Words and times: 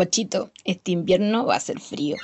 Guachito, 0.00 0.50
este 0.64 0.92
invierno 0.92 1.44
va 1.44 1.56
a 1.56 1.60
ser 1.60 1.78
frío. 1.78 2.16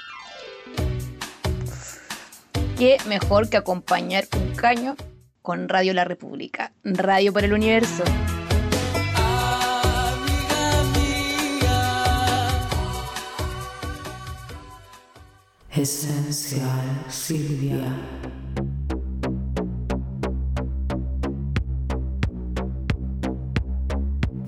¿Qué 2.79 2.97
mejor 3.07 3.51
que 3.51 3.59
acompañar 3.59 4.25
un 4.35 4.55
caño 4.55 4.97
con 5.43 5.69
Radio 5.69 5.93
La 5.93 6.05
República, 6.05 6.73
Radio 6.85 7.35
por 7.35 7.45
el 7.45 7.53
Universo? 7.53 8.03
Esencial 15.71 17.05
Silvia. 17.11 17.95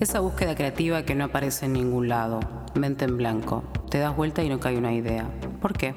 Esa 0.00 0.20
búsqueda 0.20 0.54
creativa 0.54 1.02
que 1.02 1.14
no 1.14 1.24
aparece 1.24 1.66
en 1.66 1.74
ningún 1.74 2.08
lado, 2.08 2.40
mente 2.74 3.04
en 3.04 3.16
blanco, 3.16 3.62
te 3.90 3.98
das 3.98 4.16
vuelta 4.16 4.42
y 4.42 4.48
no 4.48 4.60
cae 4.60 4.76
una 4.76 4.92
idea. 4.92 5.28
¿Por 5.60 5.72
qué? 5.72 5.94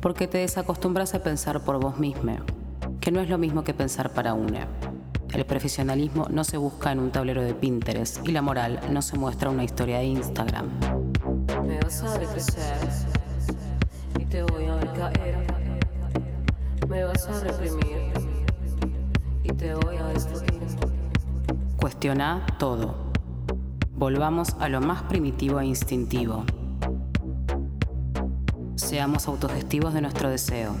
Porque 0.00 0.26
te 0.26 0.38
desacostumbras 0.38 1.14
a 1.14 1.22
pensar 1.22 1.60
por 1.62 1.80
vos 1.80 1.98
misma, 1.98 2.44
que 3.00 3.10
no 3.10 3.20
es 3.20 3.28
lo 3.28 3.38
mismo 3.38 3.64
que 3.64 3.74
pensar 3.74 4.10
para 4.12 4.34
una. 4.34 4.66
El 5.32 5.44
profesionalismo 5.44 6.26
no 6.30 6.44
se 6.44 6.56
busca 6.56 6.92
en 6.92 7.00
un 7.00 7.10
tablero 7.10 7.42
de 7.42 7.54
Pinterest 7.54 8.26
y 8.26 8.32
la 8.32 8.42
moral 8.42 8.80
no 8.90 9.02
se 9.02 9.18
muestra 9.18 9.48
en 9.48 9.56
una 9.56 9.64
historia 9.64 9.98
de 9.98 10.04
Instagram. 10.04 10.66
Me 11.66 11.78
vas 11.80 12.02
a 12.02 12.20
y 14.18 14.24
te 14.24 14.42
voy 14.42 14.66
a 14.66 14.74
ver 14.76 14.92
caer. 14.92 15.46
Me 16.88 17.04
vas 17.04 17.26
a 17.28 17.40
reprimir 17.40 18.12
y 19.42 19.52
te 19.52 19.74
voy 19.74 19.96
a 19.96 20.06
destruir. 20.06 20.48
Cuestiona 21.78 22.44
todo 22.58 23.07
Volvamos 23.98 24.54
a 24.60 24.68
lo 24.68 24.80
más 24.80 25.02
primitivo 25.02 25.58
e 25.58 25.66
instintivo. 25.66 26.44
Seamos 28.76 29.26
autogestivos 29.26 29.92
de 29.92 30.00
nuestro 30.00 30.30
deseo. 30.30 30.76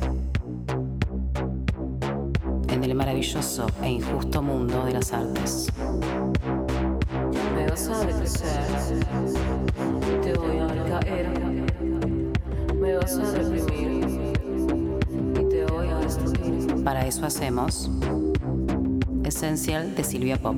En 2.68 2.84
el 2.84 2.94
maravilloso 2.94 3.66
e 3.82 3.90
injusto 3.90 4.40
mundo 4.40 4.84
de 4.84 4.92
las 4.92 5.12
artes. 5.12 5.66
Me 7.56 7.66
vas 7.68 7.88
a 7.88 8.06
te 10.22 10.34
voy 10.34 10.58
a 10.58 11.00
caer. 11.00 11.28
Me 12.80 12.96
vas 12.98 13.18
a 13.18 13.32
reprimir 13.32 14.32
y 15.34 15.48
te 15.48 15.66
voy 15.66 15.88
a 15.88 15.96
destruir. 15.96 16.84
Para 16.84 17.04
eso 17.04 17.26
hacemos 17.26 17.90
Esencial 19.24 19.96
de 19.96 20.04
Silvia 20.04 20.36
Pop. 20.36 20.54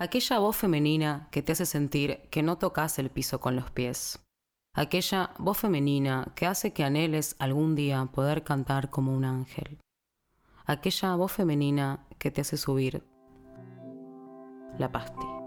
Aquella 0.00 0.38
voz 0.38 0.54
femenina 0.54 1.26
que 1.32 1.42
te 1.42 1.50
hace 1.50 1.66
sentir 1.66 2.20
que 2.30 2.44
no 2.44 2.56
tocas 2.56 3.00
el 3.00 3.10
piso 3.10 3.40
con 3.40 3.56
los 3.56 3.72
pies. 3.72 4.20
Aquella 4.72 5.32
voz 5.38 5.58
femenina 5.58 6.30
que 6.36 6.46
hace 6.46 6.72
que 6.72 6.84
anheles 6.84 7.34
algún 7.40 7.74
día 7.74 8.06
poder 8.06 8.44
cantar 8.44 8.90
como 8.90 9.12
un 9.12 9.24
ángel. 9.24 9.80
Aquella 10.66 11.16
voz 11.16 11.32
femenina 11.32 12.06
que 12.18 12.30
te 12.30 12.42
hace 12.42 12.56
subir 12.56 13.02
la 14.78 14.92
pastilla. 14.92 15.42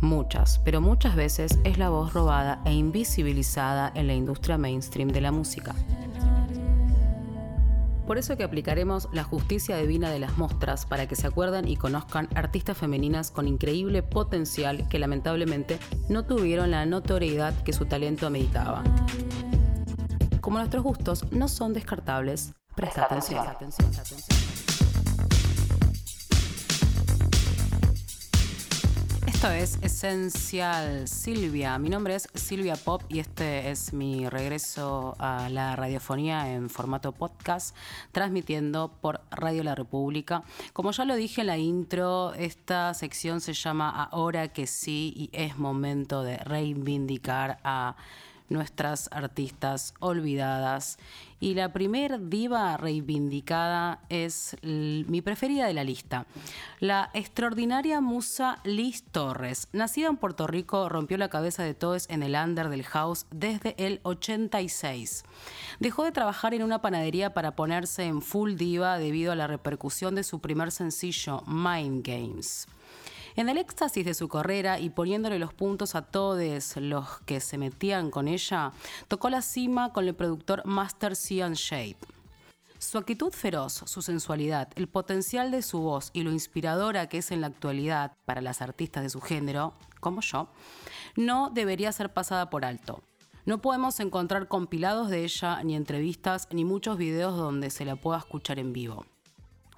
Muchas, 0.00 0.58
pero 0.60 0.80
muchas 0.80 1.14
veces 1.16 1.58
es 1.64 1.76
la 1.76 1.90
voz 1.90 2.14
robada 2.14 2.62
e 2.64 2.72
invisibilizada 2.72 3.92
en 3.94 4.06
la 4.06 4.14
industria 4.14 4.56
mainstream 4.56 5.10
de 5.10 5.20
la 5.20 5.32
música. 5.32 5.74
Por 8.10 8.18
eso 8.18 8.36
que 8.36 8.42
aplicaremos 8.42 9.08
la 9.12 9.22
justicia 9.22 9.76
divina 9.76 10.10
de 10.10 10.18
las 10.18 10.36
mostras 10.36 10.84
para 10.84 11.06
que 11.06 11.14
se 11.14 11.28
acuerden 11.28 11.68
y 11.68 11.76
conozcan 11.76 12.28
artistas 12.34 12.76
femeninas 12.76 13.30
con 13.30 13.46
increíble 13.46 14.02
potencial 14.02 14.88
que 14.88 14.98
lamentablemente 14.98 15.78
no 16.08 16.24
tuvieron 16.24 16.72
la 16.72 16.84
notoriedad 16.86 17.54
que 17.62 17.72
su 17.72 17.86
talento 17.86 18.26
ameritaba. 18.26 18.82
Como 20.40 20.58
nuestros 20.58 20.82
gustos 20.82 21.30
no 21.30 21.46
son 21.46 21.72
descartables, 21.72 22.52
presta, 22.74 23.04
atención. 23.04 23.46
Esto 29.40 29.52
es 29.52 29.78
Esencial 29.80 31.08
Silvia. 31.08 31.78
Mi 31.78 31.88
nombre 31.88 32.14
es 32.14 32.28
Silvia 32.34 32.76
Pop 32.76 33.00
y 33.08 33.20
este 33.20 33.70
es 33.70 33.94
mi 33.94 34.28
regreso 34.28 35.16
a 35.18 35.48
la 35.48 35.74
radiofonía 35.76 36.52
en 36.52 36.68
formato 36.68 37.12
podcast, 37.12 37.74
transmitiendo 38.12 38.92
por 39.00 39.22
Radio 39.30 39.64
La 39.64 39.74
República. 39.74 40.42
Como 40.74 40.90
ya 40.90 41.06
lo 41.06 41.14
dije 41.14 41.40
en 41.40 41.46
la 41.46 41.56
intro, 41.56 42.34
esta 42.34 42.92
sección 42.92 43.40
se 43.40 43.54
llama 43.54 43.88
Ahora 44.12 44.48
que 44.48 44.66
sí 44.66 45.14
y 45.16 45.30
es 45.32 45.56
momento 45.56 46.22
de 46.22 46.36
reivindicar 46.36 47.60
a 47.64 47.96
nuestras 48.50 49.08
artistas 49.12 49.94
olvidadas. 50.00 50.98
Y 51.42 51.54
la 51.54 51.72
primer 51.72 52.28
diva 52.28 52.76
reivindicada 52.76 54.00
es 54.10 54.56
mi 54.62 55.22
preferida 55.22 55.66
de 55.66 55.72
la 55.72 55.84
lista, 55.84 56.26
la 56.80 57.08
extraordinaria 57.14 58.02
musa 58.02 58.60
Liz 58.64 59.04
Torres. 59.04 59.68
Nacida 59.72 60.08
en 60.08 60.18
Puerto 60.18 60.46
Rico, 60.46 60.90
rompió 60.90 61.16
la 61.16 61.30
cabeza 61.30 61.62
de 61.62 61.72
todos 61.72 62.10
en 62.10 62.22
el 62.22 62.34
under 62.34 62.68
del 62.68 62.84
house 62.84 63.24
desde 63.30 63.74
el 63.78 64.00
86. 64.02 65.24
Dejó 65.78 66.04
de 66.04 66.12
trabajar 66.12 66.52
en 66.52 66.62
una 66.62 66.82
panadería 66.82 67.32
para 67.32 67.56
ponerse 67.56 68.04
en 68.04 68.20
full 68.20 68.56
diva 68.56 68.98
debido 68.98 69.32
a 69.32 69.36
la 69.36 69.46
repercusión 69.46 70.14
de 70.14 70.24
su 70.24 70.40
primer 70.40 70.72
sencillo, 70.72 71.42
Mind 71.46 72.06
Games. 72.06 72.68
En 73.36 73.48
el 73.48 73.58
éxtasis 73.58 74.04
de 74.04 74.14
su 74.14 74.28
carrera 74.28 74.80
y 74.80 74.90
poniéndole 74.90 75.38
los 75.38 75.54
puntos 75.54 75.94
a 75.94 76.02
todos 76.02 76.76
los 76.76 77.20
que 77.26 77.40
se 77.40 77.58
metían 77.58 78.10
con 78.10 78.26
ella, 78.26 78.72
tocó 79.08 79.30
la 79.30 79.42
cima 79.42 79.92
con 79.92 80.06
el 80.06 80.14
productor 80.14 80.62
Master 80.66 81.14
Cian 81.14 81.54
Shape. 81.54 81.98
Su 82.78 82.98
actitud 82.98 83.30
feroz, 83.30 83.82
su 83.84 84.02
sensualidad, 84.02 84.68
el 84.74 84.88
potencial 84.88 85.50
de 85.50 85.62
su 85.62 85.80
voz 85.80 86.10
y 86.12 86.22
lo 86.22 86.32
inspiradora 86.32 87.08
que 87.08 87.18
es 87.18 87.30
en 87.30 87.42
la 87.42 87.48
actualidad 87.48 88.12
para 88.24 88.40
las 88.40 88.62
artistas 88.62 89.02
de 89.02 89.10
su 89.10 89.20
género, 89.20 89.74
como 90.00 90.22
yo, 90.22 90.48
no 91.14 91.50
debería 91.50 91.92
ser 91.92 92.12
pasada 92.12 92.50
por 92.50 92.64
alto. 92.64 93.02
No 93.44 93.60
podemos 93.60 94.00
encontrar 94.00 94.48
compilados 94.48 95.08
de 95.08 95.24
ella, 95.24 95.62
ni 95.62 95.76
entrevistas, 95.76 96.48
ni 96.52 96.64
muchos 96.64 96.96
videos 96.96 97.36
donde 97.36 97.70
se 97.70 97.84
la 97.84 97.96
pueda 97.96 98.18
escuchar 98.18 98.58
en 98.58 98.72
vivo 98.72 99.04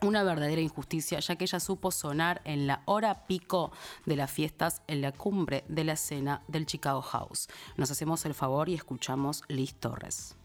una 0.02 0.22
verdadera 0.22 0.60
injusticia, 0.60 1.20
ya 1.20 1.36
que 1.36 1.44
ella 1.44 1.60
supo 1.60 1.90
sonar 1.90 2.40
en 2.44 2.66
la 2.66 2.82
hora 2.86 3.26
pico 3.26 3.72
de 4.06 4.16
las 4.16 4.30
fiestas 4.30 4.82
en 4.86 5.00
la 5.00 5.12
cumbre 5.12 5.64
de 5.68 5.84
la 5.84 5.92
escena 5.92 6.42
del 6.48 6.66
Chicago 6.66 7.02
House. 7.02 7.48
Nos 7.76 7.90
hacemos 7.90 8.24
el 8.26 8.34
favor 8.34 8.68
y 8.68 8.74
escuchamos 8.74 9.42
Liz 9.48 9.74
Torres. 9.74 10.36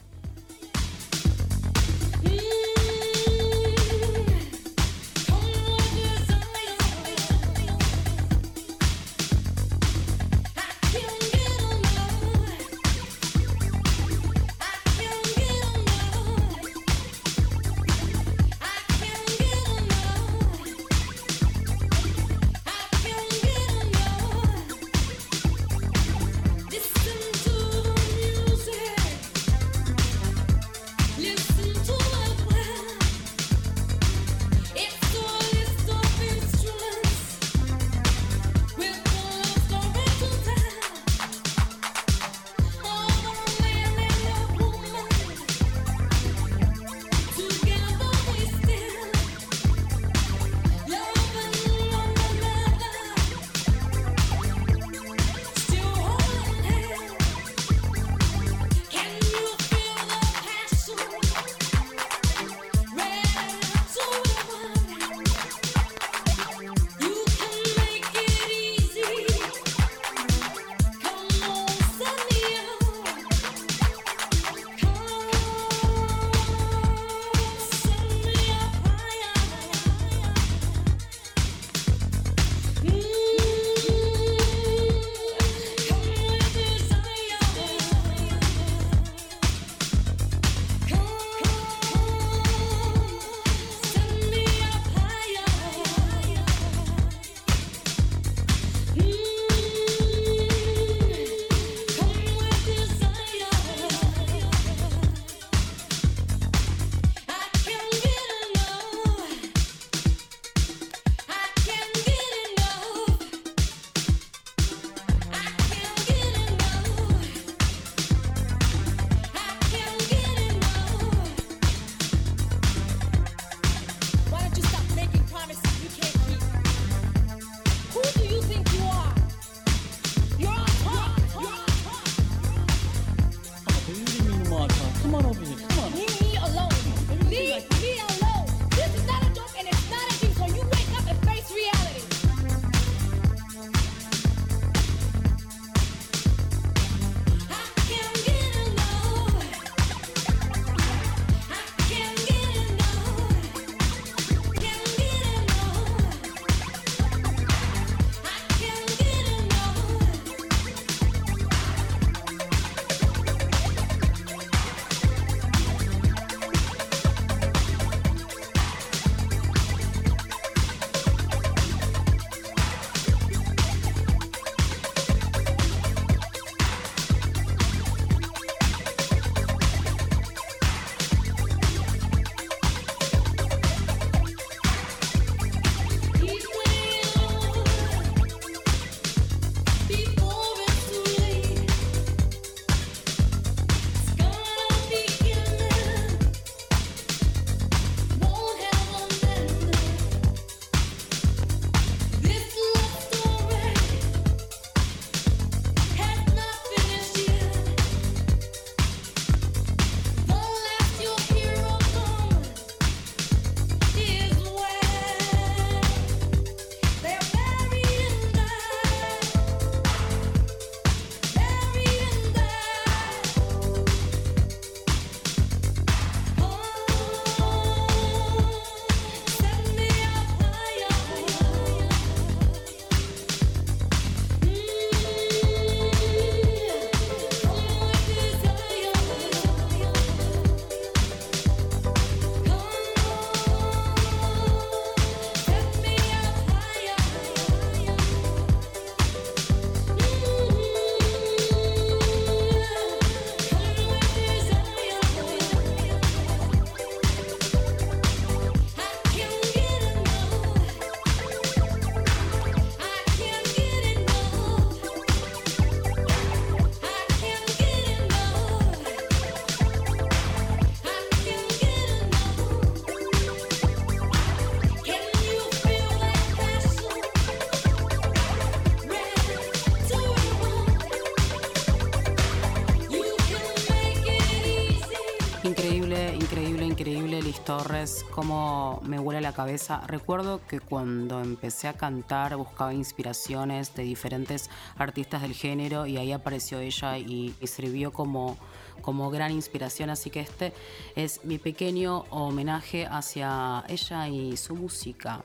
Cómo 288.17 288.81
me 288.83 288.97
huele 288.97 289.21
la 289.21 289.31
cabeza. 289.31 289.83
Recuerdo 289.86 290.41
que 290.47 290.59
cuando 290.59 291.21
empecé 291.21 291.67
a 291.67 291.74
cantar 291.74 292.36
buscaba 292.36 292.74
inspiraciones 292.74 293.75
de 293.75 293.83
diferentes 293.83 294.50
artistas 294.75 295.21
del 295.21 295.33
género 295.33 295.86
y 295.86 295.97
ahí 295.97 296.12
apareció 296.12 296.57
ella 296.57 296.97
y, 296.97 297.36
sirvió 297.43 297.93
como, 297.93 298.36
como 298.81 299.12
gran 299.12 299.31
inspiración. 299.31 299.91
Así 299.91 300.09
que 300.09 300.21
este 300.21 300.51
es 300.95 301.25
mi 301.25 301.38
pequeño 301.38 302.05
homenaje 302.09 302.88
hacia 302.88 303.63
ella 303.67 304.07
y 304.07 304.36
su 304.36 304.55
música. 304.55 305.24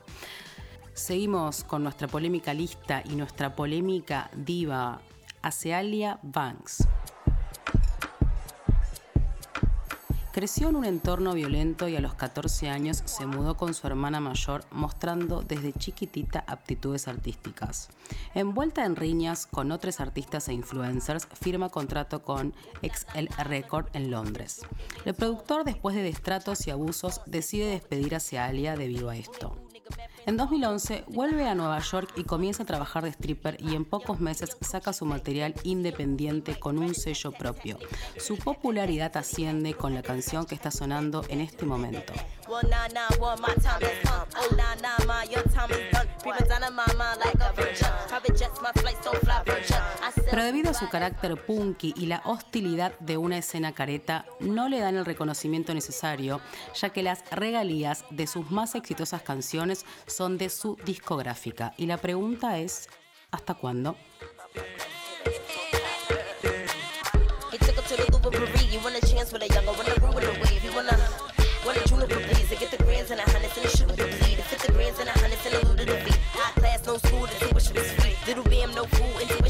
Seguimos 0.93 1.63
con 1.63 1.81
nuestra 1.81 2.07
polémica 2.07 2.53
lista 2.53 3.01
y 3.05 3.15
nuestra 3.15 3.55
polémica 3.55 4.29
diva, 4.35 5.01
Acealia 5.41 6.19
Banks. 6.21 6.87
Creció 10.33 10.69
en 10.69 10.77
un 10.77 10.85
entorno 10.85 11.35
violento 11.35 11.87
y 11.87 11.95
a 11.95 12.01
los 12.01 12.15
14 12.15 12.67
años 12.67 13.03
se 13.05 13.27
mudó 13.27 13.55
con 13.55 13.75
su 13.75 13.85
hermana 13.85 14.19
mayor 14.19 14.65
mostrando 14.71 15.43
desde 15.43 15.73
chiquitita 15.73 16.43
aptitudes 16.47 17.07
artísticas. 17.07 17.89
Envuelta 18.33 18.83
en 18.83 18.95
riñas 18.95 19.45
con 19.45 19.71
otros 19.71 19.99
artistas 19.99 20.47
e 20.47 20.53
influencers, 20.53 21.27
firma 21.39 21.69
contrato 21.69 22.23
con 22.23 22.55
XL 22.81 23.27
Record 23.43 23.85
en 23.93 24.09
Londres. 24.09 24.61
El 25.05 25.13
productor, 25.13 25.65
después 25.65 25.95
de 25.95 26.01
destratos 26.01 26.65
y 26.65 26.71
abusos, 26.71 27.21
decide 27.27 27.67
despedir 27.67 28.15
a 28.15 28.19
Cealia 28.19 28.75
debido 28.75 29.11
a 29.11 29.15
esto. 29.15 29.62
En 30.25 30.37
2011 30.37 31.03
vuelve 31.09 31.49
a 31.49 31.53
Nueva 31.53 31.79
York 31.79 32.13
y 32.15 32.23
comienza 32.23 32.63
a 32.63 32.65
trabajar 32.65 33.03
de 33.03 33.09
stripper 33.09 33.57
y 33.59 33.75
en 33.75 33.83
pocos 33.83 34.21
meses 34.21 34.55
saca 34.61 34.93
su 34.93 35.05
material 35.05 35.53
independiente 35.63 36.57
con 36.57 36.77
un 36.77 36.95
sello 36.95 37.33
propio. 37.33 37.77
Su 38.17 38.37
popularidad 38.37 39.17
asciende 39.17 39.73
con 39.73 39.93
la 39.93 40.01
canción 40.01 40.45
que 40.45 40.55
está 40.55 40.71
sonando 40.71 41.25
en 41.27 41.41
este 41.41 41.65
momento. 41.65 42.13
Pero 50.29 50.43
debido 50.43 50.71
a 50.71 50.73
su 50.73 50.89
carácter 50.89 51.45
punky 51.45 51.93
y 51.95 52.07
la 52.07 52.21
hostilidad 52.25 52.97
de 52.99 53.17
una 53.17 53.37
escena 53.37 53.73
careta, 53.73 54.25
no 54.39 54.67
le 54.67 54.79
dan 54.79 54.95
el 54.95 55.05
reconocimiento 55.05 55.73
necesario, 55.73 56.41
ya 56.75 56.89
que 56.89 57.03
las 57.03 57.23
regalías 57.31 58.05
de 58.09 58.27
sus 58.27 58.51
más 58.51 58.75
exitosas 58.75 59.21
canciones 59.21 59.85
son 60.05 60.37
de 60.37 60.49
su 60.49 60.77
discográfica. 60.85 61.73
Y 61.77 61.85
la 61.85 61.97
pregunta 61.97 62.59
es, 62.59 62.89
¿hasta 63.31 63.53
cuándo? 63.53 63.95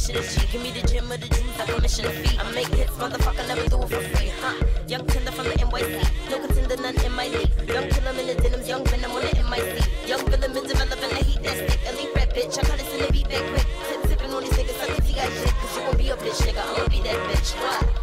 Intuition 0.10 0.24
is 0.24 0.36
G. 0.36 0.51
Give 0.51 0.62
me 0.63 0.72
the 0.72 0.88
gym 0.88 1.12
of 1.12 1.19
the 1.19 1.27
Jews, 1.27 1.57
like 1.57 1.67
permission 1.67 2.05
to 2.05 2.12
feed. 2.12 2.39
I 2.39 2.51
make 2.51 2.67
hits, 2.67 2.91
motherfucker, 2.91 3.48
never 3.48 3.67
do 3.67 3.81
it 3.83 3.89
for 3.89 4.01
free, 4.15 4.31
huh? 4.41 4.65
Young 4.88 5.05
tender 5.07 5.31
from 5.31 5.45
the 5.45 5.51
NYC, 5.51 6.29
no 6.29 6.39
contender, 6.39 6.77
none 6.77 7.05
in 7.05 7.12
my 7.13 7.27
league. 7.27 7.51
Young 7.67 7.89
killer 7.89 8.19
in 8.19 8.27
the 8.27 8.36
denims, 8.36 8.67
young 8.67 8.86
venom 8.86 9.12
on 9.12 9.22
the 9.22 9.43
MIC. 9.50 10.07
Young 10.07 10.25
villain 10.25 10.53
been 10.53 10.67
developing 10.67 11.10
the 11.10 11.24
heat 11.24 11.43
that 11.43 11.69
stick. 11.69 11.79
Elite 11.88 12.15
red 12.15 12.29
bitch, 12.33 12.57
I 12.57 12.62
cut 12.63 12.79
this 12.79 12.93
in 12.93 13.05
the 13.05 13.12
beat 13.12 13.29
back 13.29 13.43
quick. 13.51 13.67
Tip 13.88 14.01
tipping 14.10 14.33
on 14.33 14.43
these 14.43 14.53
niggas, 14.53 14.77
suck 14.79 14.95
the 14.95 15.01
T 15.01 15.13
got 15.13 15.31
shit. 15.31 15.53
Cause 15.53 15.75
you 15.75 15.81
gon' 15.83 15.98
be 15.98 16.10
a 16.10 16.15
bitch, 16.15 16.41
nigga, 16.43 16.62
I'ma 16.63 16.88
be 16.89 17.00
that 17.01 17.19
bitch. 17.29 17.51
What? 17.60 18.02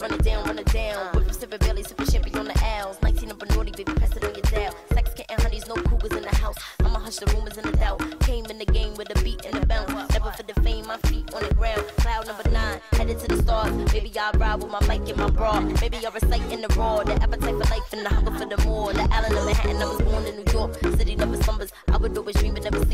run 0.00 0.12
it 0.14 0.22
down, 0.22 0.44
run 0.44 0.58
it 0.58 0.72
down. 0.72 1.12
With 1.14 1.38
sipping 1.38 1.58
belly, 1.58 1.82
sipping 1.82 2.06
champagne 2.06 2.38
on 2.38 2.46
the 2.46 2.58
owls. 2.64 2.96
19 3.02 3.30
up 3.30 3.42
a 3.42 3.46
naughty, 3.54 3.70
baby, 3.72 3.92
pass 3.92 4.16
it 4.16 4.24
on 4.24 4.34
your 4.34 4.42
dial. 4.42 4.74
Sex, 4.92 5.12
kitten, 5.14 5.36
honeys, 5.40 5.66
no 5.68 5.74
cougars 5.74 6.12
in 6.12 6.22
the 6.22 6.34
house. 6.36 6.56
I'ma 6.80 6.98
hush 6.98 7.16
the 7.16 7.26
rumors 7.34 7.58
and 7.58 7.66
the 7.72 7.76
doubt. 7.76 8.00
Came 8.20 8.46
in 8.46 8.58
the 8.58 8.64
game 8.64 8.94
with 8.94 9.14
a 9.14 9.22
beat 9.22 9.44
and 9.44 9.62
a 9.62 9.66
bounce. 9.66 9.90
Never 10.12 10.30
for 10.32 10.42
the 10.42 10.54
fame, 10.62 10.86
my 10.86 10.96
feet 11.08 11.32
on 11.34 11.42
the 11.42 11.54
ground. 11.54 11.82
Cloud 11.98 12.26
number 12.26 12.48
nine, 12.50 12.80
headed 12.92 13.18
to 13.20 13.28
the 13.28 13.42
stars. 13.42 13.72
Maybe 13.92 14.10
I 14.18 14.30
ride 14.36 14.62
with 14.62 14.70
my 14.72 14.80
mic 14.86 15.08
and 15.08 15.18
my 15.18 15.30
bra. 15.30 15.60
Maybe 15.60 15.98
I 16.06 16.10
recite 16.10 16.52
in 16.52 16.62
the 16.62 16.68
raw. 16.76 17.02
The 17.02 17.14
appetite 17.22 17.56
for 17.60 17.70
life 17.70 17.92
and 17.92 18.06
the 18.06 18.08
hunger 18.08 18.32
for 18.38 18.46
the 18.46 18.58
more. 18.64 18.92
The 18.92 19.02
island 19.12 19.36
of 19.36 19.44
Manhattan, 19.44 19.76
I 19.76 19.84
was 19.84 20.00
born 20.00 20.24
in 20.26 20.36
New 20.36 20.52
York. 20.52 20.74
City 20.96 21.14
never 21.16 21.36
slumbers. 21.42 21.72
I 21.88 21.96
would 21.98 22.16
always 22.16 22.36
dream 22.36 22.56
and 22.56 22.64
never 22.64 22.84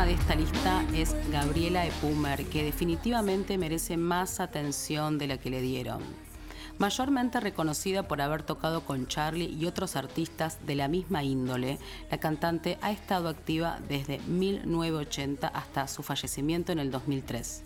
última 0.00 0.06
de 0.06 0.12
esta 0.12 0.34
lista 0.34 0.84
es 0.94 1.14
Gabriela 1.30 1.86
Epumer, 1.86 2.44
que 2.46 2.64
definitivamente 2.64 3.58
merece 3.58 3.96
más 3.96 4.40
atención 4.40 5.18
de 5.18 5.26
la 5.26 5.38
que 5.38 5.50
le 5.50 5.60
dieron. 5.60 6.02
Mayormente 6.78 7.40
reconocida 7.40 8.08
por 8.08 8.22
haber 8.22 8.42
tocado 8.42 8.82
con 8.82 9.08
Charlie 9.08 9.52
y 9.52 9.66
otros 9.66 9.96
artistas 9.96 10.58
de 10.66 10.74
la 10.74 10.88
misma 10.88 11.22
índole, 11.22 11.78
la 12.10 12.18
cantante 12.18 12.78
ha 12.80 12.92
estado 12.92 13.28
activa 13.28 13.78
desde 13.88 14.20
1980 14.20 15.48
hasta 15.48 15.86
su 15.88 16.02
fallecimiento 16.02 16.72
en 16.72 16.78
el 16.78 16.90
2003. 16.90 17.64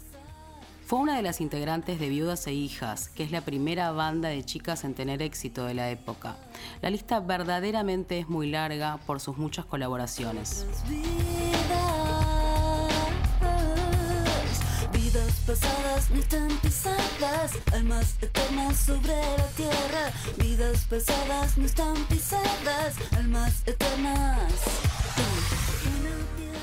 Fue 0.86 0.98
una 0.98 1.16
de 1.16 1.22
las 1.22 1.40
integrantes 1.40 2.00
de 2.00 2.08
Viudas 2.08 2.46
e 2.46 2.52
Hijas, 2.52 3.08
que 3.08 3.22
es 3.22 3.30
la 3.30 3.42
primera 3.42 3.92
banda 3.92 4.28
de 4.28 4.44
chicas 4.44 4.84
en 4.84 4.94
tener 4.94 5.22
éxito 5.22 5.66
de 5.66 5.74
la 5.74 5.90
época. 5.90 6.36
La 6.82 6.90
lista 6.90 7.20
verdaderamente 7.20 8.18
es 8.18 8.28
muy 8.28 8.50
larga 8.50 8.98
por 9.06 9.20
sus 9.20 9.38
muchas 9.38 9.64
colaboraciones. 9.66 10.66
Pasadas 15.46 16.10
no 16.10 16.20
están 16.20 16.48
pisadas, 16.58 17.52
almas 17.72 18.16
eternas 18.22 18.76
sobre 18.78 19.14
la 19.14 19.46
tierra. 19.56 20.12
Vidas 20.38 20.86
pasadas 20.88 21.58
no 21.58 21.66
están 21.66 21.94
pisadas, 22.06 22.94
almas 23.12 23.62
eternas. 23.66 24.52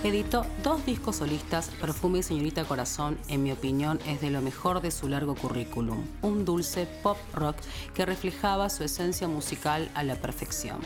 Editó 0.04 0.48
dos 0.64 0.84
discos 0.86 1.18
solistas, 1.18 1.70
Perfume 1.80 2.20
y 2.20 2.24
Señorita 2.24 2.64
Corazón, 2.64 3.20
en 3.28 3.44
mi 3.44 3.52
opinión, 3.52 4.00
es 4.08 4.20
de 4.20 4.32
lo 4.32 4.42
mejor 4.42 4.82
de 4.82 4.90
su 4.90 5.08
largo 5.08 5.36
currículum. 5.36 6.04
Un 6.24 6.44
dulce 6.44 6.88
pop 7.04 7.18
rock 7.36 7.58
que 7.94 8.06
reflejaba 8.06 8.70
su 8.70 8.84
esencia 8.84 9.28
musical 9.28 9.92
a 9.94 10.04
la 10.04 10.16
perfección. 10.16 10.80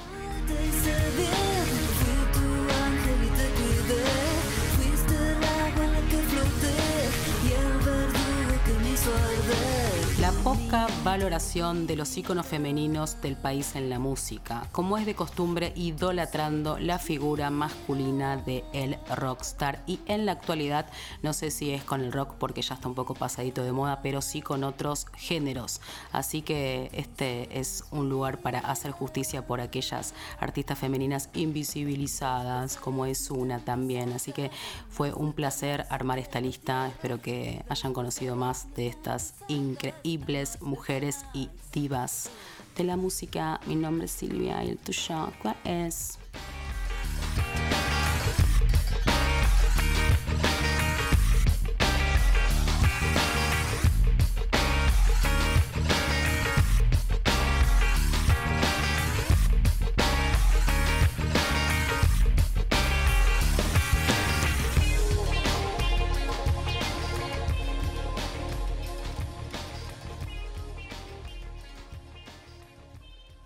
Poca 10.44 10.88
valoración 11.04 11.88
de 11.88 11.96
los 11.96 12.18
íconos 12.18 12.46
femeninos 12.46 13.22
del 13.22 13.36
país 13.36 13.76
en 13.76 13.90
la 13.90 14.00
música, 14.00 14.68
como 14.72 14.98
es 14.98 15.06
de 15.06 15.16
costumbre 15.16 15.72
idolatrando 15.76 16.80
la 16.80 17.00
figura 17.00 17.50
masculina 17.50 18.38
de 18.38 18.64
el 18.74 18.98
rockstar 19.16 19.84
y 19.86 20.00
en 20.08 20.26
la 20.26 20.34
actualidad 20.34 20.88
no 21.22 21.34
sé 21.34 21.52
si 21.52 21.72
es 21.72 21.84
con 21.84 22.02
el 22.02 22.12
rock 22.12 22.34
porque 22.40 22.62
ya 22.62 22.76
está 22.76 22.88
un 22.88 22.96
poco 22.96 23.14
pasadito 23.14 23.64
de 23.64 23.72
moda, 23.72 24.02
pero 24.02 24.22
sí 24.22 24.42
con 24.42 24.64
otros 24.64 25.06
géneros. 25.16 25.82
Así 26.12 26.42
que 26.42 26.90
este 26.94 27.60
es 27.60 27.86
un 27.92 28.10
lugar 28.10 28.40
para 28.40 28.60
hacer 28.60 28.92
justicia 28.92 29.46
por 29.46 29.62
aquellas 29.62 30.14
artistas 30.40 30.80
femeninas 30.80 31.30
invisibilizadas, 31.36 32.78
como 32.78 33.06
es 33.06 33.30
una 33.32 33.60
también. 33.60 34.14
Así 34.14 34.32
que 34.32 34.52
fue 34.90 35.14
un 35.14 35.34
placer 35.34 35.86
armar 35.90 36.20
esta 36.20 36.42
lista. 36.42 36.88
Espero 36.88 37.22
que 37.22 37.64
hayan 37.70 37.94
conocido 37.94 38.36
más 38.36 38.74
de 38.76 38.88
estas 38.88 39.36
increíbles 39.48 40.25
mujeres 40.62 41.26
y 41.34 41.50
divas 41.72 42.30
de 42.76 42.84
la 42.84 42.98
música. 42.98 43.60
Mi 43.68 43.76
nombre 43.76 44.06
es 44.06 44.12
Silvia 44.12 44.64
y 44.64 44.70
el 44.70 44.78
tuyo, 44.78 45.32
¿cuál 45.42 45.56
es? 45.64 46.18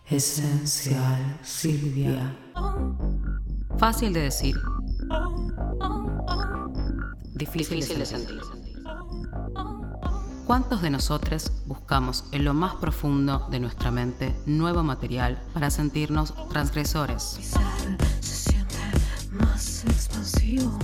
Esencial 0.09 1.37
Silvia. 1.43 2.35
Fácil 3.77 4.11
de 4.11 4.21
decir. 4.21 4.59
Difícil, 7.35 7.79
de 7.79 8.05
sentir. 8.07 8.41
¿Cuántos 10.47 10.81
de 10.81 10.89
nosotros 10.89 11.51
buscamos 11.67 12.25
en 12.31 12.43
lo 12.43 12.55
más 12.55 12.73
profundo 12.77 13.47
de 13.51 13.59
nuestra 13.59 13.91
mente 13.91 14.35
nuevo 14.47 14.83
material 14.83 15.39
para 15.53 15.69
sentirnos 15.69 16.33
transgresores? 16.49 17.53
más 19.31 19.85
expansivo. 19.85 20.79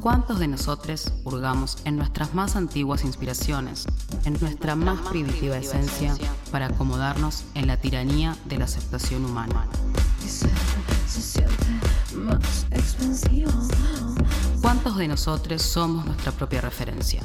¿Cuántos 0.00 0.38
de 0.38 0.46
nosotros 0.46 1.12
hurgamos 1.24 1.78
en 1.84 1.96
nuestras 1.96 2.32
más 2.32 2.54
antiguas 2.54 3.02
inspiraciones, 3.04 3.86
en 4.24 4.38
nuestra 4.40 4.76
más 4.76 5.00
primitiva 5.08 5.58
esencia, 5.58 6.14
para 6.48 6.66
acomodarnos 6.66 7.44
en 7.54 7.66
la 7.66 7.76
tiranía 7.76 8.36
de 8.46 8.58
la 8.58 8.64
aceptación 8.64 9.24
humana? 9.24 9.66
¿Cuántos 14.60 14.96
de 14.96 15.08
nosotros 15.08 15.62
somos 15.62 16.06
nuestra 16.06 16.32
propia 16.32 16.60
referencia? 16.60 17.22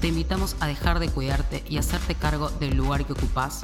Te 0.00 0.08
invitamos 0.08 0.56
a 0.60 0.66
dejar 0.66 0.98
de 0.98 1.08
cuidarte 1.08 1.64
y 1.68 1.78
hacerte 1.78 2.14
cargo 2.14 2.50
del 2.60 2.76
lugar 2.76 3.04
que 3.04 3.12
ocupas, 3.12 3.60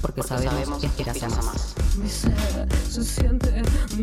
porque, 0.00 0.22
sabemos, 0.22 0.80
que 0.80 0.86
aspiras 0.86 1.22
a 1.22 1.42
más. 1.42 1.74
Mi 1.96 2.08
ser 2.08 2.68
se 2.88 3.04
siente 3.04 3.62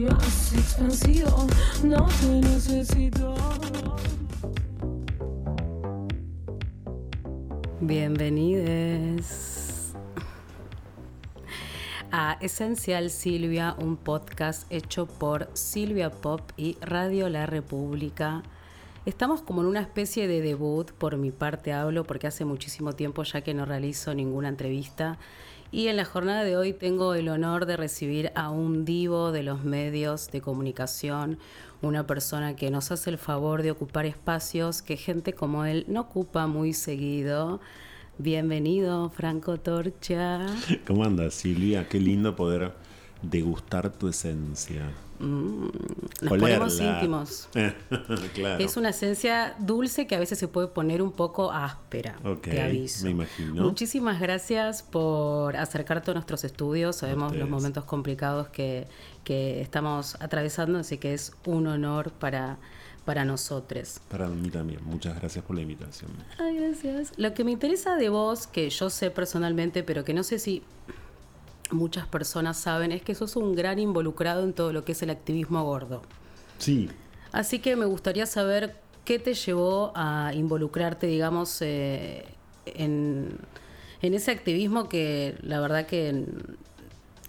más 0.10 0.54
expansivo, 0.54 1.48
no 1.84 2.08
te 2.22 2.28
necesito. 2.28 3.36
Bienvenidos 7.88 9.94
a 12.12 12.38
Esencial 12.42 13.10
Silvia, 13.10 13.78
un 13.80 13.96
podcast 13.96 14.70
hecho 14.70 15.06
por 15.06 15.50
Silvia 15.54 16.12
Pop 16.12 16.42
y 16.58 16.76
Radio 16.82 17.30
La 17.30 17.46
República. 17.46 18.44
Estamos 19.06 19.42
como 19.42 19.62
en 19.62 19.68
una 19.68 19.80
especie 19.80 20.28
de 20.28 20.42
debut, 20.42 20.92
por 20.92 21.16
mi 21.16 21.32
parte 21.32 21.72
hablo, 21.72 22.04
porque 22.04 22.28
hace 22.28 22.44
muchísimo 22.44 22.92
tiempo 22.92 23.24
ya 23.24 23.40
que 23.40 23.54
no 23.54 23.64
realizo 23.64 24.14
ninguna 24.14 24.50
entrevista 24.50 25.18
y 25.72 25.90
en 25.90 25.98
la 25.98 26.06
jornada 26.06 26.44
de 26.44 26.56
hoy 26.56 26.72
tengo 26.72 27.14
el 27.14 27.28
honor 27.28 27.66
de 27.66 27.76
recibir 27.76 28.32
a 28.36 28.50
un 28.50 28.86
divo 28.86 29.34
de 29.34 29.44
los 29.44 29.66
medios 29.66 30.32
de 30.32 30.40
comunicación, 30.40 31.40
una 31.82 32.08
persona 32.08 32.56
que 32.56 32.72
nos 32.72 32.92
hace 32.92 33.10
el 33.10 33.18
favor 33.18 33.62
de 33.62 33.72
ocupar 33.72 34.06
espacios 34.06 34.82
que 34.82 34.98
gente 34.98 35.34
como 35.34 35.66
él 35.66 35.86
no 35.88 36.02
ocupa 36.02 36.48
muy 36.48 36.74
seguido. 36.74 37.60
Bienvenido, 38.18 39.10
Franco 39.10 39.60
Torcha. 39.60 40.46
¿Cómo 40.88 41.04
andas, 41.04 41.36
Silvia? 41.36 41.88
Qué 41.88 42.00
lindo 42.00 42.36
poder 42.36 42.74
degustar 43.22 43.92
tu 43.92 44.08
esencia. 44.08 44.92
Mm, 45.20 45.68
nos 46.22 46.30
ponemos 46.30 46.80
íntimos. 46.80 47.50
Es 48.60 48.78
una 48.78 48.90
esencia 48.90 49.56
dulce 49.60 50.08
que 50.08 50.16
a 50.16 50.20
veces 50.20 50.38
se 50.38 50.48
puede 50.48 50.68
poner 50.68 51.02
un 51.02 51.12
poco 51.12 51.52
áspera, 51.52 52.16
te 52.42 52.62
aviso. 52.62 53.06
Me 53.06 53.12
imagino. 53.12 53.64
Muchísimas 53.64 54.20
gracias 54.20 54.84
por 54.84 55.56
acercarte 55.56 56.12
a 56.12 56.14
nuestros 56.14 56.44
estudios. 56.44 56.98
Sabemos 56.98 57.36
los 57.36 57.50
momentos 57.50 57.84
complicados 57.86 58.50
que, 58.50 58.88
que 59.24 59.62
estamos 59.62 60.16
atravesando, 60.22 60.80
así 60.80 60.98
que 60.98 61.14
es 61.14 61.34
un 61.46 61.68
honor 61.68 62.12
para, 62.12 62.58
para 63.06 63.26
nosotros. 63.26 64.00
Para 64.10 64.28
mí 64.28 64.50
también. 64.50 64.82
Muchas 64.84 65.16
gracias 65.16 65.44
por 65.46 65.56
la 65.56 65.62
invitación. 65.64 66.12
Ay, 66.40 66.58
gracias. 66.58 67.14
Lo 67.18 67.34
que 67.34 67.44
me 67.44 67.52
interesa 67.52 67.96
de 67.96 68.10
vos, 68.10 68.48
que 68.48 68.70
yo 68.70 68.90
sé 68.90 69.12
personalmente, 69.12 69.84
pero 69.84 70.04
que 70.04 70.14
no 70.14 70.24
sé 70.24 70.40
si 70.40 70.64
muchas 71.72 72.08
personas 72.08 72.58
saben 72.58 72.92
es 72.92 73.02
que 73.02 73.16
sos 73.16 73.36
un 73.36 73.56
gran 73.56 73.80
involucrado 73.80 74.44
en 74.44 74.54
todo 74.54 74.74
lo 74.74 74.86
que 74.86 74.94
es 74.94 75.02
el 75.02 75.10
activismo 75.10 75.64
gordo. 75.64 76.02
Sí. 76.58 76.90
Así 77.32 77.60
que 77.60 77.76
me 77.76 77.86
gustaría 77.86 78.26
saber 78.26 78.76
qué 79.06 79.20
te 79.20 79.34
llevó 79.34 79.92
a 79.96 80.32
involucrarte, 80.34 81.08
digamos, 81.08 81.62
eh, 81.62 82.26
en, 82.66 83.38
en 84.02 84.14
ese 84.14 84.32
activismo 84.32 84.90
que 84.90 85.38
la 85.42 85.60
verdad 85.60 85.86
que 85.86 86.26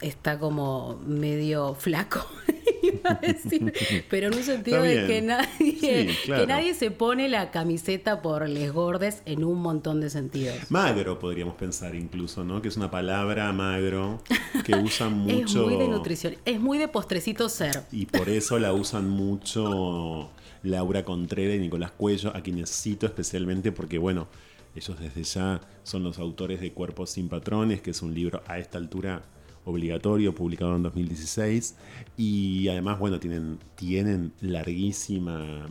está 0.01 0.39
como 0.39 1.01
medio 1.07 1.75
flaco. 1.75 2.27
pero 4.11 4.29
en 4.29 4.35
un 4.35 4.43
sentido 4.43 4.83
de 4.83 5.07
que 5.07 5.23
nadie, 5.23 6.17
que 6.25 6.47
nadie 6.47 6.75
se 6.75 6.91
pone 6.91 7.29
la 7.29 7.51
camiseta 7.51 8.23
por 8.23 8.49
les 8.49 8.73
gordes 8.73 9.23
en 9.27 9.45
un 9.45 9.61
montón 9.61 10.01
de 10.01 10.11
sentidos. 10.11 10.57
Magro 10.71 11.19
podríamos 11.19 11.55
pensar 11.55 11.95
incluso, 11.95 12.45
¿no? 12.45 12.63
Que 12.63 12.69
es 12.69 12.77
una 12.77 12.91
palabra 12.91 13.53
magro 13.53 14.23
que 14.65 14.75
usan 14.75 15.13
mucho. 15.19 15.63
es 15.63 15.67
muy 15.67 15.77
de 15.77 15.89
nutrición, 15.89 16.37
es 16.45 16.61
muy 16.61 16.79
de 16.79 16.89
postrecito 16.89 17.49
ser. 17.49 17.85
Y 17.93 18.07
por 18.07 18.29
eso 18.29 18.59
la 18.59 18.73
usan 18.73 19.09
mucho 19.09 20.31
Laura 20.63 21.05
Contreras 21.05 21.57
y 21.57 21.61
Nicolás 21.61 21.93
Cuello, 21.93 22.35
a 22.35 22.41
quienes 22.41 22.71
cito 22.71 23.07
especialmente 23.07 23.73
porque, 23.73 23.99
bueno, 23.99 24.29
ellos 24.75 24.99
desde 24.99 25.23
ya 25.25 25.61
son 25.83 26.05
los 26.05 26.19
autores 26.19 26.61
de 26.61 26.73
Cuerpos 26.73 27.11
sin 27.11 27.29
Patrones, 27.29 27.81
que 27.81 27.91
es 27.91 28.03
un 28.03 28.15
libro 28.15 28.43
a 28.47 28.59
esta 28.59 28.79
altura 28.79 29.23
obligatorio, 29.69 30.35
publicado 30.35 30.77
en 30.77 30.83
2016. 30.83 31.77
Y 32.17 32.69
además, 32.69 32.99
bueno, 32.99 33.21
tienen, 33.21 33.59
tienen 33.77 34.33
larguísima 34.41 35.67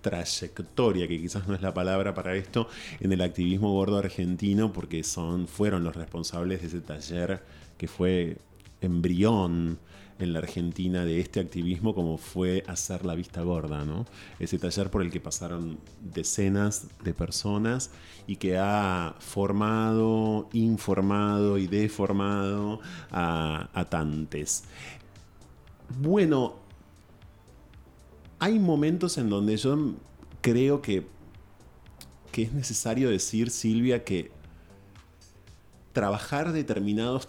trayectoria, 0.00 1.08
que 1.08 1.20
quizás 1.20 1.46
no 1.48 1.54
es 1.54 1.62
la 1.62 1.74
palabra 1.74 2.14
para 2.14 2.34
esto, 2.34 2.68
en 3.00 3.12
el 3.12 3.20
activismo 3.20 3.72
gordo 3.72 3.98
argentino, 3.98 4.72
porque 4.72 5.02
son, 5.02 5.48
fueron 5.48 5.84
los 5.84 5.96
responsables 5.96 6.60
de 6.60 6.68
ese 6.68 6.80
taller 6.80 7.42
que 7.76 7.88
fue 7.88 8.36
embrión 8.80 9.78
en 10.18 10.32
la 10.32 10.40
Argentina 10.40 11.04
de 11.04 11.20
este 11.20 11.40
activismo 11.40 11.94
como 11.94 12.18
fue 12.18 12.64
hacer 12.66 13.04
la 13.04 13.14
vista 13.14 13.42
gorda, 13.42 13.84
¿no? 13.84 14.06
Ese 14.38 14.58
taller 14.58 14.90
por 14.90 15.02
el 15.02 15.10
que 15.10 15.20
pasaron 15.20 15.78
decenas 16.00 16.88
de 17.04 17.14
personas 17.14 17.90
y 18.26 18.36
que 18.36 18.58
ha 18.58 19.14
formado, 19.18 20.48
informado 20.52 21.58
y 21.58 21.66
deformado 21.66 22.80
a, 23.10 23.68
a 23.72 23.84
tantes. 23.84 24.64
Bueno, 26.00 26.56
hay 28.38 28.58
momentos 28.58 29.18
en 29.18 29.30
donde 29.30 29.56
yo 29.56 29.94
creo 30.40 30.82
que, 30.82 31.06
que 32.32 32.42
es 32.42 32.52
necesario 32.52 33.10
decir, 33.10 33.50
Silvia, 33.50 34.04
que 34.04 34.30
trabajar 35.92 36.52
determinados 36.52 37.28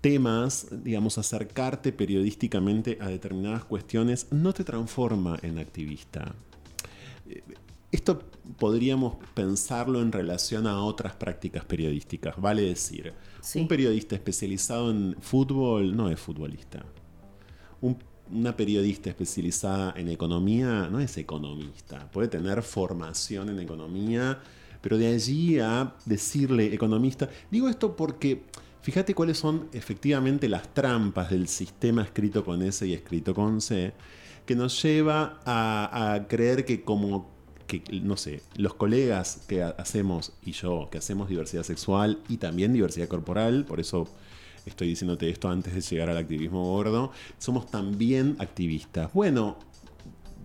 temas, 0.00 0.68
digamos, 0.70 1.18
acercarte 1.18 1.92
periodísticamente 1.92 2.98
a 3.00 3.08
determinadas 3.08 3.64
cuestiones, 3.64 4.26
no 4.30 4.52
te 4.52 4.64
transforma 4.64 5.38
en 5.42 5.58
activista. 5.58 6.34
Eh, 7.28 7.42
esto 7.90 8.22
podríamos 8.58 9.16
pensarlo 9.34 10.02
en 10.02 10.12
relación 10.12 10.66
a 10.66 10.82
otras 10.82 11.14
prácticas 11.14 11.64
periodísticas. 11.64 12.36
Vale 12.36 12.62
decir, 12.62 13.14
un 13.54 13.66
periodista 13.66 14.14
especializado 14.14 14.90
en 14.90 15.16
fútbol 15.20 15.96
no 15.96 16.10
es 16.10 16.20
futbolista. 16.20 16.84
una 18.30 18.54
periodista 18.54 19.08
especializada 19.08 19.94
en 19.96 20.08
economía 20.10 20.88
no 20.90 21.00
es 21.00 21.16
economista. 21.16 22.10
Puede 22.10 22.28
tener 22.28 22.62
formación 22.62 23.48
en 23.48 23.60
economía, 23.60 24.38
Pero 24.80 24.96
de 24.96 25.08
allí 25.08 25.58
a 25.58 25.96
decirle 26.04 26.72
economista, 26.72 27.28
digo 27.50 27.68
esto 27.68 27.96
porque 27.96 28.44
fíjate 28.82 29.14
cuáles 29.14 29.38
son 29.38 29.68
efectivamente 29.72 30.48
las 30.48 30.72
trampas 30.74 31.30
del 31.30 31.48
sistema 31.48 32.02
escrito 32.02 32.44
con 32.44 32.62
S 32.62 32.86
y 32.86 32.94
escrito 32.94 33.34
con 33.34 33.60
C, 33.60 33.92
que 34.46 34.54
nos 34.54 34.82
lleva 34.82 35.40
a, 35.44 36.26
creer 36.28 36.64
que 36.64 36.82
como 36.82 37.30
que, 37.66 37.82
no 38.02 38.16
sé, 38.16 38.42
los 38.56 38.74
colegas 38.74 39.42
que 39.46 39.62
hacemos 39.62 40.32
y 40.42 40.52
yo, 40.52 40.88
que 40.90 40.98
hacemos 40.98 41.28
diversidad 41.28 41.64
sexual 41.64 42.18
y 42.28 42.38
también 42.38 42.72
diversidad 42.72 43.08
corporal, 43.08 43.66
por 43.66 43.78
eso 43.78 44.08
estoy 44.64 44.88
diciéndote 44.88 45.28
esto 45.28 45.50
antes 45.50 45.74
de 45.74 45.80
llegar 45.80 46.08
al 46.08 46.16
activismo 46.16 46.64
gordo, 46.64 47.12
somos 47.38 47.70
también 47.70 48.36
activistas. 48.38 49.12
Bueno, 49.12 49.58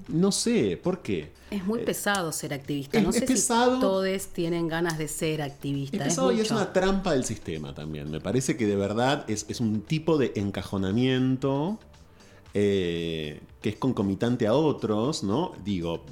no 0.07 0.31
sé, 0.31 0.77
¿por 0.81 1.01
qué? 1.01 1.31
Es 1.51 1.65
muy 1.65 1.79
pesado 1.79 2.31
ser 2.31 2.53
activista. 2.53 2.99
No 3.01 3.11
sé 3.11 3.27
si 3.27 3.47
todos 3.47 4.27
tienen 4.27 4.67
ganas 4.67 4.97
de 4.97 5.07
ser 5.07 5.41
activistas. 5.41 5.99
Es 5.99 6.07
pesado 6.07 6.31
y 6.31 6.39
es 6.39 6.51
una 6.51 6.73
trampa 6.73 7.13
del 7.13 7.25
sistema 7.25 7.73
también. 7.73 8.09
Me 8.09 8.19
parece 8.19 8.57
que 8.57 8.65
de 8.65 8.75
verdad 8.75 9.25
es, 9.27 9.45
es 9.49 9.59
un 9.59 9.81
tipo 9.81 10.17
de 10.17 10.33
encajonamiento 10.35 11.79
eh, 12.53 13.41
que 13.61 13.69
es 13.69 13.75
concomitante 13.75 14.47
a 14.47 14.53
otros, 14.53 15.23
¿no? 15.23 15.53
Digo, 15.63 16.03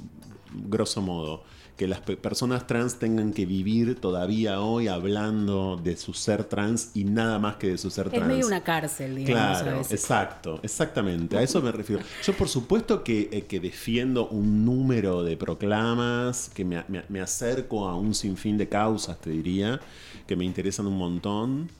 grosso 0.52 1.00
modo, 1.00 1.44
que 1.76 1.88
las 1.88 2.00
personas 2.00 2.66
trans 2.66 2.98
tengan 2.98 3.32
que 3.32 3.46
vivir 3.46 4.00
todavía 4.00 4.60
hoy 4.60 4.88
hablando 4.88 5.80
de 5.82 5.96
su 5.96 6.12
ser 6.14 6.44
trans 6.44 6.90
y 6.94 7.04
nada 7.04 7.38
más 7.38 7.56
que 7.56 7.68
de 7.68 7.78
su 7.78 7.90
ser 7.90 8.10
trans. 8.10 8.22
Es 8.22 8.28
medio 8.28 8.46
una 8.46 8.62
cárcel, 8.62 9.16
digamos. 9.16 9.62
Claro, 9.62 9.80
exacto, 9.80 10.60
exactamente, 10.62 11.36
a 11.36 11.42
eso 11.42 11.60
me 11.62 11.72
refiero. 11.72 12.02
Yo 12.22 12.32
por 12.34 12.48
supuesto 12.48 13.02
que, 13.02 13.28
eh, 13.32 13.42
que 13.46 13.58
defiendo 13.60 14.28
un 14.28 14.64
número 14.64 15.22
de 15.22 15.36
proclamas, 15.36 16.50
que 16.54 16.64
me, 16.64 16.84
me 17.08 17.20
acerco 17.20 17.88
a 17.88 17.96
un 17.96 18.14
sinfín 18.14 18.58
de 18.58 18.68
causas, 18.68 19.18
te 19.20 19.30
diría, 19.30 19.80
que 20.26 20.36
me 20.36 20.44
interesan 20.44 20.86
un 20.86 20.98
montón 20.98 21.70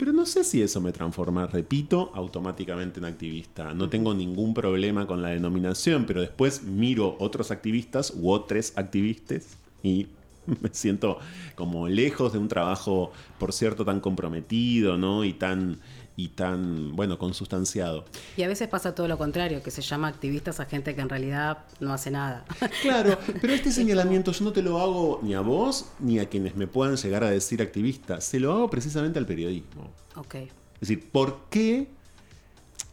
pero 0.00 0.14
no 0.14 0.24
sé 0.24 0.44
si 0.44 0.62
eso 0.62 0.80
me 0.80 0.92
transforma, 0.92 1.46
repito, 1.46 2.10
automáticamente 2.14 3.00
en 3.00 3.04
activista. 3.04 3.74
No 3.74 3.90
tengo 3.90 4.14
ningún 4.14 4.54
problema 4.54 5.06
con 5.06 5.20
la 5.20 5.28
denominación, 5.28 6.06
pero 6.06 6.22
después 6.22 6.62
miro 6.62 7.18
otros 7.20 7.50
activistas 7.50 8.10
u 8.16 8.30
otros 8.30 8.72
activistas 8.76 9.58
y 9.82 10.06
me 10.62 10.70
siento 10.72 11.18
como 11.54 11.86
lejos 11.86 12.32
de 12.32 12.38
un 12.38 12.48
trabajo, 12.48 13.12
por 13.38 13.52
cierto, 13.52 13.84
tan 13.84 14.00
comprometido, 14.00 14.96
¿no? 14.96 15.22
Y 15.22 15.34
tan 15.34 15.80
y 16.20 16.28
tan, 16.28 16.94
bueno, 16.94 17.18
consustanciado. 17.18 18.04
Y 18.36 18.42
a 18.42 18.48
veces 18.48 18.68
pasa 18.68 18.94
todo 18.94 19.08
lo 19.08 19.16
contrario, 19.16 19.62
que 19.62 19.70
se 19.70 19.80
llama 19.80 20.08
activistas 20.08 20.60
a 20.60 20.66
gente 20.66 20.94
que 20.94 21.00
en 21.00 21.08
realidad 21.08 21.64
no 21.80 21.94
hace 21.94 22.10
nada. 22.10 22.44
Claro, 22.82 23.18
pero 23.40 23.52
este 23.52 23.72
señalamiento 23.72 24.32
yo 24.32 24.44
no 24.44 24.52
te 24.52 24.62
lo 24.62 24.80
hago 24.80 25.20
ni 25.22 25.34
a 25.34 25.40
vos 25.40 25.86
ni 25.98 26.18
a 26.18 26.28
quienes 26.28 26.56
me 26.56 26.66
puedan 26.66 26.96
llegar 26.96 27.24
a 27.24 27.30
decir 27.30 27.60
activista, 27.62 28.20
se 28.20 28.40
lo 28.40 28.52
hago 28.52 28.70
precisamente 28.70 29.18
al 29.18 29.26
periodismo. 29.26 29.90
Ok. 30.16 30.34
Es 30.34 30.80
decir, 30.80 31.10
¿por 31.10 31.48
qué 31.50 31.88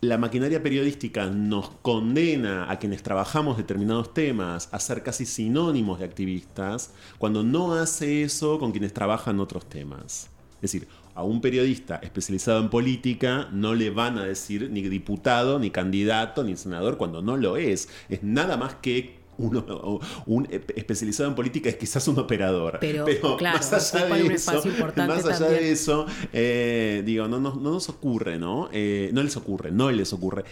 la 0.02 0.18
maquinaria 0.18 0.62
periodística 0.62 1.28
nos 1.28 1.70
condena 1.82 2.70
a 2.72 2.80
quienes 2.80 3.04
trabajamos 3.04 3.58
determinados 3.58 4.14
temas 4.14 4.70
a 4.72 4.80
ser 4.80 5.04
casi 5.04 5.26
sinónimos 5.26 6.00
de 6.00 6.06
activistas 6.06 6.92
cuando 7.18 7.44
no 7.44 7.74
hace 7.76 8.24
eso 8.24 8.60
con 8.60 8.72
quienes 8.72 8.94
trabajan 8.94 9.40
otros 9.40 9.66
temas? 9.66 10.30
Es 10.56 10.62
decir, 10.74 10.88
a 11.18 11.24
un 11.24 11.42
periodista 11.42 12.00
especializado 12.04 12.60
en 12.60 12.70
política 12.70 13.50
no 13.52 13.74
le 13.74 13.90
van 13.90 14.20
a 14.20 14.24
decir 14.24 14.70
ni 14.70 14.84
diputado, 14.84 15.58
ni 15.58 15.72
candidato, 15.72 16.44
ni 16.44 16.56
senador 16.56 16.98
cuando 16.98 17.24
no 17.24 17.38
lo 17.38 17.58
es. 17.58 17.90
Es 18.08 18.22
nada 18.22 18.56
más 18.56 18.76
que 18.76 19.18
uno, 19.40 20.00
un 20.28 20.48
especializado 20.52 21.28
en 21.30 21.36
política 21.36 21.70
es 21.70 21.78
quizás 21.78 22.08
un 22.08 22.20
operador. 22.20 22.78
Pero, 22.80 23.06
claro, 23.36 23.58
más 23.58 23.74
allá 23.74 24.06
de 24.06 24.28
eso, 24.32 24.64
más 24.96 25.26
allá 25.26 25.50
de 25.50 25.72
eso 25.72 26.06
eh, 26.34 27.02
digo, 27.04 27.28
no, 27.28 27.40
no, 27.40 27.56
nos 27.56 27.90
ocurre, 27.90 28.38
¿no? 28.38 28.70
Eh, 28.72 29.10
no 29.12 29.24
les 29.24 29.36
ocurre, 29.38 29.72
no 29.72 29.90
les 29.90 30.14
ocurre. 30.14 30.44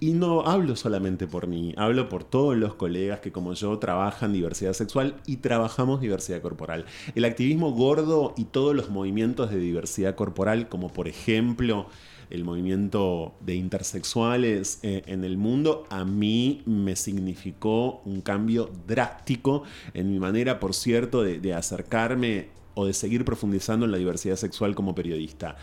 Y 0.00 0.12
no 0.12 0.42
hablo 0.42 0.76
solamente 0.76 1.26
por 1.26 1.48
mí, 1.48 1.74
hablo 1.76 2.08
por 2.08 2.22
todos 2.22 2.56
los 2.56 2.74
colegas 2.74 3.18
que 3.18 3.32
como 3.32 3.54
yo 3.54 3.78
trabajan 3.78 4.32
diversidad 4.32 4.72
sexual 4.72 5.16
y 5.26 5.38
trabajamos 5.38 6.00
diversidad 6.00 6.40
corporal. 6.40 6.84
El 7.16 7.24
activismo 7.24 7.72
gordo 7.72 8.32
y 8.36 8.44
todos 8.44 8.76
los 8.76 8.90
movimientos 8.90 9.50
de 9.50 9.58
diversidad 9.58 10.14
corporal, 10.14 10.68
como 10.68 10.88
por 10.92 11.08
ejemplo 11.08 11.88
el 12.30 12.44
movimiento 12.44 13.34
de 13.40 13.56
intersexuales 13.56 14.78
eh, 14.82 15.02
en 15.06 15.24
el 15.24 15.36
mundo, 15.36 15.84
a 15.90 16.04
mí 16.04 16.62
me 16.64 16.94
significó 16.94 18.00
un 18.04 18.20
cambio 18.20 18.70
drástico 18.86 19.64
en 19.94 20.12
mi 20.12 20.20
manera, 20.20 20.60
por 20.60 20.74
cierto, 20.74 21.22
de 21.22 21.54
acercarme 21.54 22.50
o 22.74 22.86
de 22.86 22.92
seguir 22.92 23.24
profundizando 23.24 23.86
en 23.86 23.92
la 23.92 23.98
diversidad 23.98 24.36
sexual 24.36 24.76
como 24.76 24.94
periodista 24.94 25.56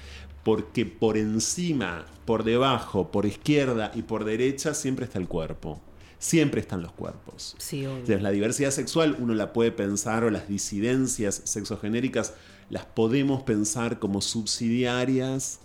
porque 0.46 0.86
por 0.86 1.18
encima, 1.18 2.06
por 2.26 2.44
debajo, 2.44 3.12
por 3.12 3.26
izquierda 3.26 3.92
y 3.94 4.02
por 4.02 4.26
derecha 4.26 4.74
siempre 4.74 5.06
está 5.06 5.20
el 5.20 5.28
cuerpo. 5.28 5.82
Siempre 6.18 6.62
están 6.62 6.82
los 6.82 6.92
cuerpos. 6.92 7.56
Sí, 7.60 7.84
Entonces, 7.84 8.22
la 8.22 8.32
diversidad 8.32 8.72
sexual 8.72 9.16
uno 9.20 9.34
la 9.36 9.54
puede 9.54 9.72
pensar, 9.72 10.24
o 10.24 10.32
las 10.32 10.48
disidencias 10.48 11.42
sexogenéricas, 11.44 12.34
las 12.70 12.86
podemos 12.86 13.44
pensar 13.44 14.00
como 14.00 14.22
subsidiarias 14.22 15.60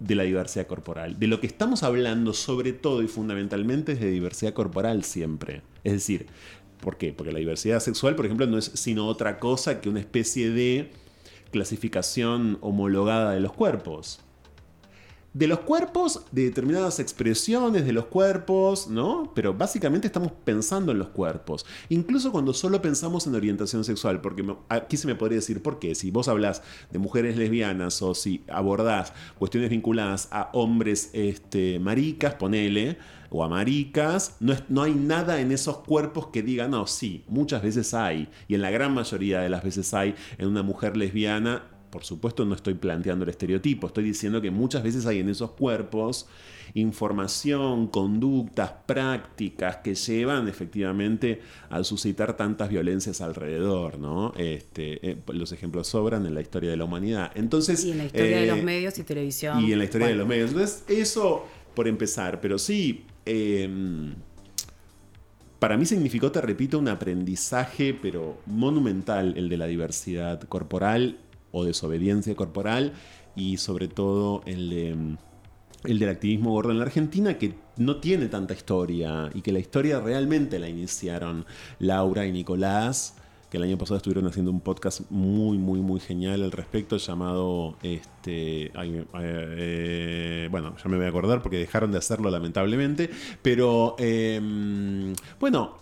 de 0.00 0.14
la 0.14 0.22
diversidad 0.22 0.66
corporal. 0.66 1.18
De 1.18 1.26
lo 1.26 1.40
que 1.40 1.46
estamos 1.46 1.82
hablando 1.82 2.32
sobre 2.32 2.72
todo 2.72 3.02
y 3.02 3.08
fundamentalmente 3.08 3.92
es 3.92 4.00
de 4.00 4.10
diversidad 4.10 4.54
corporal 4.54 5.04
siempre. 5.04 5.62
Es 5.84 5.92
decir, 5.92 6.26
¿por 6.80 6.96
qué? 6.96 7.12
Porque 7.12 7.32
la 7.32 7.38
diversidad 7.38 7.80
sexual, 7.80 8.16
por 8.16 8.24
ejemplo, 8.24 8.46
no 8.46 8.58
es 8.58 8.70
sino 8.74 9.06
otra 9.06 9.38
cosa 9.38 9.80
que 9.80 9.88
una 9.88 10.00
especie 10.00 10.50
de 10.50 10.90
clasificación 11.50 12.58
homologada 12.62 13.32
de 13.32 13.40
los 13.40 13.52
cuerpos. 13.52 14.20
De 15.34 15.46
los 15.46 15.60
cuerpos, 15.60 16.24
de 16.30 16.44
determinadas 16.44 17.00
expresiones 17.00 17.86
de 17.86 17.92
los 17.92 18.06
cuerpos, 18.06 18.88
¿no? 18.88 19.32
Pero 19.34 19.54
básicamente 19.54 20.06
estamos 20.06 20.32
pensando 20.44 20.92
en 20.92 20.98
los 20.98 21.08
cuerpos. 21.08 21.64
Incluso 21.88 22.32
cuando 22.32 22.52
solo 22.52 22.82
pensamos 22.82 23.26
en 23.26 23.34
orientación 23.34 23.82
sexual, 23.84 24.20
porque 24.20 24.44
aquí 24.68 24.98
se 24.98 25.06
me 25.06 25.14
podría 25.14 25.36
decir 25.36 25.62
por 25.62 25.78
qué. 25.78 25.94
Si 25.94 26.10
vos 26.10 26.28
hablas 26.28 26.62
de 26.90 26.98
mujeres 26.98 27.38
lesbianas 27.38 28.02
o 28.02 28.14
si 28.14 28.44
abordás 28.48 29.14
cuestiones 29.38 29.70
vinculadas 29.70 30.28
a 30.32 30.50
hombres 30.52 31.10
este, 31.14 31.78
maricas, 31.78 32.34
ponele, 32.34 32.98
o 33.30 33.42
a 33.42 33.48
maricas, 33.48 34.36
no, 34.40 34.54
no 34.68 34.82
hay 34.82 34.94
nada 34.94 35.40
en 35.40 35.52
esos 35.52 35.78
cuerpos 35.78 36.26
que 36.26 36.42
diga, 36.42 36.68
no, 36.68 36.86
sí, 36.86 37.24
muchas 37.28 37.62
veces 37.62 37.94
hay, 37.94 38.28
y 38.46 38.54
en 38.54 38.60
la 38.60 38.70
gran 38.70 38.92
mayoría 38.92 39.40
de 39.40 39.48
las 39.48 39.64
veces 39.64 39.94
hay 39.94 40.14
en 40.36 40.48
una 40.48 40.62
mujer 40.62 40.98
lesbiana, 40.98 41.62
por 41.92 42.04
supuesto 42.04 42.44
no 42.44 42.56
estoy 42.56 42.74
planteando 42.74 43.22
el 43.22 43.28
estereotipo, 43.30 43.86
estoy 43.86 44.02
diciendo 44.02 44.40
que 44.40 44.50
muchas 44.50 44.82
veces 44.82 45.06
hay 45.06 45.20
en 45.20 45.28
esos 45.28 45.52
cuerpos 45.52 46.26
información, 46.74 47.86
conductas, 47.86 48.72
prácticas 48.86 49.76
que 49.76 49.94
llevan 49.94 50.48
efectivamente 50.48 51.40
a 51.70 51.84
suscitar 51.84 52.36
tantas 52.36 52.70
violencias 52.70 53.20
alrededor, 53.20 53.98
¿no? 53.98 54.32
Este, 54.36 55.10
eh, 55.10 55.18
los 55.28 55.52
ejemplos 55.52 55.86
sobran 55.86 56.26
en 56.26 56.34
la 56.34 56.40
historia 56.40 56.70
de 56.70 56.78
la 56.78 56.84
humanidad. 56.84 57.30
Entonces, 57.34 57.84
y 57.84 57.92
en 57.92 57.98
la 57.98 58.04
historia 58.06 58.38
de 58.38 58.46
los 58.46 58.58
eh, 58.58 58.62
medios 58.62 58.98
y 58.98 59.02
televisión. 59.04 59.60
Y 59.62 59.72
en 59.72 59.78
la 59.78 59.84
historia 59.84 60.08
de 60.08 60.14
los 60.14 60.26
medios. 60.26 60.50
Entonces, 60.50 60.84
eso 60.88 61.44
por 61.74 61.88
empezar, 61.88 62.40
pero 62.40 62.58
sí, 62.58 63.04
Em, 63.24 64.14
para 65.58 65.76
mí 65.76 65.86
significó, 65.86 66.32
te 66.32 66.40
repito, 66.40 66.78
un 66.78 66.88
aprendizaje, 66.88 67.94
pero 67.94 68.40
monumental, 68.46 69.34
el 69.36 69.48
de 69.48 69.56
la 69.56 69.66
diversidad 69.66 70.40
corporal 70.42 71.18
o 71.52 71.64
desobediencia 71.64 72.34
corporal 72.34 72.92
y 73.36 73.58
sobre 73.58 73.88
todo 73.88 74.42
el 74.46 75.18
el 75.84 75.98
del 75.98 76.10
activismo 76.10 76.52
gordo 76.52 76.70
en 76.70 76.78
la 76.78 76.84
Argentina, 76.84 77.38
que 77.38 77.54
no 77.76 77.96
tiene 77.96 78.26
tanta 78.26 78.54
historia 78.54 79.30
y 79.34 79.42
que 79.42 79.52
la 79.52 79.58
historia 79.58 80.00
realmente 80.00 80.58
la 80.58 80.68
iniciaron 80.68 81.44
Laura 81.80 82.26
y 82.26 82.32
Nicolás 82.32 83.16
que 83.50 83.58
el 83.58 83.64
año 83.64 83.76
pasado 83.76 83.98
estuvieron 83.98 84.26
haciendo 84.26 84.50
un 84.50 84.60
podcast 84.60 85.02
muy, 85.10 85.58
muy, 85.58 85.80
muy 85.80 86.00
genial 86.00 86.42
al 86.42 86.52
respecto, 86.52 86.96
llamado, 86.96 87.76
este, 87.82 88.72
eh, 88.74 90.48
bueno, 90.50 90.74
ya 90.82 90.88
me 90.88 90.96
voy 90.96 91.04
a 91.04 91.10
acordar 91.10 91.42
porque 91.42 91.58
dejaron 91.58 91.92
de 91.92 91.98
hacerlo 91.98 92.30
lamentablemente, 92.30 93.10
pero 93.42 93.94
em, 93.98 95.12
bueno, 95.38 95.76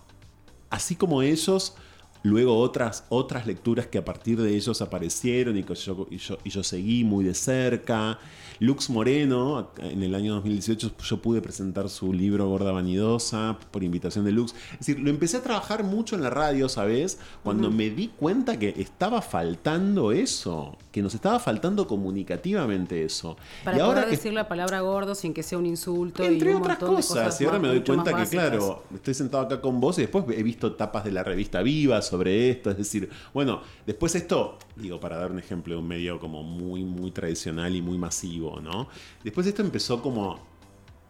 así 0.69 0.97
como 0.97 1.23
ellos 1.23 1.77
luego 2.23 2.59
otras, 2.59 3.05
otras 3.09 3.47
lecturas 3.47 3.87
que 3.87 3.99
a 3.99 4.05
partir 4.05 4.41
de 4.41 4.55
ellos 4.55 4.83
aparecieron 4.83 5.57
y 5.57 5.63
que 5.63 5.75
yo, 5.75 6.07
y 6.11 6.51
yo, 6.51 6.63
seguí 6.63 7.05
muy 7.05 7.25
de 7.25 7.35
cerca. 7.35 8.19
Lux 8.61 8.91
Moreno, 8.91 9.71
en 9.79 10.03
el 10.03 10.15
año 10.15 10.35
2018 10.35 10.93
yo 11.03 11.23
pude 11.23 11.41
presentar 11.41 11.89
su 11.89 12.13
libro 12.13 12.47
Gorda 12.47 12.73
Vanidosa 12.73 13.59
por 13.71 13.83
invitación 13.83 14.27
de 14.27 14.33
Lux. 14.33 14.55
Es 14.73 14.81
decir, 14.81 15.01
lo 15.01 15.09
empecé 15.09 15.39
a 15.39 15.43
trabajar 15.43 15.83
mucho 15.83 16.15
en 16.15 16.23
la 16.23 16.29
radio, 16.29 16.69
¿sabes? 16.69 17.19
Cuando 17.43 17.71
me 17.71 17.89
di 17.89 18.09
cuenta 18.09 18.59
que 18.59 18.75
estaba 18.77 19.23
faltando 19.23 20.13
eso, 20.13 20.77
que 20.93 21.01
nos 21.01 21.15
estaba 21.15 21.41
faltando 21.41 21.87
comunicativamente 21.87 23.03
eso. 23.03 23.39
Para 23.65 23.79
y 23.79 23.81
ahora 23.81 24.05
decir 24.05 24.35
la 24.35 24.47
palabra 24.47 24.81
gordo 24.81 25.15
sin 25.15 25.33
que 25.33 25.43
sea 25.43 25.57
un 25.57 25.65
insulto. 25.65 26.23
Entre 26.23 26.55
otras 26.55 26.77
cosas, 26.77 27.41
y 27.41 27.47
ahora 27.47 27.59
me 27.59 27.69
doy 27.69 27.81
cuenta 27.81 28.15
que, 28.15 28.29
claro, 28.29 28.85
estoy 28.95 29.15
sentado 29.15 29.45
acá 29.45 29.63
con 29.63 29.81
vos 29.81 29.97
y 29.97 30.03
después 30.03 30.27
he 30.37 30.43
visto 30.43 30.73
tapas 30.75 31.05
de 31.05 31.13
la 31.13 31.25
revista 31.25 31.63
Vivas 31.63 32.07
sobre 32.07 32.51
esto. 32.51 32.71
Es 32.71 32.77
decir, 32.77 33.09
bueno, 33.33 33.63
después 33.87 34.15
esto, 34.15 34.59
digo, 34.77 35.01
para 35.01 35.17
dar 35.17 35.33
un 35.33 35.39
ejemplo 35.39 35.75
de 35.75 35.81
un 35.81 35.89
medio 35.89 36.21
como 36.21 36.43
muy, 36.43 36.85
muy 36.85 37.11
tradicional 37.11 37.75
y 37.75 37.81
muy 37.81 37.97
masivo, 37.97 38.50
¿no? 38.59 38.89
Después 39.23 39.47
esto 39.47 39.63
empezó 39.63 40.03
como 40.03 40.51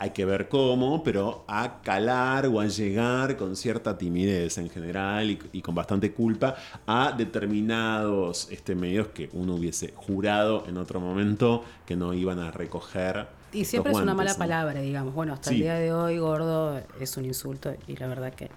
hay 0.00 0.11
que 0.11 0.24
ver 0.24 0.48
cómo, 0.48 1.05
pero 1.05 1.44
a 1.46 1.83
calar 1.83 2.46
o 2.46 2.59
a 2.59 2.66
llegar 2.66 3.37
con 3.37 3.55
cierta 3.55 3.98
timidez 3.98 4.57
en 4.57 4.70
general 4.70 5.38
y, 5.53 5.61
con 5.61 5.74
bastante 5.74 6.12
culpa 6.12 6.57
a 6.87 7.12
determinados 7.12 8.48
este, 8.50 8.74
medios 8.74 9.09
que 9.09 9.29
uno 9.35 9.57
hubiese 9.57 9.92
jurado 9.94 10.64
en 10.66 10.79
otro 10.79 11.00
momento 11.00 11.64
que 11.85 11.96
no 11.96 12.14
iban 12.14 12.38
a 12.38 12.50
recoger. 12.50 13.26
Y 13.53 13.66
siempre 13.66 13.92
es 13.92 13.98
una 13.98 14.14
mala 14.14 14.35
palabra, 14.37 14.81
digamos. 14.81 15.12
Bueno, 15.12 15.35
hasta 15.35 15.50
el 15.50 15.57
día 15.57 15.74
de 15.74 15.92
hoy, 15.92 16.16
gordo 16.16 16.81
es 16.98 17.18
un 17.18 17.26
insulto 17.26 17.74
y 17.87 17.94
la 17.96 18.07
verdad 18.07 18.33
que, 18.33 18.48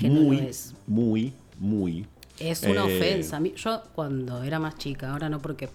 muy, 0.00 0.36
no 0.36 0.42
es. 0.44 0.74
Muy, 0.86 1.32
muy. 1.58 2.06
Es 2.38 2.62
una 2.62 2.86
eh, 2.88 2.98
ofensa. 2.98 3.40
Yo 3.56 3.82
cuando 3.96 4.44
era 4.44 4.60
más 4.60 4.78
chica, 4.78 5.10
ahora 5.10 5.28
no 5.28 5.40
porque 5.40 5.68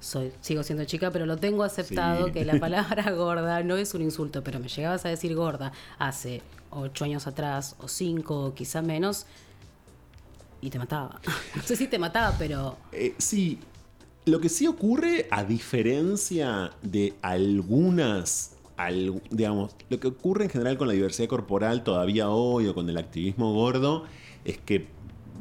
soy, 0.00 0.32
sigo 0.40 0.62
siendo 0.62 0.84
chica, 0.84 1.10
pero 1.10 1.26
lo 1.26 1.36
tengo 1.36 1.64
aceptado 1.64 2.32
que 2.32 2.44
la 2.44 2.58
palabra 2.58 3.10
gorda 3.12 3.62
no 3.62 3.76
es 3.76 3.94
un 3.94 4.02
insulto, 4.02 4.42
pero 4.42 4.60
me 4.60 4.68
llegabas 4.68 5.04
a 5.04 5.08
decir 5.08 5.34
gorda 5.34 5.72
hace 5.98 6.42
ocho 6.70 7.04
años 7.04 7.26
atrás, 7.26 7.76
o 7.78 7.88
cinco, 7.88 8.46
o 8.46 8.54
quizá 8.54 8.82
menos, 8.82 9.26
y 10.60 10.70
te 10.70 10.78
mataba. 10.78 11.20
No 11.56 11.62
sé 11.62 11.76
si 11.76 11.88
te 11.88 11.98
mataba, 11.98 12.36
pero... 12.38 12.76
Eh, 12.92 13.14
sí, 13.18 13.58
lo 14.26 14.40
que 14.40 14.48
sí 14.48 14.66
ocurre, 14.66 15.26
a 15.30 15.44
diferencia 15.44 16.70
de 16.82 17.14
algunas 17.22 18.54
digamos, 19.30 19.74
lo 19.88 19.98
que 19.98 20.06
ocurre 20.06 20.44
en 20.44 20.50
general 20.50 20.78
con 20.78 20.86
la 20.86 20.94
diversidad 20.94 21.28
corporal 21.28 21.82
todavía 21.82 22.30
hoy 22.30 22.68
o 22.68 22.74
con 22.74 22.88
el 22.88 22.96
activismo 22.96 23.52
gordo 23.52 24.04
es 24.44 24.58
que, 24.58 24.86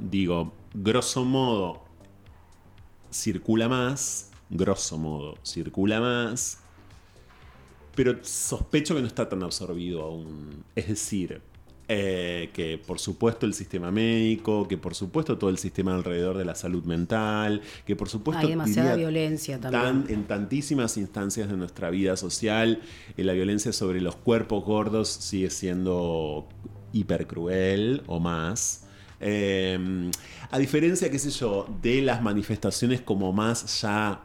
digo, 0.09 0.53
grosso 0.73 1.23
modo, 1.23 1.83
circula 3.11 3.69
más 3.69 4.31
grosso 4.49 4.97
modo, 4.97 5.35
circula 5.43 5.99
más, 5.99 6.59
pero 7.95 8.17
sospecho 8.23 8.95
que 8.95 9.01
no 9.01 9.07
está 9.07 9.27
tan 9.27 9.43
absorbido 9.43 10.03
aún. 10.03 10.63
Es 10.75 10.87
decir, 10.87 11.41
eh, 11.89 12.49
que 12.53 12.77
por 12.77 12.99
supuesto 12.99 13.45
el 13.45 13.53
sistema 13.53 13.91
médico, 13.91 14.67
que 14.67 14.77
por 14.77 14.93
supuesto 14.93 15.37
todo 15.37 15.49
el 15.49 15.57
sistema 15.57 15.95
alrededor 15.95 16.37
de 16.37 16.43
la 16.43 16.53
salud 16.53 16.83
mental, 16.83 17.61
que 17.85 17.95
por 17.95 18.09
supuesto... 18.09 18.43
Hay 18.43 18.49
demasiada 18.49 18.95
violencia 18.95 19.59
también. 19.59 20.03
en 20.09 20.25
tantísimas 20.25 20.97
instancias 20.97 21.49
de 21.49 21.55
nuestra 21.55 21.89
vida 21.89 22.17
social, 22.17 22.81
eh, 23.15 23.23
la 23.23 23.31
violencia 23.33 23.71
sobre 23.71 24.01
los 24.01 24.17
cuerpos 24.17 24.65
gordos 24.65 25.07
sigue 25.07 25.49
siendo 25.49 26.47
hiper 26.91 27.25
cruel 27.25 28.03
o 28.07 28.19
más. 28.19 28.83
Eh, 29.21 30.11
a 30.51 30.59
diferencia, 30.59 31.09
qué 31.09 31.19
sé 31.19 31.31
yo, 31.31 31.67
de 31.81 32.01
las 32.01 32.21
manifestaciones 32.21 32.99
como 33.01 33.31
más 33.31 33.81
ya 33.81 34.21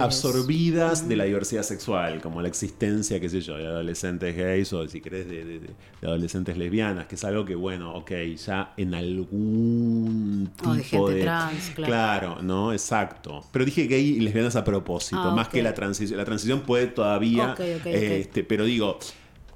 absorbidas 0.00 1.08
de 1.08 1.16
la 1.16 1.24
diversidad 1.24 1.62
sexual, 1.62 2.20
como 2.20 2.42
la 2.42 2.48
existencia, 2.48 3.20
qué 3.20 3.28
sé 3.28 3.40
yo, 3.40 3.56
de 3.56 3.66
adolescentes 3.66 4.36
gays 4.36 4.72
o 4.72 4.86
si 4.88 5.00
querés 5.00 5.28
de, 5.28 5.60
adolescentes 6.02 6.56
lesbianas, 6.56 7.06
que 7.06 7.14
es 7.14 7.24
algo 7.24 7.44
que, 7.44 7.54
bueno, 7.54 7.94
ok, 7.94 8.12
ya 8.36 8.74
en 8.76 8.94
algún 8.94 10.50
tipo 10.56 11.08
de, 11.10 11.22
trans, 11.22 11.70
claro. 11.74 12.42
¿no? 12.42 12.72
Exacto. 12.72 13.44
Pero 13.52 13.64
dije 13.64 13.86
gay 13.86 14.10
y 14.16 14.20
lesbianas 14.20 14.56
a 14.56 14.64
propósito, 14.64 15.20
ah, 15.20 15.34
más 15.34 15.48
que 15.48 15.62
la 15.62 15.74
transición. 15.74 16.18
La 16.18 16.24
transición 16.24 16.62
puede 16.62 16.88
todavía, 16.88 17.54
este, 17.84 18.44
pero 18.44 18.64
digo, 18.64 18.98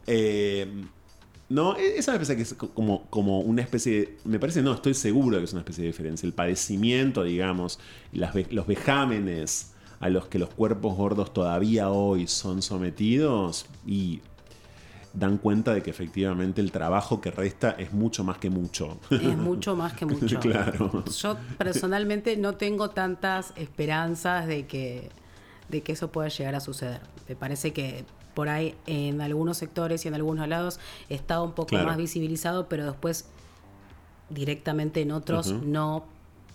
eh, 0.07 0.67
no, 1.49 1.77
e, 1.77 1.99
esa 1.99 2.13
me 2.13 2.19
parece 2.19 2.37
que 2.37 2.43
es 2.43 2.55
como, 2.55 3.07
como 3.09 3.41
una 3.41 3.63
especie 3.63 4.01
de, 4.01 4.17
Me 4.25 4.39
parece, 4.39 4.63
no, 4.63 4.75
estoy 4.75 4.95
seguro 4.95 5.37
de 5.37 5.43
que 5.43 5.45
es 5.45 5.53
una 5.53 5.61
especie 5.61 5.83
de 5.83 5.89
diferencia. 5.89 6.27
El 6.27 6.35
padecimiento, 6.35 7.25
digamos, 7.25 7.79
las, 8.13 8.35
los 8.51 8.67
vejámenes 8.67 9.73
a 10.01 10.09
los 10.09 10.27
que 10.27 10.39
los 10.39 10.51
cuerpos 10.51 10.97
gordos 10.97 11.33
todavía 11.33 11.91
hoy 11.91 12.27
son 12.27 12.63
sometidos 12.63 13.67
y 13.87 14.21
dan 15.13 15.39
cuenta 15.39 15.75
de 15.75 15.83
que 15.83 15.91
efectivamente 15.91 16.61
el 16.61 16.71
trabajo 16.71 17.21
que 17.21 17.31
resta 17.31 17.71
es 17.71 17.93
mucho 17.93 18.25
más 18.25 18.39
que 18.39 18.51
mucho. 18.51 18.99
Es 19.11 19.37
mucho 19.37 19.75
más 19.75 19.93
que 19.95 20.07
mucho. 20.07 20.39
claro. 20.41 21.05
Yo 21.05 21.37
personalmente 21.57 22.37
no 22.37 22.55
tengo 22.55 22.91
tantas 22.91 23.53
esperanzas 23.57 24.47
de 24.47 24.67
que, 24.67 25.11
de 25.69 25.83
que 25.83 25.93
eso 25.93 26.13
pueda 26.13 26.29
llegar 26.29 26.55
a 26.55 26.61
suceder. 26.61 27.01
Me 27.29 27.35
parece 27.35 27.73
que 27.73 28.05
por 28.35 28.49
ahí 28.49 28.77
en 28.87 29.21
algunos 29.21 29.57
sectores 29.57 30.05
y 30.05 30.09
en 30.09 30.15
algunos 30.15 30.47
lados 30.47 30.79
está 31.09 31.43
un 31.43 31.53
poco 31.53 31.77
más 31.77 31.97
visibilizado, 31.97 32.69
pero 32.69 32.87
después 32.87 33.25
directamente 34.31 35.01
en 35.01 35.11
otros 35.11 35.53
no 35.53 36.05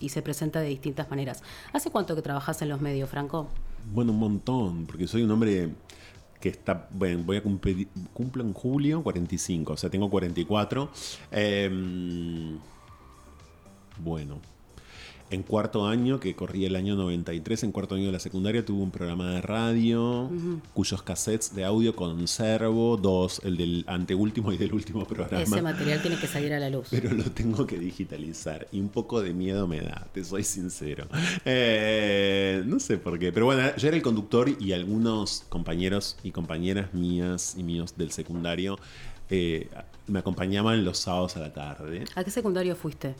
y 0.03 0.09
se 0.09 0.21
presenta 0.21 0.59
de 0.59 0.67
distintas 0.67 1.09
maneras. 1.09 1.41
¿Hace 1.71 1.89
cuánto 1.89 2.15
que 2.15 2.21
trabajas 2.21 2.61
en 2.61 2.69
los 2.69 2.81
medios, 2.81 3.09
Franco? 3.09 3.47
Bueno, 3.93 4.11
un 4.11 4.19
montón, 4.19 4.85
porque 4.85 5.07
soy 5.07 5.23
un 5.23 5.31
hombre 5.31 5.69
que 6.41 6.49
está, 6.49 6.87
bueno, 6.91 7.23
voy 7.23 7.37
a 7.37 7.43
cumplir, 7.43 7.87
cumplo 8.13 8.43
en 8.43 8.53
julio 8.53 9.01
45, 9.01 9.73
o 9.73 9.77
sea, 9.77 9.89
tengo 9.89 10.09
44. 10.09 10.89
Em, 11.31 12.59
bueno, 13.99 14.39
en 15.33 15.43
cuarto 15.43 15.87
año, 15.87 16.19
que 16.19 16.35
corría 16.35 16.67
el 16.67 16.75
año 16.75 16.95
93, 16.95 17.63
en 17.63 17.71
cuarto 17.71 17.95
año 17.95 18.07
de 18.07 18.11
la 18.11 18.19
secundaria, 18.19 18.63
tuve 18.63 18.81
un 18.81 18.91
programa 18.91 19.31
de 19.31 19.41
radio 19.41 20.29
cuyos 20.73 21.01
cassettes 21.01 21.55
de 21.55 21.65
audio 21.65 21.95
conservo, 21.95 22.97
dos, 22.97 23.41
el 23.43 23.57
del 23.57 23.83
anteúltimo 23.87 24.51
y 24.51 24.57
del 24.57 24.73
último 24.73 25.05
programa. 25.05 25.43
Ese 25.43 25.61
material 25.61 26.01
tiene 26.01 26.17
que 26.17 26.27
salir 26.27 26.53
a 26.53 26.59
la 26.59 26.69
luz. 26.69 26.87
Pero 26.91 27.11
lo 27.11 27.23
tengo 27.23 27.65
que 27.65 27.77
digitalizar 27.77 28.67
y 28.71 28.79
un 28.79 28.89
poco 28.89 29.21
de 29.21 29.33
miedo 29.33 29.67
me 29.67 29.81
da, 29.81 30.07
te 30.13 30.23
soy 30.23 30.43
sincero. 30.43 31.07
Eh, 31.45 32.63
no 32.65 32.79
sé 32.79 32.97
por 32.97 33.19
qué, 33.19 33.31
pero 33.31 33.45
bueno, 33.45 33.75
yo 33.75 33.87
era 33.87 33.97
el 33.97 34.03
conductor 34.03 34.49
y 34.59 34.71
algunos 34.71 35.45
compañeros 35.49 36.17
y 36.23 36.31
compañeras 36.31 36.93
mías 36.93 37.55
y 37.57 37.63
míos 37.63 37.95
del 37.97 38.11
secundario 38.11 38.77
eh, 39.29 39.69
me 40.07 40.19
acompañaban 40.19 40.83
los 40.83 40.99
sábados 40.99 41.37
a 41.37 41.39
la 41.39 41.53
tarde. 41.53 42.03
¿A 42.15 42.23
qué 42.23 42.31
secundario 42.31 42.75
fuiste? 42.75 43.15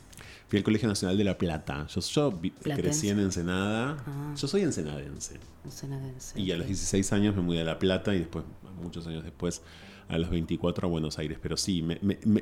Fui 0.54 0.60
al 0.60 0.64
Colegio 0.64 0.88
Nacional 0.88 1.18
de 1.18 1.24
La 1.24 1.36
Plata. 1.36 1.88
Yo, 1.88 2.00
yo 2.00 2.40
crecí 2.76 3.10
en 3.10 3.18
Ensenada. 3.18 3.98
Ah. 4.06 4.36
Yo 4.38 4.48
soy 4.48 4.62
ensenadense. 4.62 5.40
Ensenadense. 5.66 6.40
Y 6.40 6.52
a 6.52 6.58
los 6.58 6.68
16 6.68 7.12
años 7.12 7.36
me 7.36 7.42
mudé 7.42 7.62
a 7.62 7.64
La 7.64 7.80
Plata 7.80 8.14
y 8.14 8.20
después, 8.20 8.46
muchos 8.80 9.08
años 9.08 9.24
después, 9.24 9.64
a 10.08 10.20
los 10.20 10.30
24 10.30 10.88
a 10.88 10.92
Buenos 10.92 11.18
Aires. 11.18 11.40
Pero 11.42 11.58
sí, 11.58 11.82
me, 11.82 12.00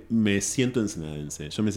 me, 0.10 0.42
siento 0.42 0.82
ensenadense. 0.82 1.50
Yo 1.52 1.64
me, 1.64 1.72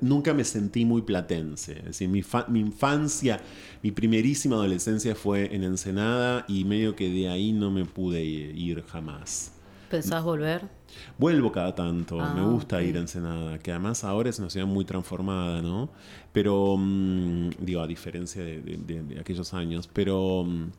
nunca 0.00 0.34
me 0.34 0.42
sentí 0.42 0.84
muy 0.84 1.02
platense. 1.02 1.78
Es 1.78 1.84
decir, 1.84 2.08
mi, 2.08 2.24
mi 2.48 2.58
infancia, 2.58 3.40
mi 3.80 3.92
primerísima 3.92 4.56
adolescencia 4.56 5.14
fue 5.14 5.54
en 5.54 5.62
Ensenada 5.62 6.46
y 6.48 6.64
medio 6.64 6.96
que 6.96 7.08
de 7.08 7.28
ahí 7.28 7.52
no 7.52 7.70
me 7.70 7.84
pude 7.84 8.24
ir 8.24 8.82
jamás. 8.86 9.52
¿Pensás 9.88 10.24
volver? 10.24 10.62
Vuelvo 11.18 11.52
cada 11.52 11.74
tanto, 11.74 12.16
me 12.16 12.40
ah, 12.40 12.48
gusta 12.50 12.82
ir 12.82 12.96
a 12.96 13.00
Ensenada, 13.00 13.58
que 13.58 13.70
además 13.70 14.04
ahora 14.04 14.30
es 14.30 14.38
una 14.38 14.50
ciudad 14.50 14.66
muy 14.66 14.84
transformada, 14.84 15.62
¿no? 15.62 15.90
Pero, 16.32 16.76
mm, 16.78 17.50
digo, 17.60 17.80
a 17.80 17.86
diferencia 17.86 18.42
de, 18.42 19.18
aquellos 19.20 19.54
años, 19.54 19.88
pero... 19.92 20.44
Mm, 20.44 20.70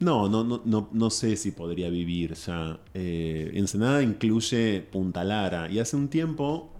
no, 0.00 0.28
no, 0.28 0.44
no, 0.44 0.62
no, 0.64 0.88
no 0.92 1.10
sé 1.10 1.36
si 1.36 1.50
podría 1.50 1.90
vivir 1.90 2.34
ya. 2.34 2.78
Eh, 2.94 3.50
Ensenada 3.54 4.00
incluye 4.00 4.80
Punta 4.80 5.24
Lara. 5.24 5.68
Y 5.68 5.80
hace 5.80 5.96
un 5.96 6.06
tiempo 6.06 6.70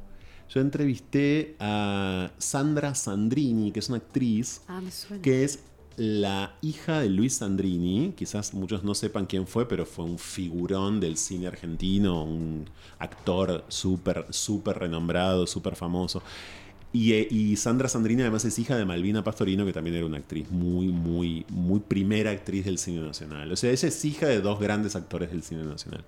yo 0.48 0.60
entrevisté 0.60 1.56
a 1.58 2.30
Sandra 2.38 2.94
Sandrini, 2.94 3.70
que 3.70 3.80
es 3.80 3.88
una 3.88 3.98
actriz, 3.98 4.62
ah, 4.68 4.80
que 5.22 5.44
es 5.44 5.62
la 5.98 6.56
hija 6.62 7.00
de 7.00 7.08
Luis 7.08 7.34
Sandrini, 7.34 8.14
quizás 8.16 8.54
muchos 8.54 8.84
no 8.84 8.94
sepan 8.94 9.26
quién 9.26 9.46
fue, 9.46 9.68
pero 9.68 9.84
fue 9.84 10.04
un 10.04 10.18
figurón 10.18 11.00
del 11.00 11.16
cine 11.16 11.48
argentino, 11.48 12.24
un 12.24 12.64
actor 12.98 13.64
súper, 13.68 14.26
súper 14.30 14.78
renombrado, 14.78 15.46
súper 15.46 15.74
famoso. 15.74 16.22
Y, 16.92 17.12
eh, 17.12 17.28
y, 17.30 17.56
Sandra 17.56 17.88
Sandrini 17.88 18.22
además 18.22 18.44
es 18.44 18.58
hija 18.58 18.76
de 18.76 18.84
Malvina 18.84 19.22
Pastorino, 19.24 19.66
que 19.66 19.72
también 19.72 19.96
era 19.96 20.06
una 20.06 20.18
actriz 20.18 20.50
muy, 20.50 20.88
muy, 20.88 21.44
muy 21.50 21.80
primera 21.80 22.30
actriz 22.30 22.64
del 22.64 22.78
cine 22.78 23.00
nacional. 23.00 23.50
O 23.52 23.56
sea, 23.56 23.70
ella 23.70 23.88
es 23.88 24.04
hija 24.04 24.26
de 24.26 24.40
dos 24.40 24.58
grandes 24.58 24.96
actores 24.96 25.30
del 25.30 25.42
cine 25.42 25.64
nacional. 25.64 26.04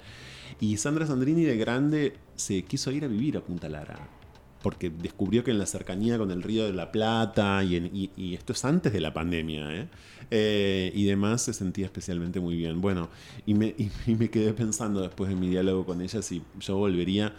Y 0.61 0.76
Sandra 0.76 1.07
Sandrini 1.07 1.44
de 1.44 1.57
grande 1.57 2.16
se 2.37 2.62
quiso 2.62 2.92
ir 2.92 3.05
a 3.05 3.09
vivir 3.09 3.37
a 3.37 3.40
Punta 3.40 3.68
Lara 3.68 4.20
porque 4.62 4.90
descubrió 4.90 5.42
que 5.44 5.51
en 5.51 5.59
la 5.59 5.66
cercanía 5.66 6.18
con 6.18 6.31
el 6.31 6.42
río 6.42 6.64
de 6.64 6.73
la 6.73 6.92
Plata, 6.92 7.62
y, 7.64 8.35
esto 8.35 8.53
es 8.53 8.64
antes 8.64 8.92
de 8.92 9.01
la 9.01 9.12
pandemia, 9.12 9.75
¿eh? 9.75 9.88
Eh, 10.31 10.92
y 10.94 11.05
demás, 11.05 11.42
se 11.42 11.53
sentía 11.53 11.87
especialmente 11.87 12.40
muy 12.40 12.57
bien. 12.57 12.81
Bueno, 12.81 13.09
y 13.46 13.55
me, 13.55 13.75
me 14.07 14.31
quedé 14.31 14.53
pensando 14.53 15.01
después 15.01 15.31
de 15.31 15.37
mi 15.37 15.49
diálogo 15.49 15.85
con 15.85 16.01
ella 16.01 16.23
si 16.23 16.42
yo 16.61 16.77
volvería. 16.77 17.35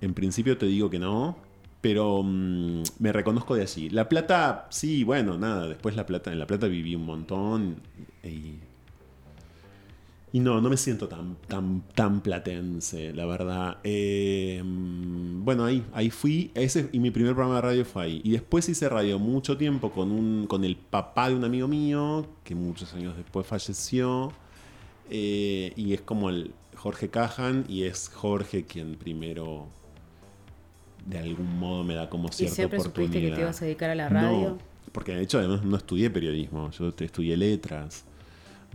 En 0.00 0.14
principio 0.14 0.56
te 0.56 0.66
digo 0.66 0.88
que 0.90 0.98
no, 0.98 1.36
pero 1.80 2.22
mm, 2.22 2.82
me 2.98 3.12
reconozco 3.12 3.54
de 3.54 3.62
allí. 3.62 3.90
La 3.90 4.08
Plata, 4.08 4.66
sí, 4.70 5.04
bueno, 5.04 5.38
nada, 5.38 5.68
después 5.68 5.96
La 5.96 6.06
Plata, 6.06 6.32
en 6.32 6.38
La 6.38 6.46
Plata 6.46 6.68
viví 6.68 6.94
un 6.94 7.04
montón 7.04 7.80
y 8.24 8.56
Y 10.32 10.40
no, 10.40 10.60
no 10.60 10.68
me 10.68 10.76
siento 10.76 11.08
tan, 11.08 11.36
tan, 11.46 11.82
tan 11.94 12.20
platense, 12.20 13.12
la 13.14 13.24
verdad. 13.26 13.78
Eh, 13.84 14.60
bueno, 14.64 15.64
ahí, 15.64 15.82
ahí 15.94 16.10
fui. 16.10 16.50
Ese, 16.54 16.90
y 16.92 16.98
mi 16.98 17.10
primer 17.10 17.34
programa 17.34 17.56
de 17.56 17.62
radio 17.62 17.84
fue 17.84 18.04
ahí. 18.04 18.20
Y 18.24 18.32
después 18.32 18.68
hice 18.68 18.88
radio 18.88 19.18
mucho 19.18 19.56
tiempo 19.56 19.90
con, 19.92 20.10
un, 20.10 20.46
con 20.46 20.64
el 20.64 20.76
papá 20.76 21.28
de 21.28 21.36
un 21.36 21.44
amigo 21.44 21.68
mío, 21.68 22.26
que 22.44 22.54
muchos 22.54 22.92
años 22.94 23.16
después 23.16 23.46
falleció. 23.46 24.32
Eh, 25.10 25.72
y 25.76 25.94
es 25.94 26.00
como 26.02 26.28
el 26.28 26.52
Jorge 26.74 27.08
Cajan, 27.08 27.64
y 27.68 27.84
es 27.84 28.10
Jorge 28.12 28.64
quien 28.64 28.96
primero 28.96 29.68
de 31.06 31.18
algún 31.18 31.58
modo 31.58 31.84
me 31.84 31.94
da 31.94 32.10
como 32.10 32.30
cierta 32.32 32.52
¿Y 32.52 32.56
siempre 32.56 32.78
oportunidad. 32.80 33.12
supiste 33.12 33.30
que 33.30 33.34
te 33.36 33.40
ibas 33.42 33.62
a 33.62 33.64
dedicar 33.64 33.90
a 33.90 33.94
la 33.94 34.08
radio? 34.08 34.48
No, 34.50 34.58
porque 34.92 35.14
de 35.14 35.22
hecho 35.22 35.38
además 35.38 35.62
no 35.64 35.76
estudié 35.76 36.10
periodismo, 36.10 36.70
yo 36.72 36.92
estudié 36.98 37.36
letras. 37.36 38.04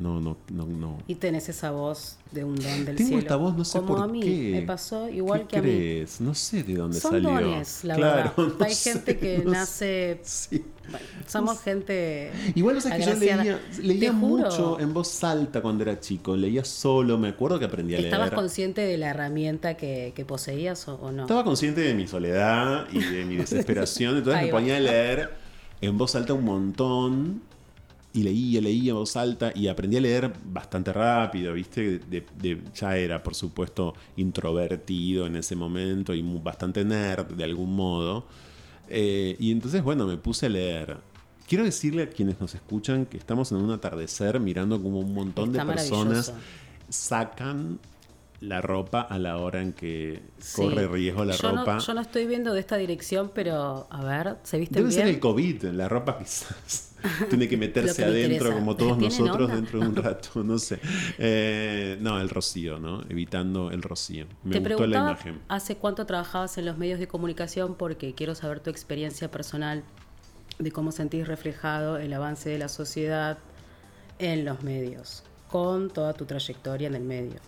No, 0.01 0.19
no, 0.19 0.37
no, 0.49 0.65
no. 0.65 0.97
Y 1.07 1.15
tenés 1.15 1.47
esa 1.49 1.71
voz 1.71 2.17
de 2.31 2.43
un 2.43 2.55
don 2.55 2.85
del 2.85 2.95
Tengo 2.95 3.07
cielo. 3.09 3.19
esta 3.19 3.35
voz, 3.35 3.55
no 3.55 3.63
sé 3.63 3.79
Como 3.79 3.95
por 3.95 4.03
a 4.03 4.07
mí, 4.07 4.19
qué. 4.21 4.51
me 4.51 4.61
pasó 4.63 5.07
igual 5.09 5.41
¿Qué 5.41 5.47
que 5.47 5.57
a 5.57 5.61
mí. 5.61 6.05
No 6.19 6.33
sé 6.33 6.63
de 6.63 6.73
dónde 6.75 6.99
Son 6.99 7.11
salió. 7.11 7.29
dones, 7.29 7.83
la 7.83 7.95
Claro, 7.95 8.33
verdad. 8.37 8.53
no 8.59 8.65
Hay 8.65 8.73
sé, 8.73 8.91
gente 8.93 9.17
que 9.17 9.37
no 9.39 9.51
nace... 9.51 10.21
Bueno, 10.89 11.05
somos 11.27 11.61
gente 11.61 12.31
Igual 12.55 12.75
no 12.75 12.81
sé 12.81 12.89
que 12.91 13.01
yo 13.03 13.13
leía, 13.13 13.59
leía 13.81 14.11
mucho 14.11 14.79
en 14.79 14.93
voz 14.93 15.23
alta 15.23 15.61
cuando 15.61 15.83
era 15.83 15.99
chico. 15.99 16.35
Leía 16.35 16.65
solo, 16.65 17.17
me 17.17 17.29
acuerdo 17.29 17.59
que 17.59 17.65
aprendí 17.65 17.93
a 17.93 17.97
leer. 17.97 18.13
¿Estabas 18.13 18.31
consciente 18.31 18.81
de 18.81 18.97
la 18.97 19.09
herramienta 19.11 19.75
que, 19.77 20.11
que 20.15 20.25
poseías 20.25 20.87
o, 20.87 20.95
o 20.95 21.11
no? 21.11 21.21
Estaba 21.23 21.43
consciente 21.43 21.81
de 21.81 21.93
mi 21.93 22.07
soledad 22.07 22.87
y 22.91 22.99
de 22.99 23.25
mi 23.25 23.35
desesperación, 23.37 24.17
entonces 24.17 24.39
Ahí 24.41 24.47
me 24.47 24.51
va. 24.51 24.59
ponía 24.59 24.77
a 24.77 24.79
leer 24.79 25.29
en 25.81 25.97
voz 25.97 26.15
alta 26.15 26.33
un 26.33 26.43
montón 26.45 27.41
y 28.13 28.24
leía, 28.24 28.60
leía 28.62 28.89
en 28.91 28.97
voz 28.97 29.15
alta 29.15 29.52
y 29.56 29.67
aprendí 29.67 29.95
a 29.97 30.02
leer 30.02 30.34
bastante 30.45 30.91
rápido, 30.91 31.54
¿viste? 31.54 32.00
De- 32.00 32.26
de- 32.38 32.62
ya 32.76 32.97
era, 32.97 33.24
por 33.24 33.36
supuesto, 33.36 33.93
introvertido 34.17 35.26
en 35.28 35.38
ese 35.38 35.56
momento 35.56 36.13
y 36.13 36.21
bastante 36.21 36.84
nerd 36.84 37.28
de 37.36 37.43
algún 37.43 37.76
modo. 37.76 38.26
Eh, 38.89 39.38
y 39.39 39.52
entonces, 39.52 39.82
bueno, 39.82 40.06
me 40.06 40.17
puse 40.17 40.47
a 40.47 40.50
leer. 40.50 40.97
Quiero 41.47 41.63
decirle 41.63 42.04
a 42.04 42.10
quienes 42.10 42.39
nos 42.41 42.54
escuchan 42.56 43.06
que 43.06 43.17
estamos 43.17 43.52
en 43.52 43.58
un 43.60 43.71
atardecer 43.71 44.39
mirando 44.39 44.82
como 44.82 45.00
un 45.00 45.13
montón 45.13 45.52
Está 45.52 45.63
de 45.65 45.74
personas 45.74 46.34
sacan 46.89 47.80
la 48.41 48.60
ropa 48.62 49.02
a 49.02 49.19
la 49.19 49.38
hora 49.38 49.62
en 49.62 49.71
que 49.74 50.21
Sí. 50.39 50.62
corre 50.62 50.88
riesgo 50.88 51.24
la 51.26 51.36
yo 51.36 51.50
ropa. 51.52 51.76
No, 51.76 51.80
yo 51.80 51.93
no 51.93 52.02
estoy 52.02 52.26
viendo 52.26 52.54
de 52.54 52.60
esta 52.60 52.76
dirección, 52.78 53.32
pero 53.34 53.88
a 53.89 54.04
ver, 54.04 54.38
¿se 54.43 54.58
visten 54.58 54.80
Debe 54.80 54.91
ser 54.91 55.04
bien? 55.06 55.15
el 55.15 55.21
COVID, 55.21 55.63
la 55.65 55.88
ropa 55.88 56.17
quizás 56.17 56.90
tiene 57.29 57.47
que 57.47 57.57
meterse 57.57 58.03
adentro 58.05 58.53
como 58.53 58.75
todos 58.75 58.97
¿Tienen 58.97 59.17
nosotros 59.17 59.49
onda? 59.49 59.55
dentro 59.55 59.79
de 59.79 59.87
un 59.87 59.95
rato, 60.03 60.43
no 60.43 60.57
sé. 60.59 60.79
Eh, 61.17 61.97
no, 62.01 62.19
el 62.19 62.29
rocío, 62.29 62.79
¿no? 62.79 63.01
Evitando 63.09 63.71
el 63.71 63.81
rocío. 63.81 64.27
Me 64.43 64.51
Te 64.51 64.59
gustó 64.59 64.87
la 64.87 64.99
preguntaba 64.99 65.11
imagen. 65.11 65.41
hace 65.47 65.77
cuánto 65.77 66.05
trabajabas 66.05 66.57
en 66.57 66.65
los 66.65 66.77
medios 66.77 66.99
de 66.99 67.07
comunicación 67.07 67.75
porque 67.75 68.13
quiero 68.13 68.35
saber 68.35 68.59
tu 68.59 68.69
experiencia 68.69 69.29
personal 69.31 69.83
de 70.59 70.71
cómo 70.71 70.91
sentís 70.91 71.27
reflejado 71.27 71.97
el 71.97 72.13
avance 72.13 72.49
de 72.49 72.57
la 72.59 72.67
sociedad 72.69 73.39
en 74.19 74.45
los 74.45 74.61
medios, 74.63 75.23
con 75.49 75.89
toda 75.89 76.13
tu 76.13 76.25
trayectoria 76.25 76.87
en 76.87 76.95
el 76.95 77.03
medio. 77.03 77.39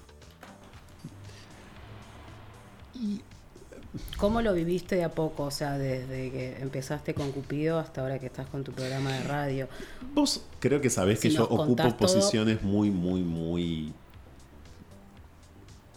¿Cómo 4.17 4.41
lo 4.41 4.53
viviste 4.53 4.95
de 4.95 5.03
a 5.03 5.11
poco? 5.11 5.43
O 5.43 5.51
sea, 5.51 5.77
desde 5.77 6.31
que 6.31 6.57
empezaste 6.61 7.13
con 7.13 7.31
Cupido 7.31 7.77
hasta 7.77 8.01
ahora 8.01 8.17
que 8.19 8.25
estás 8.25 8.47
con 8.47 8.63
tu 8.63 8.71
programa 8.71 9.11
de 9.11 9.23
radio. 9.23 9.67
Vos 10.13 10.43
creo 10.59 10.81
que 10.81 10.89
sabés 10.89 11.19
Si 11.19 11.29
que 11.29 11.35
yo 11.35 11.43
ocupo 11.45 11.75
todo- 11.75 11.97
posiciones 11.97 12.63
muy, 12.63 12.89
muy, 12.89 13.21
muy 13.21 13.93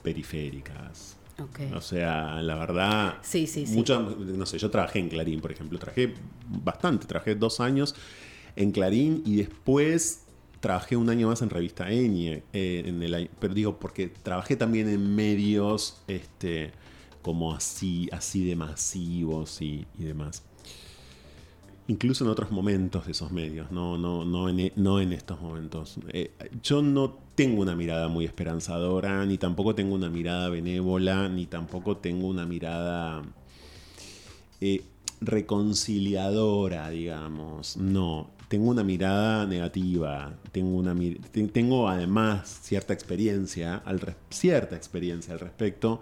periféricas. 0.03 1.17
Ok. 1.43 1.61
O 1.75 1.81
sea, 1.81 2.41
la 2.43 2.55
verdad. 2.57 3.15
Sí, 3.23 3.47
sí, 3.47 3.67
sí. 3.67 3.85
no 3.87 4.47
sé, 4.47 4.59
yo 4.59 4.71
trabajé 4.71 4.99
en 5.01 5.09
Clarín, 5.09 5.41
por 5.41 5.53
ejemplo. 5.53 5.79
Trabajé 5.79 6.15
bastante, 6.49 7.07
trabajé 7.07 7.35
dos 7.35 7.61
años 7.61 7.95
en 8.57 8.73
Clarín 8.73 9.23
y 9.27 9.37
después 9.37 10.23
trabajé 10.61 10.97
un 10.97 11.11
año 11.11 11.29
más 11.29 11.43
en 11.43 11.51
Revista 11.51 11.91
Eñe. 11.91 12.43
eh, 12.53 12.83
en 12.87 13.03
el, 13.03 13.15
año- 13.15 13.29
pero 13.39 13.53
digo, 13.55 13.79
porque 13.79 14.09
trabajé 14.09 14.57
también 14.57 14.89
en 14.89 15.15
medios 15.15 16.01
este, 16.09 16.73
como 17.27 17.53
así, 17.53 18.09
así 18.13 18.45
de 18.45 18.55
masivos 18.55 19.61
y, 19.61 19.85
demás. 19.99 20.45
Incluso 21.89 22.23
en 22.23 22.31
otros 22.31 22.53
momentos 22.53 23.07
de 23.07 23.11
esos 23.11 23.33
medios, 23.33 23.73
no, 23.73 23.99
no, 23.99 24.25
no, 24.25 24.49
en, 24.49 24.61
e- 24.61 24.73
no 24.77 25.01
en 25.01 25.13
estos 25.13 25.41
momentos. 25.41 25.99
Eh, 26.13 26.31
yo 26.63 26.83
no 26.83 27.19
tengo 27.35 27.63
una 27.63 27.75
mirada 27.75 28.07
muy 28.07 28.25
esperanzadora, 28.27 29.27
ni 29.27 29.39
tampoco 29.39 29.75
tengo 29.75 29.97
una 29.97 30.09
mirada 30.09 30.49
benévola, 30.51 31.29
ni 31.29 31.47
tampoco 31.47 31.97
tengo 31.97 32.29
una 32.29 32.47
mirada 32.47 33.25
eh, 34.61 34.85
reconciliadora, 35.21 36.91
digamos. 36.91 37.77
No, 37.77 38.31
tengo 38.49 38.71
una 38.71 38.85
mirada 38.85 39.47
negativa. 39.47 40.35
Tengo, 40.53 40.77
una, 40.77 40.95
tengo 41.53 41.89
además 41.89 42.61
cierta 42.63 42.93
experiencia, 42.93 43.77
al 43.85 44.01
cierta 44.31 44.77
experiencia 44.77 45.35
al 45.35 45.41
respecto. 45.41 46.01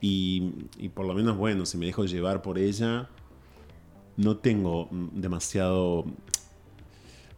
Y, 0.00 0.52
y 0.78 0.88
por 0.90 1.06
lo 1.06 1.14
menos, 1.14 1.36
bueno, 1.36 1.66
si 1.66 1.78
me 1.78 1.86
dejo 1.86 2.04
llevar 2.04 2.42
por 2.42 2.58
ella, 2.58 3.08
no 4.16 4.36
tengo 4.36 4.88
mm, 4.90 5.20
demasiado. 5.20 6.04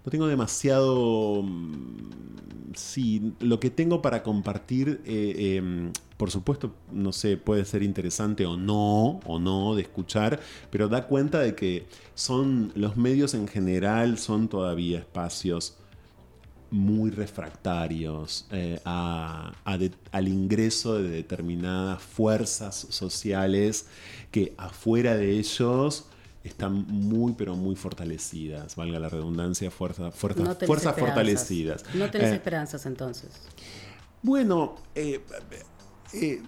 No 0.04 0.10
tengo 0.10 0.26
demasiado. 0.26 1.42
mm, 1.42 2.32
Sí, 2.74 3.34
lo 3.40 3.60
que 3.60 3.68
tengo 3.70 4.00
para 4.00 4.22
compartir, 4.22 5.02
eh, 5.04 5.56
em, 5.58 5.92
por 6.16 6.30
supuesto, 6.30 6.74
no 6.90 7.12
sé, 7.12 7.36
puede 7.36 7.64
ser 7.66 7.82
interesante 7.82 8.46
o 8.46 8.56
no, 8.56 9.20
o 9.26 9.38
no 9.38 9.74
de 9.74 9.82
escuchar, 9.82 10.40
pero 10.70 10.88
da 10.88 11.06
cuenta 11.06 11.40
de 11.40 11.54
que 11.54 11.86
son 12.14 12.72
los 12.74 12.96
medios 12.96 13.34
en 13.34 13.46
general 13.46 14.16
son 14.18 14.48
todavía 14.48 14.98
espacios 15.00 15.76
muy 16.70 17.10
refractarios 17.10 18.46
eh, 18.50 18.80
al 18.84 20.28
ingreso 20.28 20.94
de 20.94 21.10
determinadas 21.10 22.02
fuerzas 22.02 22.86
sociales 22.88 23.86
que 24.30 24.54
afuera 24.56 25.14
de 25.16 25.38
ellos 25.38 26.06
están 26.44 26.86
muy 26.88 27.32
pero 27.34 27.54
muy 27.56 27.76
fortalecidas, 27.76 28.74
valga 28.76 28.98
la 28.98 29.08
redundancia, 29.08 29.70
fuerza- 29.70 30.10
fuerza- 30.10 30.42
No 30.42 30.54
fuerzas 30.54 30.96
fortalecidas. 30.98 31.84
No 31.94 32.10
tenés 32.10 32.30
Eh, 32.30 32.34
esperanzas 32.34 32.84
entonces. 32.86 33.30
bueno, 34.22 34.74
eh, 34.94 35.20
eh, 36.14 36.42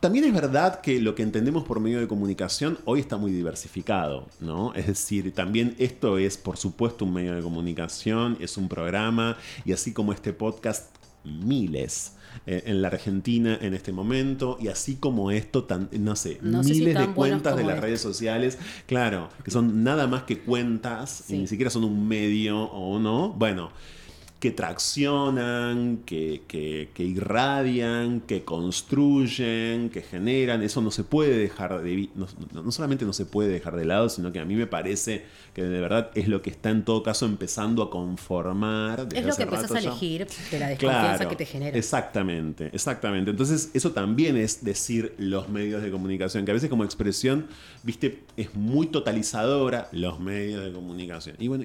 también 0.00 0.24
es 0.24 0.32
verdad 0.34 0.80
que 0.80 1.00
lo 1.00 1.14
que 1.14 1.22
entendemos 1.22 1.62
por 1.64 1.78
medio 1.78 2.00
de 2.00 2.08
comunicación 2.08 2.78
hoy 2.86 2.98
está 3.00 3.16
muy 3.16 3.30
diversificado, 3.30 4.26
¿no? 4.40 4.74
Es 4.74 4.88
decir, 4.88 5.32
también 5.32 5.76
esto 5.78 6.18
es, 6.18 6.36
por 6.36 6.56
supuesto, 6.56 7.04
un 7.04 7.12
medio 7.14 7.36
de 7.36 7.42
comunicación, 7.42 8.36
es 8.40 8.56
un 8.56 8.68
programa, 8.68 9.36
y 9.64 9.72
así 9.72 9.92
como 9.92 10.12
este 10.12 10.32
podcast, 10.32 10.92
miles. 11.24 12.14
Eh, 12.46 12.64
en 12.66 12.82
la 12.82 12.88
Argentina 12.88 13.58
en 13.60 13.74
este 13.74 13.92
momento 13.92 14.58
y 14.60 14.68
así 14.68 14.96
como 14.96 15.30
esto, 15.30 15.64
tan, 15.64 15.88
no 15.92 16.16
sé, 16.16 16.38
No 16.42 16.62
sé 16.62 16.74
si 16.74 16.80
miles 16.80 16.98
de 16.98 17.06
cuentas 17.14 17.56
de 17.56 17.62
las 17.64 17.74
este. 17.76 17.86
redes 17.86 18.00
sociales, 18.00 18.58
claro, 18.86 19.28
que 19.44 19.50
son 19.50 19.84
nada 19.84 20.06
más 20.06 20.24
que 20.24 20.38
cuentas 20.40 21.24
Sí. 21.26 21.34
y 21.34 21.38
ni 21.38 21.46
siquiera 21.46 21.70
son 21.70 21.84
un 21.84 22.06
medio 22.08 22.62
o 22.62 22.98
no, 22.98 23.30
bueno, 23.32 23.70
que 24.42 24.50
traccionan, 24.50 25.98
que, 26.04 26.42
que- 26.48 26.88
que 26.92 27.04
irradian, 27.04 28.20
que 28.22 28.42
construyen, 28.42 29.88
que 29.88 30.02
generan. 30.02 30.62
Eso 30.64 30.80
no 30.80 30.90
se 30.90 31.04
puede 31.04 31.38
dejar 31.38 31.80
de 31.80 32.08
no, 32.16 32.26
no- 32.52 32.72
solamente 32.72 33.04
no 33.04 33.12
se 33.12 33.24
puede 33.24 33.50
dejar 33.50 33.76
de 33.76 33.84
lado, 33.84 34.08
sino 34.08 34.32
que 34.32 34.40
a 34.40 34.44
mí 34.44 34.56
me 34.56 34.66
parece 34.66 35.24
que 35.54 35.62
de 35.62 35.80
verdad 35.80 36.10
es 36.16 36.26
lo 36.26 36.42
que 36.42 36.50
está 36.50 36.70
en 36.70 36.84
todo 36.84 37.04
caso 37.04 37.24
empezando 37.26 37.84
a 37.84 37.90
conformar. 37.90 39.06
Es 39.14 39.24
lo 39.24 39.36
que 39.36 39.42
empezás 39.44 39.70
a 39.70 39.78
elegir 39.78 40.26
de 40.50 40.58
la 40.58 40.68
desconfianza 40.70 41.16
Claro, 41.18 41.30
que 41.30 41.36
te 41.36 41.46
genera. 41.46 41.78
Exactamente, 41.78 42.70
exactamente. 42.72 43.30
Entonces, 43.30 43.70
eso 43.74 43.92
también 43.92 44.36
es 44.36 44.64
decir 44.64 45.14
los 45.18 45.48
medios 45.50 45.82
de 45.84 45.90
comunicación, 45.92 46.44
que 46.44 46.50
a 46.50 46.54
veces 46.54 46.68
como 46.68 46.82
expresión, 46.84 47.46
viste, 47.84 48.24
es 48.36 48.54
muy 48.56 48.88
totalizadora 48.88 49.88
los 49.92 50.18
medios 50.18 50.64
de 50.64 50.72
comunicación. 50.72 51.36
Y 51.38 51.46
bueno, 51.46 51.64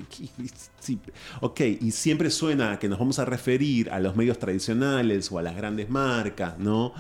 ok, 1.42 1.62
y 1.82 1.92
siempre 1.92 2.30
suena 2.30 2.67
que 2.80 2.90
nos 2.90 3.00
vamos 3.00 3.20
a 3.20 3.26
referir 3.26 3.90
a 3.90 4.00
los 4.00 4.16
medios 4.16 4.38
tradicionales 4.40 5.32
o 5.32 5.40
a 5.40 5.42
las 5.42 5.56
grandes 5.56 5.90
marcas, 5.90 6.60
¿no? 6.60 6.94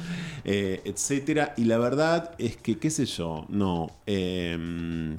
Eh, 0.43 0.81
etcétera. 0.85 1.53
Y 1.57 1.65
la 1.65 1.77
verdad 1.77 2.31
es 2.37 2.57
que, 2.57 2.77
qué 2.77 2.89
sé 2.89 3.05
yo, 3.05 3.45
no. 3.49 3.87
eh, 4.05 5.17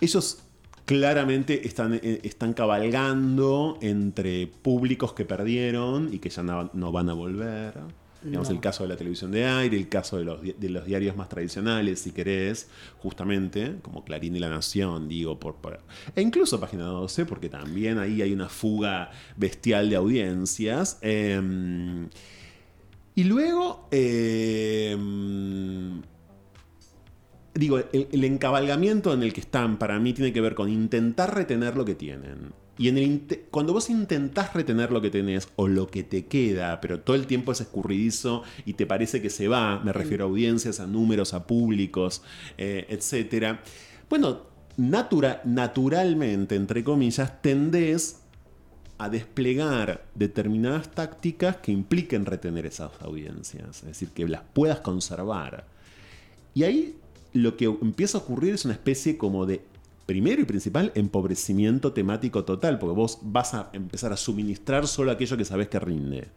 ellos 0.00 0.38
claramente 0.84 1.66
están, 1.66 1.94
eh, 1.94 2.20
están 2.24 2.52
cabalgando 2.52 3.78
entre 3.80 4.46
públicos 4.46 5.12
que 5.12 5.24
perdieron 5.24 6.12
y 6.12 6.18
que 6.18 6.28
ya 6.30 6.42
no 6.42 6.92
van 6.92 7.08
a 7.08 7.14
volver. 7.14 8.03
Digamos, 8.24 8.48
No. 8.48 8.54
el 8.54 8.60
caso 8.60 8.82
de 8.84 8.88
la 8.88 8.96
televisión 8.96 9.30
de 9.30 9.44
aire, 9.44 9.76
el 9.76 9.88
caso 9.88 10.16
de 10.16 10.24
los, 10.24 10.40
de 10.42 10.68
los 10.70 10.86
diarios 10.86 11.14
más 11.14 11.28
tradicionales, 11.28 12.00
si 12.00 12.10
querés, 12.12 12.68
justamente, 12.98 13.76
como 13.82 14.02
Clarín 14.04 14.34
y 14.34 14.38
La 14.38 14.48
Nación, 14.48 15.08
digo, 15.08 15.38
por, 15.38 15.56
por- 15.56 15.80
e 16.16 16.22
incluso 16.22 16.58
Página 16.58 16.84
12, 16.84 17.26
porque 17.26 17.48
también 17.50 17.98
ahí 17.98 18.22
hay 18.22 18.32
una 18.32 18.48
fuga 18.48 19.10
bestial 19.36 19.90
de 19.90 19.96
audiencias. 19.96 20.98
Em, 21.02 22.08
y 23.14 23.24
luego, 23.24 23.88
em, 24.94 26.02
digo, 27.54 27.78
el, 27.78 28.08
el 28.10 28.24
encabalgamiento 28.24 29.12
en 29.12 29.22
el 29.22 29.32
que 29.32 29.40
están 29.40 29.78
para 29.78 29.98
mí 29.98 30.12
tiene 30.12 30.32
que 30.32 30.40
ver 30.40 30.54
con 30.54 30.68
intentar 30.68 31.34
retener 31.34 31.76
lo 31.76 31.84
que 31.84 31.94
tienen. 31.94 32.52
Y 32.76 32.88
en 32.88 32.98
el 32.98 33.46
cuando 33.52 33.72
vos 33.72 33.88
intentás 33.88 34.52
retener 34.52 34.90
lo 34.90 35.00
que 35.00 35.10
tenés 35.10 35.48
o 35.54 35.68
lo 35.68 35.86
que 35.86 36.02
te 36.02 36.26
queda, 36.26 36.80
pero 36.80 37.00
todo 37.00 37.14
el 37.14 37.26
tiempo 37.28 37.52
es 37.52 37.60
escurridizo 37.60 38.42
y 38.66 38.72
te 38.72 38.84
parece 38.84 39.22
que 39.22 39.30
se 39.30 39.46
va, 39.46 39.78
me 39.84 39.92
refiero 39.92 40.24
a 40.24 40.28
audiencias, 40.28 40.80
a 40.80 40.86
números, 40.88 41.34
a 41.34 41.46
públicos, 41.46 42.22
eh, 42.58 42.86
etcétera. 42.88 43.62
Bueno, 44.10 44.42
natura- 44.76 45.40
naturalmente, 45.44 46.56
entre 46.56 46.82
comillas, 46.82 47.40
tendés 47.40 48.20
a 48.98 49.08
desplegar 49.08 50.06
determinadas 50.16 50.90
tácticas 50.90 51.58
que 51.58 51.70
impliquen 51.70 52.26
retener 52.26 52.66
esas 52.66 52.90
audiencias, 53.00 53.78
es 53.82 53.86
decir, 53.86 54.08
que 54.08 54.26
las 54.26 54.42
puedas 54.52 54.80
conservar. 54.80 55.66
Y 56.54 56.64
ahí 56.64 56.96
lo 57.34 57.56
que 57.56 57.66
empieza 57.66 58.16
a 58.16 58.20
ocurrir 58.22 58.54
es 58.54 58.64
una 58.64 58.74
especie 58.74 59.18
como 59.18 59.44
de, 59.44 59.60
primero 60.06 60.40
y 60.40 60.44
principal, 60.44 60.92
empobrecimiento 60.94 61.92
temático 61.92 62.44
total, 62.44 62.78
porque 62.78 62.94
vos 62.94 63.18
vas 63.22 63.54
a 63.54 63.70
empezar 63.72 64.12
a 64.12 64.16
suministrar 64.16 64.86
solo 64.86 65.10
aquello 65.10 65.36
que 65.36 65.44
sabés 65.44 65.68
que 65.68 65.80
rinde. 65.80 66.28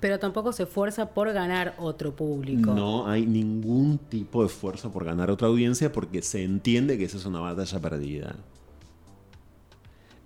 Pero 0.00 0.18
tampoco 0.18 0.52
se 0.52 0.64
esfuerza 0.64 1.10
por 1.10 1.32
ganar 1.32 1.76
otro 1.78 2.16
público. 2.16 2.74
No 2.74 3.06
hay 3.06 3.24
ningún 3.24 3.98
tipo 3.98 4.40
de 4.40 4.48
esfuerzo 4.48 4.90
por 4.90 5.04
ganar 5.04 5.30
otra 5.30 5.46
audiencia 5.46 5.92
porque 5.92 6.22
se 6.22 6.42
entiende 6.42 6.98
que 6.98 7.04
esa 7.04 7.18
es 7.18 7.26
una 7.26 7.38
batalla 7.38 7.78
perdida. 7.78 8.34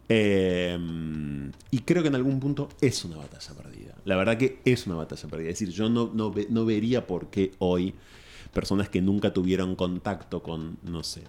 Eh, 0.08 0.78
y 1.72 1.78
creo 1.80 2.00
que 2.00 2.08
en 2.08 2.14
algún 2.14 2.38
punto 2.40 2.68
es 2.80 3.04
una 3.04 3.16
batalla 3.16 3.54
perdida. 3.54 3.94
La 4.04 4.16
verdad 4.16 4.38
que 4.38 4.60
es 4.64 4.86
una 4.86 4.96
batalla 4.96 5.28
perdida. 5.28 5.50
Es 5.50 5.58
decir, 5.58 5.74
yo 5.74 5.90
no, 5.90 6.10
no, 6.14 6.32
no 6.48 6.64
vería 6.64 7.06
por 7.06 7.26
qué 7.26 7.52
hoy 7.58 7.94
personas 8.56 8.88
que 8.88 9.00
nunca 9.02 9.32
tuvieron 9.32 9.76
contacto 9.76 10.42
con, 10.42 10.78
no 10.82 11.02
sé, 11.04 11.22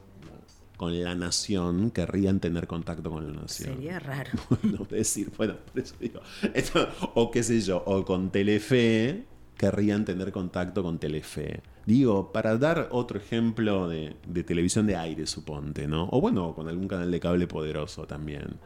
con 0.78 1.04
la 1.04 1.14
nación 1.16 1.92
querrían 1.92 2.40
tener 2.40 2.68
contacto 2.68 3.10
con 3.12 3.28
la 3.28 3.42
nación. 3.42 3.76
Sería 3.76 4.00
raro. 4.00 4.32
Bueno, 4.62 4.86
decir, 4.90 5.32
bueno, 5.38 5.56
por 5.72 5.82
eso 5.84 5.96
digo. 6.00 6.22
esto- 6.54 6.88
o 7.16 7.30
qué 7.32 7.44
sé 7.44 7.60
yo, 7.62 7.84
o 7.86 8.06
con 8.06 8.30
Telefe 8.32 9.26
querrían 9.58 10.06
tener 10.06 10.32
contacto 10.32 10.84
con 10.84 11.00
Telefe. 11.00 11.62
Digo, 11.86 12.32
para 12.32 12.58
dar 12.58 12.90
otro 12.92 13.18
ejemplo 13.18 13.88
de, 13.88 14.16
de 14.28 14.44
televisión 14.44 14.86
de 14.86 14.96
aire, 14.96 15.26
suponte, 15.26 15.88
¿no? 15.88 16.08
O 16.12 16.22
bueno, 16.22 16.54
con 16.54 16.68
algún 16.68 16.88
canal 16.88 17.10
de 17.10 17.20
cable 17.20 17.48
poderoso 17.48 18.06
también. 18.06 18.58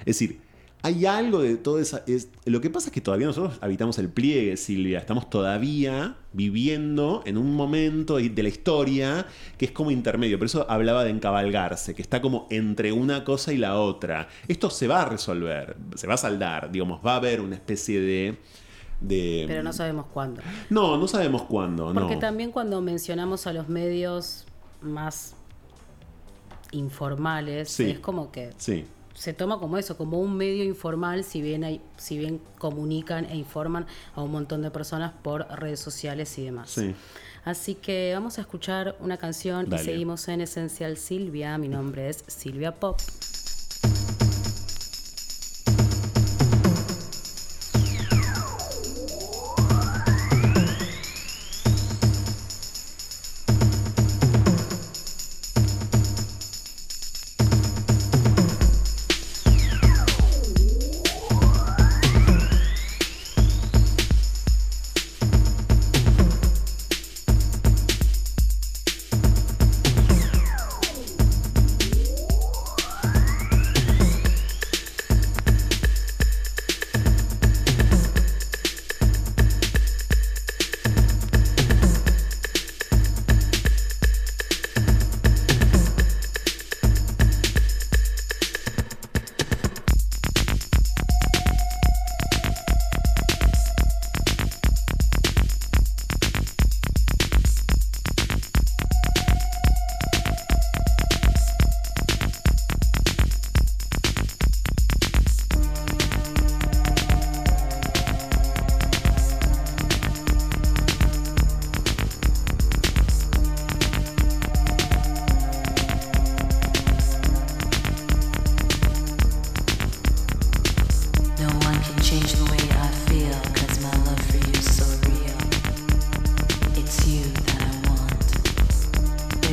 Es 0.00 0.18
decir, 0.18 0.40
hay 0.86 1.04
algo 1.04 1.40
de 1.42 1.56
todo 1.56 1.80
esa. 1.80 2.04
Es, 2.06 2.28
lo 2.44 2.60
que 2.60 2.70
pasa 2.70 2.88
es 2.88 2.92
que 2.92 3.00
todavía 3.00 3.26
nosotros 3.26 3.58
habitamos 3.60 3.98
el 3.98 4.08
pliegue, 4.08 4.56
Silvia. 4.56 5.00
Estamos 5.00 5.28
todavía 5.28 6.14
viviendo 6.32 7.22
en 7.26 7.38
un 7.38 7.54
momento 7.56 8.18
de 8.18 8.42
la 8.42 8.48
historia 8.48 9.26
que 9.58 9.64
es 9.64 9.72
como 9.72 9.90
intermedio. 9.90 10.38
Por 10.38 10.46
eso 10.46 10.64
hablaba 10.70 11.02
de 11.02 11.10
encabalgarse, 11.10 11.94
que 11.96 12.02
está 12.02 12.22
como 12.22 12.46
entre 12.50 12.92
una 12.92 13.24
cosa 13.24 13.52
y 13.52 13.58
la 13.58 13.80
otra. 13.80 14.28
Esto 14.46 14.70
se 14.70 14.86
va 14.86 15.02
a 15.02 15.04
resolver, 15.06 15.76
se 15.96 16.06
va 16.06 16.14
a 16.14 16.18
saldar, 16.18 16.70
digamos, 16.70 17.00
va 17.04 17.14
a 17.14 17.16
haber 17.16 17.40
una 17.40 17.56
especie 17.56 18.00
de. 18.00 18.36
de 19.00 19.44
Pero 19.48 19.64
no 19.64 19.72
sabemos 19.72 20.06
cuándo. 20.06 20.40
no, 20.70 20.96
no 20.98 21.08
sabemos 21.08 21.42
cuándo, 21.42 21.92
Porque 21.92 22.14
no. 22.14 22.20
también 22.20 22.52
cuando 22.52 22.80
mencionamos 22.80 23.48
a 23.48 23.52
los 23.52 23.68
medios 23.68 24.44
más 24.82 25.34
informales, 26.70 27.70
Sí. 27.70 27.90
es 27.90 27.98
como 27.98 28.30
que 28.30 28.50
Sí. 28.56 28.84
Se 29.16 29.32
toma 29.32 29.58
como 29.58 29.78
eso, 29.78 29.96
como 29.96 30.20
un 30.20 30.36
medio 30.36 30.62
informal, 30.62 31.24
si 31.24 31.40
bien 31.40 31.64
hay, 31.64 31.80
si 31.96 32.18
bien 32.18 32.40
comunican 32.58 33.24
e 33.24 33.36
informan 33.36 33.86
a 34.14 34.22
un 34.22 34.30
montón 34.30 34.62
de 34.62 34.70
personas 34.70 35.12
por 35.22 35.48
redes 35.58 35.80
sociales 35.80 36.36
y 36.38 36.44
demás. 36.44 36.70
Sí. 36.70 36.94
Así 37.44 37.76
que 37.76 38.10
vamos 38.12 38.38
a 38.38 38.42
escuchar 38.42 38.96
una 39.00 39.16
canción 39.16 39.70
Dale. 39.70 39.82
y 39.82 39.84
seguimos 39.84 40.28
en 40.28 40.42
Esencial 40.42 40.96
Silvia. 40.96 41.56
Mi 41.58 41.68
nombre 41.68 42.08
es 42.08 42.24
Silvia 42.26 42.74
Pop. 42.74 42.98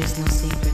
mas 0.04 0.18
não 0.18 0.28
sempre 0.28 0.72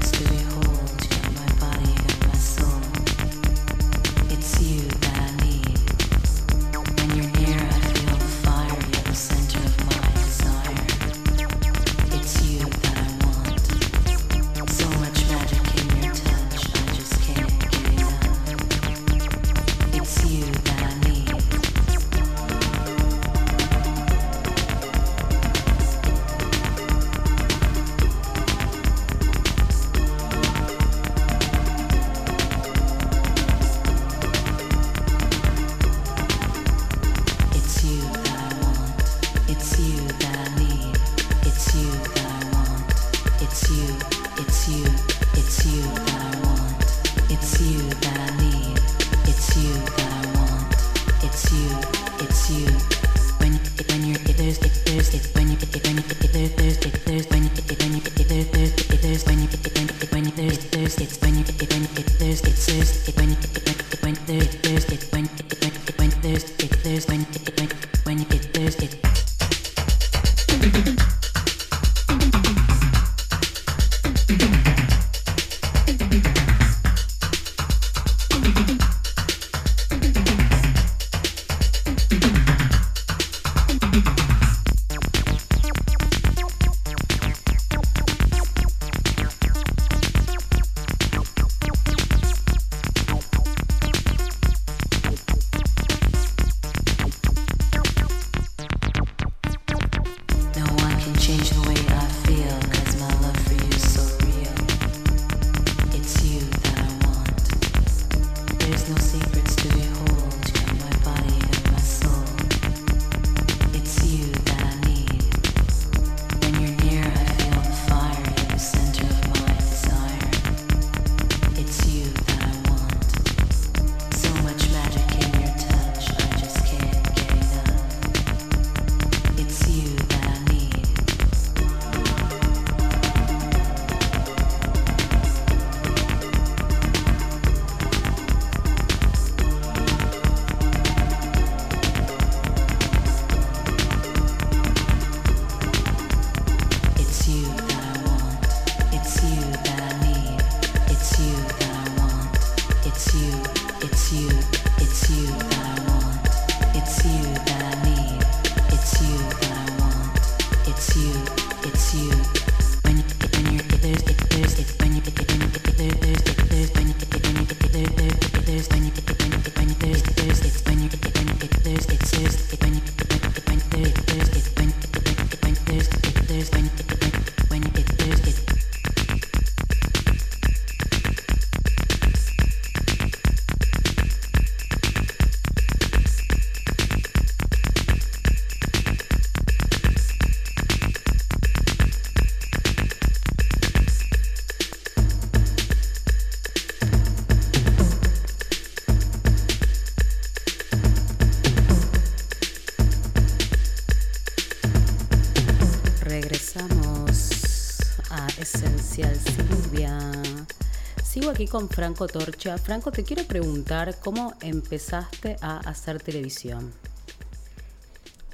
con 211.50 211.70
Franco 211.70 212.08
Torcha. 212.08 212.58
Franco, 212.58 212.92
te 212.92 213.04
quiero 213.04 213.24
preguntar 213.24 213.96
cómo 214.04 214.34
empezaste 214.42 215.36
a 215.42 215.58
hacer 215.60 216.02
televisión. 216.02 216.72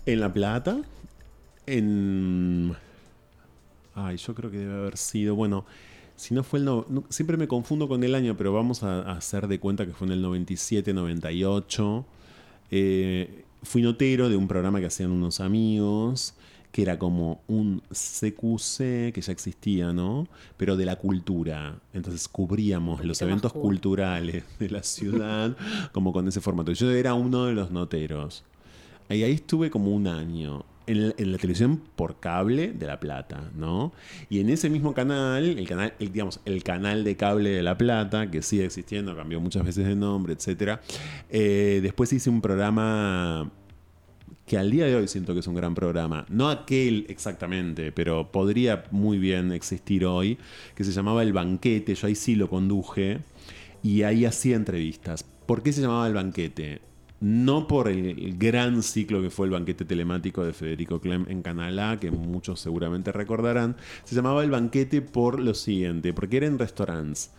En 0.06 0.20
La 0.20 0.32
Plata, 0.32 0.82
en... 1.66 2.76
Ay, 3.96 4.18
yo 4.18 4.36
creo 4.36 4.52
que 4.52 4.58
debe 4.58 4.74
haber 4.74 4.98
sido, 4.98 5.36
bueno, 5.36 5.66
si 6.16 6.34
no 6.34 6.44
fue 6.44 6.60
el... 6.60 6.66
no- 6.66 6.86
siempre 7.10 7.38
me 7.38 7.48
confundo 7.48 7.88
con 7.88 8.04
el 8.04 8.14
año, 8.16 8.36
pero 8.38 8.54
vamos 8.54 8.84
a, 8.84 9.02
a 9.02 9.14
hacer 9.14 9.48
de 9.48 9.60
cuenta 9.60 9.86
que 9.86 9.94
fue 9.94 10.08
en 10.08 10.14
el 10.14 10.22
97, 10.22 10.94
98. 10.94 12.06
Eh, 12.72 13.44
fui 13.64 13.82
notero 13.82 14.30
de 14.30 14.36
un 14.36 14.48
programa 14.48 14.80
que 14.80 14.88
hacían 14.88 15.12
unos 15.12 15.40
amigos, 15.40 16.34
que 16.76 16.82
era 16.82 17.00
como 17.00 17.42
un 17.48 17.82
CQC 17.90 19.14
que 19.14 19.22
ya 19.22 19.32
existía, 19.32 19.94
¿no? 19.94 20.28
Pero 20.58 20.76
de 20.76 20.84
la 20.84 20.98
cultura. 20.98 21.80
Entonces 21.94 22.28
cubríamos 22.28 23.06
los 23.06 23.22
eventos 23.22 23.54
cool. 23.54 23.62
culturales 23.62 24.44
de 24.60 24.70
la 24.70 24.84
ciudad 24.84 25.56
como 25.94 26.12
con 26.12 26.28
ese 26.28 26.42
formato. 26.42 26.74
Yo 26.74 26.92
era 26.92 27.14
uno 27.14 27.46
de 27.46 27.54
los 27.54 27.72
noteros. 27.72 28.44
Y 29.08 29.24
ahí 29.24 29.32
estuve 29.32 29.70
como 29.70 29.96
un 29.96 30.06
año. 30.06 30.66
En, 30.86 31.16
en 31.18 31.32
la 31.32 31.38
televisión 31.38 31.82
por 31.96 32.20
cable 32.20 32.74
de 32.74 32.86
La 32.86 33.00
Plata, 33.00 33.50
¿no? 33.56 33.94
Y 34.30 34.42
en 34.42 34.50
ese 34.50 34.70
mismo 34.70 34.94
canal, 34.94 35.58
el 35.58 35.68
canal, 35.70 35.94
el, 35.98 36.12
digamos, 36.12 36.42
el 36.44 36.62
canal 36.62 37.06
de 37.06 37.16
cable 37.16 37.52
de 37.52 37.64
La 37.64 37.78
Plata, 37.78 38.30
que 38.30 38.42
sigue 38.42 38.66
existiendo, 38.66 39.16
cambió 39.16 39.40
muchas 39.40 39.64
veces 39.64 39.88
de 39.88 39.96
nombre, 39.96 40.34
etc. 40.34 40.78
después 41.30 42.12
hice 42.12 42.30
un 42.30 42.42
programa 42.42 43.50
que 44.46 44.58
al 44.58 44.70
día 44.70 44.86
de 44.86 44.96
hoy 44.96 45.08
siento 45.08 45.34
que 45.34 45.40
es 45.40 45.48
un 45.48 45.56
gran 45.56 45.74
programa. 45.74 46.26
No 46.30 46.50
aquel 46.50 47.06
exactamente, 47.10 47.92
pero 47.92 48.32
podría 48.32 48.84
muy 48.92 49.18
bien 49.18 49.52
existir 49.52 50.06
hoy, 50.06 50.38
que 50.76 50.84
se 50.84 50.92
llamaba 50.92 51.24
El 51.24 51.34
Banquete. 51.34 51.96
Yo 51.96 52.08
ahí 52.08 52.16
sí 52.16 52.36
lo 52.36 52.50
conduje 52.50 53.20
y 53.82 54.04
ahí 54.04 54.26
hacía 54.26 54.56
entrevistas. 54.56 55.24
¿Por 55.24 55.64
qué 55.64 55.74
se 55.74 55.82
llamaba 55.82 56.08
El 56.08 56.14
Banquete? 56.14 56.82
No 57.22 57.68
por 57.68 57.88
el, 57.88 58.38
gran 58.38 58.84
ciclo 58.84 59.22
que 59.22 59.30
fue 59.30 59.48
el 59.48 59.54
banquete 59.54 59.86
telemático 59.86 60.44
de 60.44 60.54
Federico 60.54 61.00
Clem 61.00 61.26
en 61.30 61.42
Canal 61.42 61.80
A, 61.80 61.98
que 61.98 62.12
muchos 62.12 62.60
seguramente 62.60 63.12
recordarán. 63.12 63.78
Se 64.04 64.16
llamaba 64.16 64.44
El 64.44 64.52
Banquete 64.52 65.02
por 65.02 65.40
lo 65.40 65.54
siguiente, 65.54 66.14
porque 66.14 66.38
era 66.38 66.46
en 66.46 66.60
restaurantes. 66.60 67.32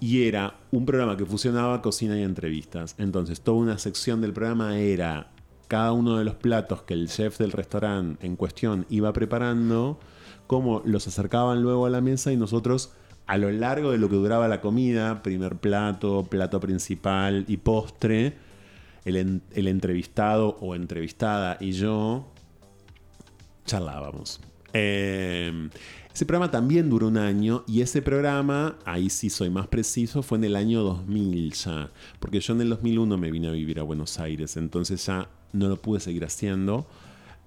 Y 0.00 0.24
era 0.24 0.56
un 0.72 0.86
programa 0.86 1.16
que 1.16 1.24
fusionaba 1.24 1.82
cocina 1.82 2.18
y 2.18 2.22
entrevistas. 2.22 2.96
Entonces, 2.98 3.42
toda 3.42 3.58
una 3.58 3.78
sección 3.78 4.20
del 4.20 4.32
programa 4.32 4.78
era 4.78 5.30
cada 5.68 5.92
uno 5.92 6.18
de 6.18 6.24
los 6.24 6.34
platos 6.34 6.82
que 6.82 6.94
el 6.94 7.08
chef 7.08 7.38
del 7.38 7.52
restaurante 7.52 8.26
en 8.26 8.36
cuestión 8.36 8.86
iba 8.88 9.12
preparando, 9.12 9.98
cómo 10.46 10.82
los 10.84 11.06
acercaban 11.06 11.62
luego 11.62 11.86
a 11.86 11.90
la 11.90 12.00
mesa 12.00 12.32
y 12.32 12.36
nosotros, 12.36 12.92
a 13.26 13.38
lo 13.38 13.50
largo 13.50 13.90
de 13.90 13.98
lo 13.98 14.08
que 14.08 14.16
duraba 14.16 14.48
la 14.48 14.60
comida, 14.60 15.22
primer 15.22 15.56
plato, 15.56 16.26
plato 16.28 16.60
principal 16.60 17.44
y 17.48 17.56
postre, 17.56 18.34
el, 19.04 19.42
el 19.52 19.68
entrevistado 19.68 20.56
o 20.60 20.74
entrevistada 20.74 21.56
y 21.60 21.72
yo 21.72 22.26
charlábamos. 23.64 24.40
Eh, 24.72 25.68
ese 26.16 26.24
programa 26.24 26.50
también 26.50 26.88
duró 26.88 27.08
un 27.08 27.18
año 27.18 27.62
y 27.68 27.82
ese 27.82 28.00
programa, 28.00 28.78
ahí 28.86 29.10
sí 29.10 29.28
soy 29.28 29.50
más 29.50 29.66
preciso, 29.66 30.22
fue 30.22 30.38
en 30.38 30.44
el 30.44 30.56
año 30.56 30.82
2000 30.82 31.52
ya, 31.52 31.90
porque 32.20 32.40
yo 32.40 32.54
en 32.54 32.62
el 32.62 32.70
2001 32.70 33.18
me 33.18 33.30
vine 33.30 33.48
a 33.48 33.50
vivir 33.50 33.78
a 33.80 33.82
Buenos 33.82 34.18
Aires, 34.18 34.56
entonces 34.56 35.04
ya 35.04 35.28
no 35.52 35.68
lo 35.68 35.76
pude 35.76 36.00
seguir 36.00 36.24
haciendo 36.24 36.86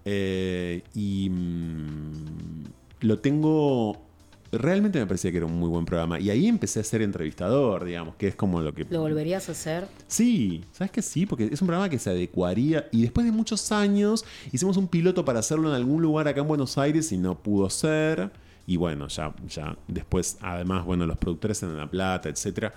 Eh, 0.06 0.84
y 0.94 1.32
mm, 1.32 2.66
lo 3.02 3.18
tengo... 3.18 4.06
Realmente 4.52 5.00
me 5.00 5.08
parecía 5.08 5.32
que 5.32 5.38
era 5.38 5.48
un 5.48 5.58
muy 5.58 5.70
buen 5.70 5.86
programa 5.86 6.20
y 6.20 6.30
ahí 6.30 6.46
empecé 6.46 6.80
a 6.80 6.84
ser 6.84 7.02
entrevistador, 7.02 7.86
digamos, 7.86 8.18
que 8.18 8.28
es 8.28 8.36
como 8.36 8.62
lo 8.62 8.72
que... 8.72 8.86
¿Lo 8.88 9.02
volverías 9.02 9.50
a 9.50 9.54
hacer? 9.54 9.88
Sí, 10.08 10.64
¿sabes 10.74 10.92
que 10.92 11.02
sí? 11.02 11.26
Porque 11.26 11.46
es 11.46 11.60
un 11.60 11.68
programa 11.68 11.90
que 11.90 11.98
se 11.98 12.12
adecuaría. 12.12 12.88
Y 12.92 13.02
después 13.02 13.26
de 13.26 13.32
muchos 13.32 13.72
años 13.72 14.26
hicimos 14.52 14.78
un 14.78 14.88
piloto 14.88 15.26
para 15.26 15.40
hacerlo 15.40 15.70
en 15.70 15.76
algún 15.76 16.04
lugar 16.04 16.28
acá 16.28 16.42
en 16.42 16.48
Buenos 16.48 16.78
Aires 16.78 17.12
y 17.12 17.18
no 17.18 17.36
pudo 17.36 17.68
ser. 17.72 18.32
Y 18.70 18.78
bueno, 18.78 19.08
ya, 19.08 19.34
ya 19.48 19.76
después, 19.88 20.38
además, 20.42 20.86
bueno, 20.86 21.06
los 21.08 21.18
productores 21.18 21.64
en 21.64 21.76
La 21.76 21.90
Plata, 21.90 22.30
etcétera. 22.30 22.72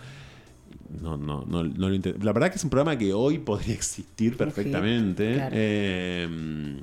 No, 1.03 1.18
no, 1.18 1.45
no, 1.47 1.62
no 1.64 1.88
lo 1.90 1.95
intent- 1.95 2.22
La 2.22 2.32
verdad 2.32 2.51
que 2.51 2.57
es 2.57 2.64
un 2.64 2.70
programa 2.70 2.97
que 2.97 3.12
hoy 3.12 3.38
podría 3.38 3.74
existir 3.80 4.36
perfectamente. 4.38 5.34
claro. 5.34 5.55
Eh, 5.55 6.82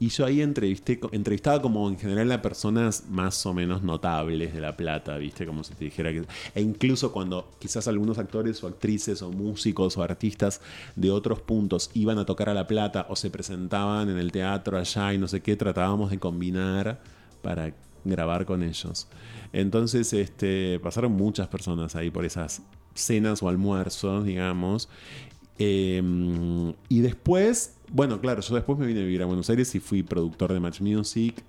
Y 0.00 0.08
yo 0.08 0.26
ahí 0.26 0.42
entrevisté, 0.42 1.00
entrevistaba 1.12 1.62
como 1.62 1.88
en 1.88 1.96
general 1.98 2.30
a 2.32 2.42
personas 2.42 3.04
más 3.08 3.46
o 3.46 3.54
menos 3.54 3.82
notables 3.82 4.52
de 4.52 4.60
La 4.60 4.76
Plata, 4.76 5.16
¿viste? 5.16 5.46
Como 5.46 5.64
si 5.64 5.72
te 5.72 5.84
dijera 5.86 6.12
que... 6.12 6.24
E 6.54 6.60
incluso 6.60 7.10
cuando 7.10 7.48
quizás 7.58 7.88
algunos 7.88 8.18
actores 8.18 8.62
o 8.64 8.66
actrices 8.66 9.22
o 9.22 9.30
músicos 9.30 9.96
o 9.96 10.02
artistas 10.02 10.60
de 10.94 11.10
otros 11.10 11.40
puntos 11.40 11.90
iban 11.94 12.18
a 12.18 12.26
tocar 12.26 12.50
a 12.50 12.54
La 12.54 12.66
Plata 12.66 13.06
o 13.08 13.16
se 13.16 13.30
presentaban 13.30 14.10
en 14.10 14.18
el 14.18 14.30
teatro 14.30 14.76
allá 14.76 15.14
y 15.14 15.18
no 15.18 15.26
sé 15.28 15.40
qué, 15.40 15.56
tratábamos 15.56 16.10
de 16.10 16.18
combinar 16.18 17.00
para 17.40 17.72
grabar 18.04 18.44
con 18.46 18.62
ellos. 18.62 19.08
Entonces, 19.52 20.12
este, 20.12 20.78
pasaron 20.80 21.12
muchas 21.12 21.48
personas 21.48 21.94
ahí 21.96 22.10
por 22.10 22.24
esas 22.24 22.62
cenas 22.94 23.42
o 23.42 23.48
almuerzos, 23.48 24.24
digamos. 24.24 24.88
Eh, 25.58 26.02
y 26.88 27.00
después, 27.00 27.76
bueno, 27.92 28.20
claro, 28.20 28.40
yo 28.42 28.54
después 28.54 28.78
me 28.78 28.86
vine 28.86 29.00
a 29.00 29.04
vivir 29.04 29.22
a 29.22 29.26
Buenos 29.26 29.48
Aires 29.50 29.72
y 29.74 29.80
fui 29.80 30.02
productor 30.02 30.52
de 30.52 30.60
Match 30.60 30.80
Music. 30.80 31.42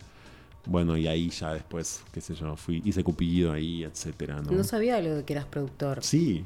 Bueno, 0.68 0.98
y 0.98 1.08
ahí 1.08 1.30
ya 1.30 1.54
después, 1.54 2.02
qué 2.12 2.22
sé 2.22 2.34
yo, 2.36 2.56
fui, 2.56 2.82
hice 2.86 3.04
Cupido 3.04 3.52
ahí, 3.52 3.84
etcétera, 3.84 4.42
¿no? 4.42 4.52
No 4.52 4.64
sabía 4.64 5.00
lo 5.02 5.16
de 5.18 5.24
que 5.24 5.34
eras 5.34 5.46
productor. 5.46 6.04
Sí, 6.04 6.44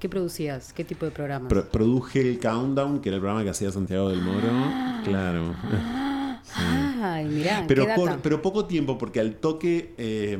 ¿Qué 0.00 0.10
producías? 0.10 0.74
¿Qué 0.74 0.84
tipo 0.84 1.06
de 1.06 1.10
programas? 1.10 1.48
pro- 1.48 1.68
produje 1.70 2.20
el 2.20 2.38
Countdown, 2.38 3.00
que 3.00 3.08
era 3.08 3.16
el 3.16 3.20
programa 3.22 3.42
que 3.44 3.50
hacía 3.50 3.72
Santiago 3.72 4.10
del 4.10 4.20
Moro. 4.20 4.50
Claro. 5.04 5.54
Ay, 6.98 7.28
mirá, 7.28 7.64
Pero, 7.68 7.86
pero 8.22 8.42
poco 8.42 8.64
tiempo, 8.66 8.96
porque 8.98 9.20
al 9.20 9.36
toque, 9.36 9.94
eh, 9.98 10.38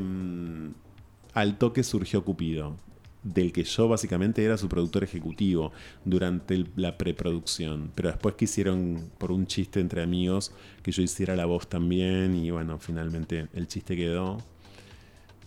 al 1.35 1.59
toque 1.59 1.83
surgió 1.83 2.25
Cupido, 2.25 2.77
del 3.23 3.53
que 3.53 3.65
yo 3.65 3.89
básicamente 3.89 4.45
era 4.45 4.57
su 4.57 4.69
productor 4.69 5.03
ejecutivo 5.05 5.73
durante 6.05 6.55
el- 6.55 6.69
la 6.77 6.97
preproducción. 6.97 7.91
Pero 7.95 8.09
después 8.11 8.37
quisieron, 8.37 9.11
por 9.19 9.33
un 9.33 9.47
chiste 9.47 9.81
entre 9.81 10.03
amigos, 10.03 10.53
que 10.83 10.93
yo 10.93 11.03
hiciera 11.03 11.35
la 11.37 11.45
voz 11.47 11.69
también, 11.69 12.37
y 12.37 12.51
bueno, 12.51 12.79
finalmente 12.79 13.49
el 13.53 13.67
chiste 13.69 13.97
quedó. 13.97 14.39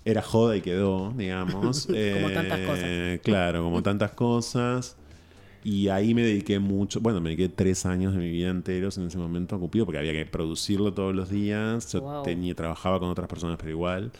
Era 0.05 0.21
joda 0.21 0.55
y 0.57 0.61
quedó, 0.61 1.11
digamos. 1.15 1.87
Como 2.13 2.31
tantas 2.33 2.59
cosas. 2.59 2.83
Eh, 2.85 3.19
Claro, 3.23 3.63
como 3.63 3.81
tantas 3.83 4.11
cosas. 4.11 4.95
Y 5.63 5.89
ahí 5.89 6.13
me 6.13 6.21
dediqué 6.21 6.57
mucho, 6.59 7.01
bueno, 7.01 7.19
me 7.19 7.29
dediqué 7.31 7.49
tres 7.49 7.85
años 7.85 8.13
de 8.13 8.19
mi 8.19 8.29
vida 8.29 8.49
enteros 8.49 8.97
en 8.97 9.07
ese 9.07 9.17
momento 9.17 9.55
a 9.55 9.59
Cupido 9.59 9.85
porque 9.85 9.99
había 9.99 10.13
que 10.13 10.25
producirlo 10.25 10.93
todos 10.93 11.13
los 11.13 11.29
días. 11.29 11.91
Yo 11.91 12.01
Wow. 12.01 12.23
tenía, 12.23 12.55
trabajaba 12.55 12.99
con 12.99 13.09
otras 13.09 13.27
personas, 13.27 13.57
pero 13.57 13.69
igual. 13.71 14.11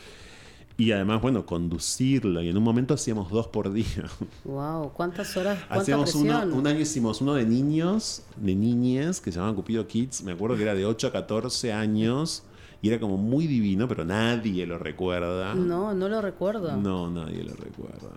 Y 0.77 0.91
además, 0.93 1.21
bueno, 1.21 1.45
conducirlo. 1.45 2.41
Y 2.41 2.47
en 2.49 2.57
un 2.57 2.63
momento 2.63 2.93
hacíamos 2.93 3.29
dos 3.31 3.47
por 3.47 3.71
día. 3.73 4.05
Wow, 4.45 4.91
¿cuántas 4.93 5.35
horas? 5.35 5.59
¿Cuánta 5.67 5.81
Hacíamos 5.81 6.15
uno, 6.15 6.41
un 6.55 6.67
año 6.67 6.79
hicimos 6.79 7.19
uno 7.21 7.33
de 7.33 7.45
niños, 7.45 8.23
de 8.37 8.55
niñes, 8.55 9.19
que 9.19 9.31
se 9.31 9.35
llamaban 9.35 9.55
Cupido 9.55 9.85
Kids. 9.87 10.23
Me 10.23 10.31
acuerdo 10.33 10.55
que 10.55 10.63
era 10.63 10.75
de 10.75 10.85
8 10.85 11.07
a 11.07 11.11
14 11.11 11.73
años. 11.73 12.43
Y 12.81 12.87
era 12.87 12.97
como 12.97 13.17
muy 13.17 13.45
divino, 13.45 13.89
pero 13.89 14.05
nadie 14.05 14.65
lo 14.65 14.77
recuerda. 14.79 15.53
No, 15.53 15.93
no 15.93 16.07
lo 16.07 16.21
recuerdo. 16.21 16.77
No, 16.77 17.09
nadie 17.09 17.43
lo 17.43 17.53
recuerda. 17.55 18.09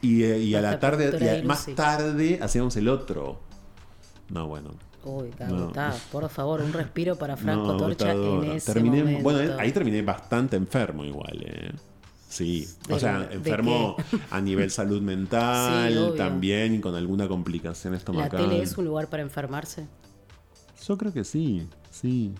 Y, 0.00 0.22
eh, 0.22 0.38
y 0.38 0.54
a 0.54 0.60
la 0.60 0.78
tarde, 0.78 1.16
y 1.20 1.28
a- 1.28 1.44
más 1.44 1.66
tarde 1.74 2.38
hacíamos 2.42 2.76
el 2.76 2.88
otro. 2.88 3.40
No, 4.30 4.46
bueno. 4.46 4.70
Uy, 5.04 5.30
No. 5.38 5.46
Gabotá, 5.56 5.94
por 6.12 6.28
favor, 6.28 6.60
un 6.60 6.72
respiro 6.72 7.16
para 7.16 7.36
Franco 7.36 7.72
no, 7.72 7.76
Torcha 7.76 8.12
en 8.12 8.44
ese 8.44 8.72
Terminé- 8.74 8.98
momento. 9.00 9.22
Bueno, 9.22 9.54
ahí 9.58 9.72
terminé 9.72 10.02
bastante 10.02 10.56
enfermo 10.56 11.04
igual, 11.04 11.38
eh. 11.44 11.72
Sí, 12.28 12.68
o 12.90 12.94
¿De- 12.94 13.00
sea, 13.00 13.26
enfermo 13.32 13.96
a 14.30 14.40
nivel 14.40 14.70
salud 14.70 15.00
mental 15.12 16.10
Sí, 16.12 16.18
también 16.18 16.80
con 16.82 16.94
alguna 16.94 17.26
complicación 17.26 17.94
¿La 17.94 17.98
estomacal. 17.98 18.42
tele 18.48 18.62
es 18.62 18.76
un 18.76 18.84
lugar 18.84 19.08
para 19.08 19.22
enfermarse? 19.22 19.86
Yo 20.86 20.98
creo 20.98 21.12
que 21.12 21.24
sí, 21.24 21.66
sí. 21.90 22.32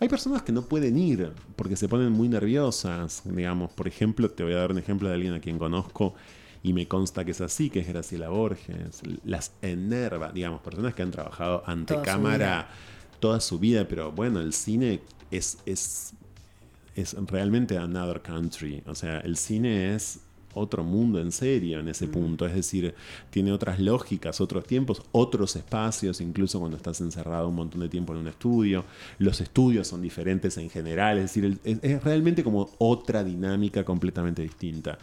Hay 0.00 0.08
personas 0.08 0.42
que 0.42 0.50
no 0.52 0.62
pueden 0.62 0.98
ir 0.98 1.32
porque 1.56 1.76
se 1.76 1.88
ponen 1.88 2.10
muy 2.12 2.28
nerviosas, 2.28 3.22
digamos. 3.24 3.72
Por 3.72 3.86
ejemplo, 3.86 4.28
te 4.28 4.42
voy 4.42 4.52
a 4.54 4.56
dar 4.56 4.72
un 4.72 4.78
ejemplo 4.78 5.08
de 5.08 5.14
alguien 5.14 5.34
a 5.34 5.40
quien 5.40 5.56
conozco 5.58 6.14
y 6.62 6.72
me 6.72 6.86
consta 6.86 7.24
que 7.24 7.32
es 7.32 7.40
así, 7.40 7.70
que 7.70 7.80
es 7.80 7.88
Graciela 7.88 8.28
Borges. 8.28 9.02
Las 9.24 9.52
enerva, 9.62 10.30
digamos, 10.32 10.60
personas 10.60 10.94
que 10.94 11.02
han 11.02 11.10
trabajado 11.10 11.62
ante 11.66 11.94
Toda 11.94 12.04
su 12.04 12.10
cámara 12.10 12.68
toda 13.22 13.40
su 13.40 13.60
vida, 13.60 13.86
pero 13.86 14.10
bueno, 14.10 14.40
el 14.40 14.52
cine 14.52 15.00
es, 15.30 15.58
es, 15.64 16.12
es 16.96 17.14
realmente 17.28 17.78
another 17.78 18.20
country. 18.20 18.82
O 18.86 18.96
sea, 18.96 19.20
el 19.20 19.36
cine 19.36 19.94
es 19.94 20.20
otro 20.54 20.84
mundo 20.84 21.20
en 21.20 21.32
serio 21.32 21.80
en 21.80 21.88
ese 21.88 22.08
punto. 22.08 22.46
Es 22.46 22.54
decir, 22.54 22.94
tiene 23.30 23.52
otras 23.52 23.80
lógicas, 23.80 24.40
otros 24.40 24.64
tiempos, 24.64 25.02
otros 25.12 25.56
espacios, 25.56 26.20
incluso 26.20 26.58
cuando 26.58 26.76
estás 26.76 27.00
encerrado 27.00 27.48
un 27.48 27.54
montón 27.54 27.80
de 27.80 27.88
tiempo 27.88 28.12
en 28.12 28.20
un 28.20 28.28
estudio. 28.28 28.84
Los 29.18 29.40
estudios 29.40 29.88
son 29.88 30.02
diferentes 30.02 30.56
en 30.56 30.70
general, 30.70 31.18
es 31.18 31.24
decir, 31.24 31.58
es, 31.64 31.78
es 31.82 32.02
realmente 32.02 32.42
como 32.44 32.70
otra 32.78 33.24
dinámica 33.24 33.84
completamente 33.84 34.42
distinta. 34.42 34.98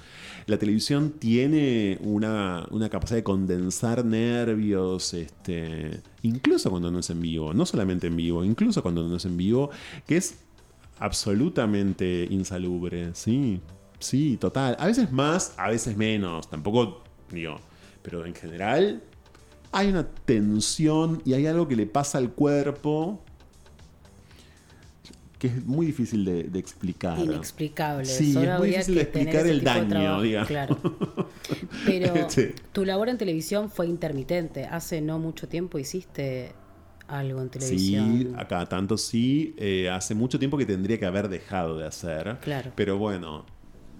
La 0.45 0.57
televisión 0.57 1.11
tiene 1.19 1.97
una, 2.01 2.65
una 2.71 2.89
capacidad 2.89 3.17
de 3.17 3.23
condensar 3.23 4.03
nervios, 4.05 5.13
este, 5.13 6.01
incluso 6.23 6.69
cuando 6.69 6.91
no 6.91 6.99
es 6.99 7.09
en 7.09 7.21
vivo, 7.21 7.53
no 7.53 7.65
solamente 7.65 8.07
en 8.07 8.15
vivo, 8.15 8.43
incluso 8.43 8.81
cuando 8.81 9.07
no 9.07 9.15
es 9.17 9.25
en 9.25 9.37
vivo, 9.37 9.69
que 10.07 10.17
es 10.17 10.39
absolutamente 10.99 12.27
insalubre, 12.29 13.11
sí, 13.13 13.61
sí, 13.99 14.37
total. 14.37 14.75
A 14.79 14.87
veces 14.87 15.11
más, 15.11 15.53
a 15.57 15.69
veces 15.69 15.95
menos, 15.97 16.49
tampoco 16.49 17.03
digo, 17.31 17.57
pero 18.01 18.25
en 18.25 18.33
general 18.33 19.03
hay 19.71 19.87
una 19.89 20.07
tensión 20.07 21.21
y 21.25 21.33
hay 21.33 21.45
algo 21.47 21.67
que 21.67 21.75
le 21.75 21.85
pasa 21.85 22.17
al 22.17 22.31
cuerpo 22.31 23.21
que 25.37 25.47
es 25.47 25.65
muy 25.65 25.85
difícil 25.85 26.25
de, 26.25 26.43
de 26.43 26.59
explicar. 26.59 27.17
Inexplicable. 27.17 28.03
Sí, 28.05 28.33
Solo 28.33 28.53
es 28.55 28.59
muy 28.59 28.67
difícil 28.71 28.95
de 28.95 29.01
explicar 29.01 29.47
el 29.47 29.63
daño, 29.63 29.87
trabajo. 29.87 30.21
digamos. 30.21 30.47
Claro. 30.49 30.77
Pero 31.85 32.29
Sí. 32.29 32.47
tu 32.73 32.83
labor 32.83 33.07
en 33.07 33.17
televisión 33.17 33.69
fue 33.69 33.87
intermitente. 33.87 34.65
Hace 34.65 34.99
no 34.99 35.17
mucho 35.17 35.47
tiempo 35.47 35.79
hiciste 35.79 36.51
algo 37.07 37.41
en 37.41 37.49
televisión. 37.49 38.17
Sí, 38.19 38.31
a 38.37 38.47
cada 38.49 38.65
tanto 38.67 38.97
sí. 38.97 39.55
Eh, 39.57 39.89
hace 39.89 40.13
mucho 40.13 40.39
tiempo 40.39 40.57
que 40.57 40.65
tendría 40.65 40.99
que 40.99 41.05
haber 41.05 41.29
dejado 41.29 41.77
de 41.77 41.87
hacer. 41.87 42.37
Claro. 42.41 42.73
Pero 42.75 42.97
bueno, 42.97 43.45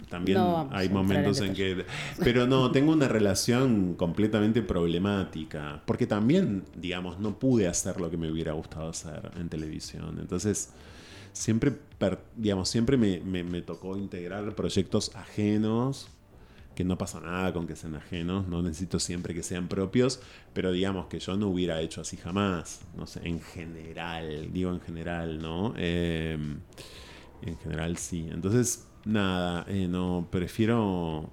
también 0.08 0.38
No 0.38 0.70
hay 0.72 0.90
momentos 0.90 1.42
en 1.42 1.54
que... 1.54 1.86
Pero 2.20 2.48
no, 2.48 2.72
tengo 2.72 2.92
una 2.94 3.08
relación 3.08 3.96
completamente 3.96 4.62
problemática. 4.62 5.82
Porque 5.86 6.08
también, 6.08 6.64
digamos, 6.76 7.20
no 7.20 7.38
pude 7.40 7.68
hacer 7.68 8.00
lo 8.00 8.10
que 8.10 8.18
me 8.18 8.32
hubiera 8.32 8.54
gustado 8.54 8.90
hacer 8.90 9.32
en 9.40 9.50
televisión. 9.50 10.18
Entonces, 10.20 10.70
siempre, 11.34 11.74
digamos, 12.36 12.70
siempre 12.70 12.98
me, 12.98 13.20
me- 13.20 13.44
me 13.44 13.62
tocó 13.62 13.98
integrar 13.98 14.56
proyectos 14.56 15.16
ajenos 15.16 16.10
que 16.76 16.86
no 16.86 16.98
pasa 16.98 17.20
nada 17.20 17.52
con 17.52 17.68
que 17.68 17.76
sean 17.76 17.96
ajenos, 17.96 18.48
no 18.48 18.62
necesito 18.62 19.00
siempre 19.00 19.34
que 19.34 19.44
sean 19.44 19.68
propios, 19.68 20.22
pero 20.54 20.72
digamos 20.72 21.08
que 21.08 21.20
yo 21.20 21.36
no 21.36 21.48
hubiera 21.50 21.82
hecho 21.82 22.00
así 22.00 22.16
jamás, 22.16 22.80
no 22.96 23.06
sé, 23.06 23.20
en 23.28 23.42
general, 23.42 24.48
digo 24.54 24.72
en 24.72 24.80
general, 24.80 25.42
¿no? 25.42 25.74
Eh, 25.76 26.38
en 27.42 27.58
general 27.58 27.98
sí. 27.98 28.30
Entonces, 28.32 28.86
nada, 29.06 29.66
eh, 29.68 29.88
no, 29.90 30.28
prefiero... 30.30 31.30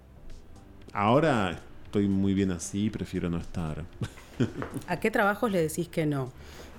Ahora 0.92 1.60
estoy 1.84 2.08
muy 2.08 2.32
bien 2.34 2.50
así, 2.52 2.88
prefiero 2.90 3.28
no 3.28 3.38
estar. 3.38 3.84
¿A 4.88 4.98
qué 4.98 5.10
trabajos 5.10 5.50
le 5.50 5.60
decís 5.62 5.88
que 5.88 6.06
no? 6.06 6.32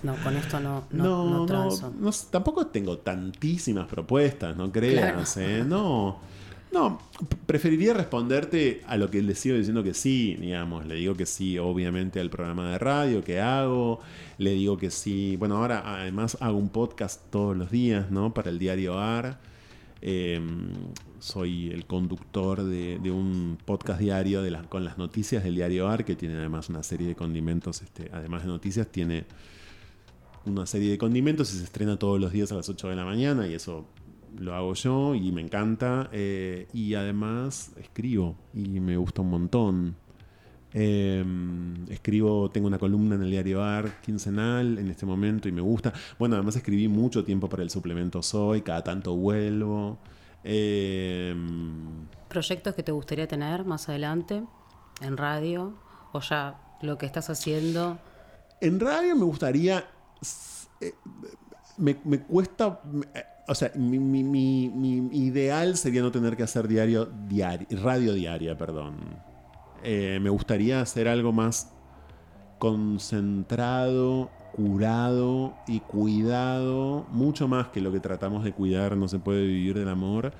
No, 0.03 0.15
con 0.23 0.35
esto 0.38 0.59
no, 0.59 0.85
no, 0.91 1.25
No, 1.39 1.45
transo. 1.45 1.91
no 1.99 2.11
tampoco 2.29 2.67
tengo 2.67 2.99
tantísimas 2.99 3.88
propuestas, 3.88 4.55
no 4.55 4.71
creas, 4.71 5.33
Claro. 5.33 5.49
¿eh? 5.49 5.63
No, 5.65 6.19
no, 6.71 6.99
preferiría 7.47 7.93
responderte 7.95 8.83
a 8.88 8.95
lo 8.97 9.09
que 9.09 9.21
le 9.23 9.33
sigo 9.33 9.55
diciendo 9.57 9.83
que 9.83 9.93
sí, 9.95 10.35
digamos, 10.39 10.85
le 10.85 10.95
digo 10.95 11.15
que 11.15 11.25
sí, 11.25 11.57
obviamente, 11.57 12.19
al 12.19 12.29
programa 12.29 12.69
de 12.71 12.77
radio 12.77 13.23
que 13.23 13.39
hago, 13.39 13.99
le 14.38 14.51
digo 14.51 14.77
que 14.77 14.91
sí, 14.91 15.35
bueno, 15.38 15.57
ahora 15.57 15.83
además 15.99 16.38
hago 16.41 16.57
un 16.57 16.69
podcast 16.69 17.21
todos 17.31 17.57
los 17.57 17.71
días, 17.71 18.11
¿no? 18.11 18.33
Para 18.33 18.49
el 18.51 18.59
diario 18.59 18.99
AR. 18.99 19.38
Eh, 20.02 20.39
soy 21.20 21.70
el 21.72 21.86
conductor 21.86 22.64
de, 22.64 23.00
un 23.12 23.58
podcast 23.66 24.00
diario 24.00 24.41
de 24.41 24.52
las- 24.52 24.68
con 24.68 24.84
las 24.86 24.98
noticias 24.98 25.43
del 25.43 25.56
diario 25.56 25.88
AR, 25.88 26.06
que 26.06 26.16
tiene 26.16 26.36
además 26.36 26.70
una 26.70 26.84
serie 26.84 27.08
de 27.08 27.16
condimentos, 27.16 27.82
este, 27.82 28.10
además 28.14 28.43
de 28.43 28.50
noticias, 28.50 28.88
tiene 28.91 29.26
una 30.45 30.66
serie 30.66 30.91
de 30.91 30.98
condimentos 30.98 31.54
y 31.54 31.58
se 31.58 31.64
estrena 31.64 31.98
todos 31.98 32.20
los 32.20 32.32
días 32.32 32.52
a 32.52 32.56
las 32.56 32.70
8 32.70 32.89
de 32.89 32.95
la 32.95 33.06
mañana 33.06 33.48
y 33.48 33.54
eso 33.54 33.86
lo 34.39 34.54
hago 34.54 34.74
yo 34.76 35.16
y 35.16 35.32
me 35.32 35.41
encanta. 35.41 36.10
eh, 36.14 36.68
y 36.74 36.93
además 36.93 37.72
escribo 37.78 38.36
y 38.54 38.80
me 38.80 38.95
gusta 38.98 39.22
un 39.24 39.30
montón. 39.30 39.95
Eh, 40.80 41.25
escribo, 41.89 42.51
tengo 42.51 42.67
una 42.67 42.78
columna 42.78 43.15
en 43.15 43.23
el 43.23 43.32
diario 43.32 43.63
AR 43.63 43.99
quincenal 44.01 44.78
en 44.78 44.89
este 44.91 45.07
momento 45.07 45.49
y 45.49 45.51
me 45.51 45.61
gusta. 45.61 45.91
Bueno, 46.19 46.36
además 46.36 46.55
escribí 46.55 46.88
mucho 46.88 47.23
tiempo 47.23 47.49
para 47.49 47.63
el 47.63 47.71
suplemento 47.71 48.21
Soy, 48.21 48.61
cada 48.61 48.84
tanto 48.84 49.15
vuelvo. 49.15 49.97
Eh, 50.43 51.36
¿Proyectos 52.30 52.75
que 52.75 52.84
te 52.84 52.91
gustaría 52.91 53.28
tener 53.28 53.65
más 53.65 53.89
adelante 53.89 54.43
en 55.01 55.17
radio? 55.17 55.73
¿O 56.11 56.19
ya 56.21 56.59
lo 56.84 56.97
que 56.99 57.07
estás 57.07 57.30
haciendo? 57.32 57.97
En 58.61 58.80
radio 58.80 59.15
me 59.15 59.23
gustaría. 59.25 59.84
eh, 60.82 60.93
me, 61.78 61.97
me 62.05 62.19
cuesta. 62.19 62.82
me- 62.91 63.05
eh, 63.15 63.23
o 63.47 63.55
sea, 63.55 63.71
mi, 63.75 63.97
mi- 63.97 64.23
mi- 64.23 64.69
mi 64.69 65.17
ideal 65.25 65.75
sería 65.75 66.01
no 66.03 66.11
tener 66.11 66.38
que 66.38 66.43
hacer 66.43 66.67
diario, 66.67 67.05
diario 67.28 67.65
radio 67.82 68.13
diaria, 68.13 68.55
perdón. 68.55 68.95
Eh, 69.84 70.19
me 70.21 70.30
gustaría 70.30 70.82
hacer 70.82 71.07
algo 71.07 71.32
más 71.32 71.73
concentrado, 72.59 74.30
curado 74.55 75.55
y 75.67 75.80
cuidado, 75.82 77.05
mucho 77.11 77.47
más 77.47 77.67
que 77.67 77.82
lo 77.82 77.91
que 77.91 77.99
tratamos 77.99 78.43
de 78.43 78.51
cuidar, 78.51 78.97
no 78.97 79.07
se 79.07 79.19
puede 79.19 79.45
vivir 79.45 79.78
del 79.78 79.89
amor, 79.89 80.34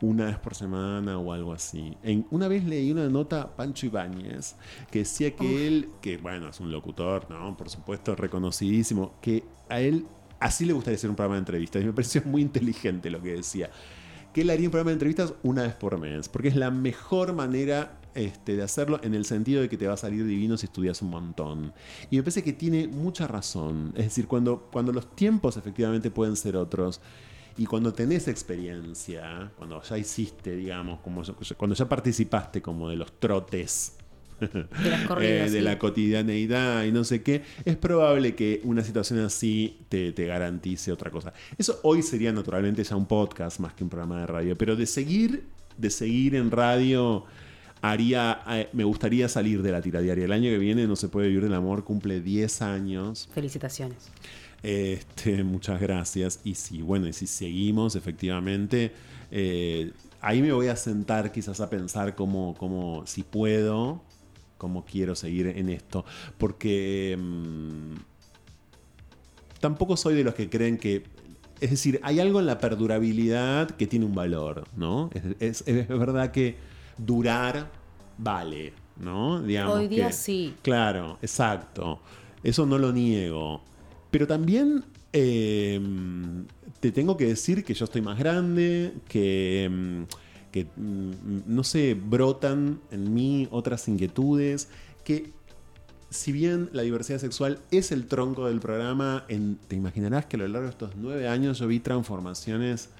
una 0.00 0.26
vez 0.26 0.38
por 0.38 0.54
semana 0.54 1.18
o 1.18 1.32
algo 1.32 1.52
así. 1.52 1.96
En, 2.02 2.26
una 2.30 2.46
vez 2.46 2.64
leí 2.64 2.92
una 2.92 3.08
nota 3.08 3.42
a 3.42 3.56
Pancho 3.56 3.86
Ibáñez 3.86 4.56
que 4.90 5.00
decía 5.00 5.34
que 5.34 5.66
él, 5.66 5.88
que 6.00 6.18
bueno, 6.18 6.48
es 6.48 6.60
un 6.60 6.70
locutor, 6.70 7.28
¿no? 7.30 7.56
Por 7.56 7.68
supuesto, 7.68 8.14
reconocidísimo, 8.14 9.14
que 9.20 9.44
a 9.68 9.80
él 9.80 10.06
así 10.38 10.64
le 10.64 10.72
gustaría 10.72 10.96
hacer 10.96 11.10
un 11.10 11.16
programa 11.16 11.36
de 11.36 11.40
entrevistas. 11.40 11.82
Y 11.82 11.86
me 11.86 11.92
pareció 11.92 12.22
muy 12.24 12.42
inteligente 12.42 13.10
lo 13.10 13.20
que 13.20 13.34
decía. 13.34 13.70
Que 14.32 14.42
él 14.42 14.50
haría 14.50 14.66
un 14.66 14.72
programa 14.72 14.90
de 14.90 14.94
entrevistas 14.94 15.34
una 15.42 15.62
vez 15.62 15.74
por 15.74 15.98
mes, 15.98 16.28
porque 16.28 16.48
es 16.48 16.56
la 16.56 16.70
mejor 16.70 17.32
manera 17.32 17.98
este, 18.14 18.56
de 18.56 18.62
hacerlo 18.62 19.00
en 19.02 19.14
el 19.14 19.24
sentido 19.24 19.62
de 19.62 19.68
que 19.68 19.76
te 19.76 19.86
va 19.86 19.94
a 19.94 19.98
salir 19.98 20.24
divino 20.26 20.56
si 20.56 20.66
estudias 20.66 21.02
un 21.02 21.10
montón. 21.10 21.72
Y 22.10 22.16
me 22.16 22.22
parece 22.22 22.42
que 22.42 22.52
tiene 22.52 22.88
mucha 22.88 23.26
razón. 23.26 23.92
Es 23.96 24.04
decir, 24.04 24.26
cuando, 24.26 24.68
cuando 24.72 24.92
los 24.92 25.14
tiempos 25.14 25.56
efectivamente 25.56 26.10
pueden 26.10 26.36
ser 26.36 26.56
otros, 26.56 27.00
y 27.56 27.66
cuando 27.66 27.92
tenés 27.92 28.26
experiencia, 28.26 29.52
cuando 29.56 29.80
ya 29.80 29.96
hiciste, 29.96 30.56
digamos, 30.56 31.00
como 31.00 31.22
cuando 31.56 31.76
ya 31.76 31.88
participaste 31.88 32.60
como 32.60 32.88
de 32.88 32.96
los 32.96 33.12
trotes 33.20 33.96
De 34.40 34.90
las 34.90 35.06
corridas. 35.06 35.48
eh, 35.48 35.50
de 35.50 35.58
sí. 35.58 35.60
la 35.60 35.78
cotidianeidad 35.78 36.84
y 36.84 36.92
no 36.92 37.04
sé 37.04 37.22
qué, 37.22 37.42
es 37.64 37.76
probable 37.76 38.34
que 38.34 38.60
una 38.64 38.82
situación 38.82 39.20
así 39.20 39.78
te, 39.88 40.12
te 40.12 40.26
garantice 40.26 40.92
otra 40.92 41.10
cosa. 41.10 41.32
Eso 41.56 41.80
hoy 41.82 42.02
sería 42.02 42.32
naturalmente 42.32 42.82
ya 42.82 42.96
un 42.96 43.06
podcast 43.06 43.60
más 43.60 43.74
que 43.74 43.84
un 43.84 43.90
programa 43.90 44.20
de 44.20 44.26
radio, 44.26 44.56
pero 44.56 44.76
de 44.76 44.86
seguir, 44.86 45.44
de 45.76 45.90
seguir 45.90 46.34
en 46.34 46.50
radio, 46.50 47.24
haría, 47.92 48.40
eh, 48.48 48.68
me 48.72 48.84
gustaría 48.84 49.28
salir 49.28 49.60
de 49.62 49.70
la 49.70 49.82
tira 49.82 50.00
diaria. 50.00 50.24
El 50.24 50.32
año 50.32 50.48
que 50.50 50.56
viene 50.58 50.86
no 50.86 50.96
se 50.96 51.08
puede 51.08 51.28
vivir 51.28 51.42
del 51.44 51.54
amor, 51.54 51.84
cumple 51.84 52.20
10 52.22 52.62
años. 52.62 53.28
Felicitaciones. 53.34 54.08
Este, 54.62 55.44
muchas 55.44 55.78
gracias. 55.80 56.40
Y 56.44 56.54
si, 56.54 56.80
bueno, 56.80 57.06
y 57.08 57.12
si 57.12 57.26
seguimos, 57.26 57.94
efectivamente, 57.94 58.92
eh, 59.30 59.92
ahí 60.22 60.40
me 60.40 60.52
voy 60.52 60.68
a 60.68 60.76
sentar 60.76 61.30
quizás 61.30 61.60
a 61.60 61.68
pensar 61.68 62.14
cómo, 62.14 62.54
cómo 62.58 63.02
si 63.06 63.22
puedo, 63.22 64.00
cómo 64.56 64.86
quiero 64.86 65.14
seguir 65.14 65.48
en 65.48 65.68
esto. 65.68 66.06
Porque 66.38 67.18
mm, 67.20 67.96
tampoco 69.60 69.96
soy 69.98 70.14
de 70.14 70.24
los 70.24 70.34
que 70.34 70.48
creen 70.48 70.78
que. 70.78 71.04
Es 71.60 71.70
decir, 71.70 72.00
hay 72.02 72.18
algo 72.20 72.40
en 72.40 72.46
la 72.46 72.58
perdurabilidad 72.58 73.70
que 73.72 73.86
tiene 73.86 74.06
un 74.06 74.14
valor, 74.14 74.64
¿no? 74.76 75.10
Es, 75.38 75.62
es- 75.66 75.68
es 75.68 75.88
verdad 75.88 76.30
que 76.32 76.56
durar 76.98 77.70
vale, 78.18 78.72
¿no? 78.96 79.42
Digamos 79.42 79.74
Hoy 79.76 79.88
día 79.88 80.08
que- 80.08 80.12
sí. 80.12 80.54
Claro, 80.62 81.18
exacto. 81.22 82.00
Eso 82.42 82.66
no 82.66 82.78
lo 82.78 82.92
niego. 82.92 83.62
Pero 84.10 84.26
también 84.26 84.84
eh, 85.16 85.80
te 86.80 86.90
tengo 86.92 87.16
que 87.16 87.26
decir 87.26 87.64
que 87.64 87.72
yo 87.74 87.84
estoy 87.84 88.02
más 88.02 88.18
grande, 88.18 88.92
que, 89.08 89.68
mm, 89.70 90.02
que, 90.50 90.64
mm, 90.76 91.10
no 91.46 91.62
sé, 91.64 91.94
brotan 91.94 92.80
en 92.90 93.14
mí 93.14 93.48
otras 93.50 93.86
inquietudes, 93.88 94.68
que 95.04 95.30
si 96.10 96.30
bien 96.32 96.68
la 96.72 96.82
diversidad 96.82 97.18
sexual 97.18 97.58
es 97.70 97.90
el 97.92 98.06
tronco 98.06 98.46
del 98.46 98.60
programa, 98.60 99.24
en- 99.28 99.56
te 99.68 99.76
imaginarás 99.76 100.26
que 100.26 100.36
a 100.36 100.40
lo 100.40 100.48
largo 100.48 100.66
de 100.66 100.70
estos 100.72 100.90
nueve 100.96 101.26
años 101.28 101.58
yo 101.58 101.66
vi 101.66 101.80
transformaciones 101.80 102.90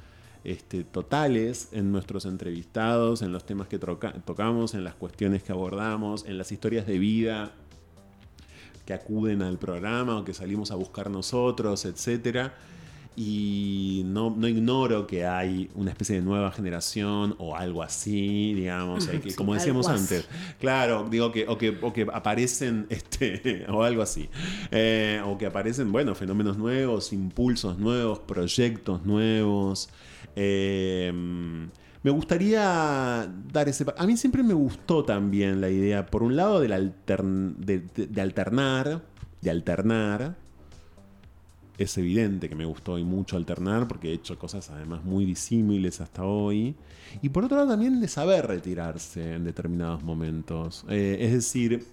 este, 0.45 0.85
totales 0.85 1.69
en 1.73 1.91
nuestros 1.91 2.27
entrevistados, 2.27 3.23
en 3.23 3.33
los 3.33 3.45
temas 3.47 3.67
que 3.69 3.79
tocamos, 3.79 4.75
en 4.75 4.85
las 4.85 4.95
cuestiones 4.95 5.43
que 5.43 5.53
abordamos, 5.53 6.25
en 6.27 6.39
las 6.39 6.53
historias 6.53 6.87
de 6.87 6.99
vida 6.99 7.53
que 8.87 8.93
acuden 8.93 9.41
al 9.41 9.59
programa 9.59 10.19
o 10.19 10.25
que 10.25 10.35
salimos 10.35 10.71
a 10.71 10.75
buscar 10.75 11.09
nosotros, 11.11 11.87
etc. 11.87 12.51
Y 13.17 14.03
no, 14.07 14.35
no 14.37 14.49
ignoro 14.49 15.07
que 15.07 15.25
hay 15.25 15.71
una 15.77 15.91
especie 15.91 16.17
de 16.17 16.23
nueva 16.23 16.51
generación 16.51 17.37
o 17.39 17.57
algo 17.57 17.83
así, 17.83 18.53
digamos, 18.55 19.09
hay 19.09 19.21
que- 19.21 19.31
Sí, 19.31 19.37
como 19.37 19.55
decíamos 19.55 19.89
antes. 19.89 20.29
Claro, 20.61 21.07
digo 21.09 21.31
que 21.33 21.47
o, 21.49 21.57
que, 21.57 21.79
o 21.81 21.93
que 21.93 22.03
aparecen, 22.13 22.87
este, 22.91 23.65
o 23.71 23.83
algo 23.85 24.03
así. 24.03 24.29
Eh, 24.71 25.23
o 25.25 25.39
que 25.39 25.47
aparecen, 25.47 25.91
bueno, 25.93 26.15
fenómenos 26.15 26.59
nuevos, 26.59 27.13
impulsos 27.13 27.79
nuevos, 27.79 28.19
proyectos 28.19 29.07
nuevos. 29.07 29.89
Eh, 30.37 31.13
me 32.03 32.11
gustaría 32.11 33.33
dar 33.53 33.69
ese... 33.69 33.87
A 33.97 34.07
mí 34.07 34.17
siempre 34.17 34.43
me 34.43 34.55
gustó 34.55 35.05
también 35.05 35.61
la 35.61 35.71
idea, 35.71 36.07
por 36.07 36.23
un 36.23 36.37
lado, 36.37 36.61
de, 36.61 36.69
de- 36.69 38.07
de 38.07 38.21
alternar, 38.21 39.03
de 39.41 39.51
alternar. 39.51 40.37
Es 41.77 41.99
evidente 41.99 42.49
que 42.49 42.55
me 42.55 42.67
gustó 42.67 42.93
hoy 42.93 43.05
mucho 43.05 43.37
alternar 43.37 43.89
porque 43.89 44.11
he 44.11 44.13
hecho 44.13 44.39
cosas 44.39 44.71
además 44.71 45.03
muy 45.03 45.25
disímiles 45.25 46.01
hasta 46.01 46.25
hoy. 46.25 46.77
Y 47.23 47.31
por 47.31 47.45
otro 47.45 47.57
lado 47.57 47.71
también 47.71 48.01
de 48.01 48.07
saber 48.07 48.47
retirarse 48.47 49.35
en 49.35 49.45
determinados 49.45 50.03
momentos. 50.05 50.85
Eh, 50.89 51.17
es 51.21 51.33
decir, 51.33 51.85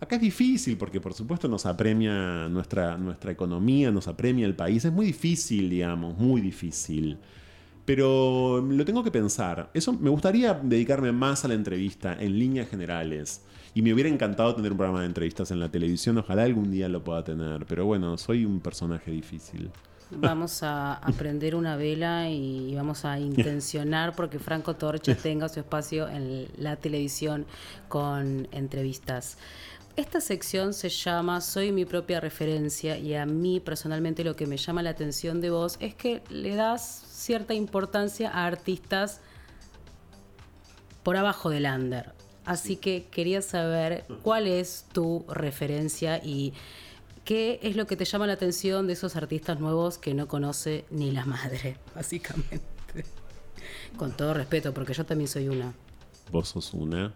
acá 0.00 0.16
es 0.16 0.22
difícil 0.22 0.76
porque 0.78 1.00
por 1.00 1.14
supuesto 1.14 1.46
nos 1.46 1.64
apremia 1.64 2.48
nuestra, 2.48 2.96
nuestra 2.96 3.30
economía, 3.30 3.92
nos 3.92 4.08
apremia 4.08 4.46
el 4.46 4.56
país. 4.56 4.84
Es 4.84 4.92
muy 4.92 5.06
difícil, 5.06 5.70
digamos, 5.70 6.18
muy 6.18 6.40
difícil. 6.40 7.18
Pero 7.84 8.60
lo 8.60 8.84
tengo 8.84 9.02
que 9.02 9.10
pensar. 9.10 9.70
Eso 9.74 9.92
me 9.92 10.10
gustaría 10.10 10.54
dedicarme 10.54 11.12
más 11.12 11.44
a 11.44 11.48
la 11.48 11.54
entrevista 11.54 12.16
en 12.18 12.38
líneas 12.38 12.68
generales. 12.68 13.42
Y 13.74 13.82
me 13.82 13.94
hubiera 13.94 14.08
encantado 14.08 14.54
tener 14.54 14.72
un 14.72 14.78
programa 14.78 15.00
de 15.00 15.06
entrevistas 15.06 15.50
en 15.50 15.60
la 15.60 15.68
televisión. 15.68 16.18
Ojalá 16.18 16.42
algún 16.42 16.70
día 16.70 16.88
lo 16.88 17.02
pueda 17.02 17.24
tener. 17.24 17.66
Pero 17.66 17.86
bueno, 17.86 18.18
soy 18.18 18.44
un 18.44 18.60
personaje 18.60 19.10
difícil. 19.10 19.70
Vamos 20.10 20.62
a, 20.62 20.94
a 21.02 21.12
prender 21.12 21.54
una 21.54 21.76
vela 21.76 22.28
y 22.28 22.74
vamos 22.74 23.04
a 23.04 23.18
intencionar 23.18 24.14
porque 24.14 24.38
Franco 24.38 24.74
Torcha 24.74 25.14
tenga 25.22 25.48
su 25.48 25.60
espacio 25.60 26.08
en 26.08 26.48
la 26.58 26.76
televisión 26.76 27.46
con 27.88 28.48
entrevistas. 28.50 29.38
Esta 29.96 30.20
sección 30.20 30.72
se 30.72 30.88
llama 30.88 31.40
Soy 31.40 31.72
mi 31.72 31.84
propia 31.84 32.20
referencia 32.20 32.96
y 32.96 33.14
a 33.14 33.26
mí 33.26 33.60
personalmente 33.60 34.24
lo 34.24 34.36
que 34.36 34.46
me 34.46 34.56
llama 34.56 34.82
la 34.82 34.90
atención 34.90 35.40
de 35.40 35.50
vos 35.50 35.76
es 35.80 35.94
que 35.94 36.22
le 36.30 36.54
das 36.54 37.09
cierta 37.20 37.54
importancia 37.54 38.30
a 38.30 38.46
artistas 38.46 39.20
por 41.02 41.16
abajo 41.16 41.50
del 41.50 41.66
under. 41.66 42.12
Así 42.46 42.76
que 42.76 43.06
quería 43.10 43.42
saber 43.42 44.04
cuál 44.22 44.46
es 44.46 44.86
tu 44.92 45.24
referencia 45.28 46.20
y 46.24 46.54
qué 47.24 47.60
es 47.62 47.76
lo 47.76 47.86
que 47.86 47.96
te 47.96 48.06
llama 48.06 48.26
la 48.26 48.32
atención 48.32 48.86
de 48.86 48.94
esos 48.94 49.16
artistas 49.16 49.60
nuevos 49.60 49.98
que 49.98 50.14
no 50.14 50.26
conoce 50.28 50.86
ni 50.90 51.10
la 51.10 51.26
madre, 51.26 51.76
básicamente. 51.94 52.64
Con 53.96 54.16
todo 54.16 54.32
respeto, 54.32 54.72
porque 54.72 54.94
yo 54.94 55.04
también 55.04 55.28
soy 55.28 55.48
una. 55.48 55.74
Vos 56.32 56.48
sos 56.48 56.72
una. 56.72 57.12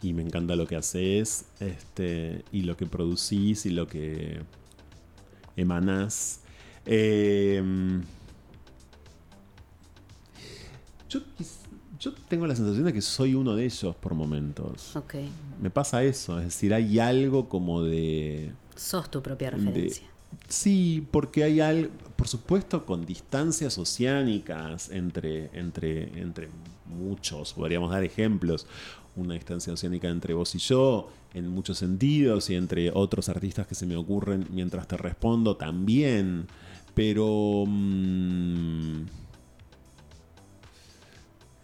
Y 0.00 0.14
me 0.14 0.22
encanta 0.22 0.56
lo 0.56 0.66
que 0.66 0.76
haces. 0.76 1.44
Este, 1.60 2.42
y 2.50 2.62
lo 2.62 2.76
que 2.76 2.86
producís 2.86 3.66
y 3.66 3.70
lo 3.70 3.86
que 3.86 4.40
emanás. 5.56 6.40
Eh, 6.86 7.62
yo, 11.98 12.12
tengo 12.28 12.46
la 12.46 12.56
sensación 12.56 12.84
de 12.84 12.92
que 12.92 13.00
soy 13.02 13.34
uno 13.34 13.54
de 13.54 13.64
ellos 13.64 13.94
por 13.96 14.14
momentos. 14.14 14.96
Ok. 14.96 15.14
Me 15.60 15.70
pasa 15.70 16.02
eso, 16.02 16.38
es 16.38 16.46
decir, 16.46 16.72
hay 16.74 16.98
algo 16.98 17.48
como 17.48 17.82
de... 17.82 18.52
Sos 18.74 19.10
tu 19.10 19.22
propia 19.22 19.50
de- 19.50 19.56
referencia. 19.58 20.06
sí, 20.48 21.06
porque 21.10 21.44
hay 21.44 21.60
algo, 21.60 21.90
por 22.16 22.26
supuesto, 22.28 22.84
con 22.86 23.04
distancias 23.06 23.78
oceánicas 23.78 24.90
entre, 24.90 25.50
entre, 25.58 26.20
entre 26.20 26.48
muchos, 26.86 27.52
podríamos 27.52 27.90
dar 27.90 28.02
ejemplos, 28.02 28.66
una 29.14 29.34
distancia 29.34 29.72
oceánica 29.72 30.08
entre 30.08 30.34
vos 30.34 30.54
y 30.54 30.58
yo, 30.58 31.10
en 31.34 31.48
muchos 31.48 31.78
sentidos, 31.78 32.50
y 32.50 32.54
entre 32.56 32.90
otros 32.92 33.28
artistas 33.28 33.66
que 33.66 33.74
se 33.74 33.86
me 33.86 33.96
ocurren 33.96 34.46
mientras 34.50 34.88
te 34.88 34.96
respondo 34.96 35.56
también, 35.56 36.46
pero... 36.94 37.64
mm, 37.66 39.21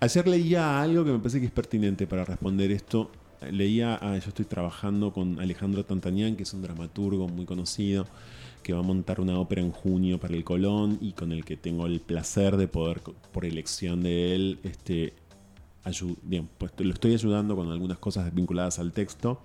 Ayer 0.00 0.28
leía 0.28 0.80
algo 0.80 1.04
que 1.04 1.10
me 1.10 1.18
parece 1.18 1.40
que 1.40 1.46
es 1.46 1.52
pertinente 1.52 2.06
para 2.06 2.24
responder 2.24 2.70
esto. 2.70 3.10
Leía, 3.50 3.98
ah, 4.00 4.16
yo 4.16 4.28
estoy 4.28 4.44
trabajando 4.44 5.12
con 5.12 5.40
Alejandro 5.40 5.84
Tantanian, 5.84 6.36
que 6.36 6.44
es 6.44 6.54
un 6.54 6.62
dramaturgo 6.62 7.26
muy 7.26 7.46
conocido, 7.46 8.06
que 8.62 8.72
va 8.72 8.78
a 8.78 8.82
montar 8.82 9.20
una 9.20 9.38
ópera 9.40 9.60
en 9.60 9.72
junio 9.72 10.20
para 10.20 10.34
el 10.34 10.44
Colón 10.44 10.98
y 11.00 11.12
con 11.12 11.32
el 11.32 11.44
que 11.44 11.56
tengo 11.56 11.86
el 11.86 12.00
placer 12.00 12.56
de 12.56 12.68
poder, 12.68 13.00
por 13.32 13.44
elección 13.44 14.04
de 14.04 14.36
él, 14.36 14.60
este, 14.62 15.14
bien, 16.22 16.48
pues 16.58 16.72
lo 16.78 16.92
estoy 16.92 17.14
ayudando 17.14 17.56
con 17.56 17.72
algunas 17.72 17.98
cosas 17.98 18.32
vinculadas 18.32 18.78
al 18.78 18.92
texto. 18.92 19.40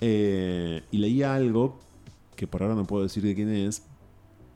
Eh, 0.00 0.82
y 0.92 0.98
leía 0.98 1.34
algo, 1.34 1.80
que 2.36 2.46
por 2.46 2.62
ahora 2.62 2.76
no 2.76 2.84
puedo 2.84 3.02
decir 3.02 3.24
de 3.24 3.34
quién 3.34 3.48
es, 3.48 3.82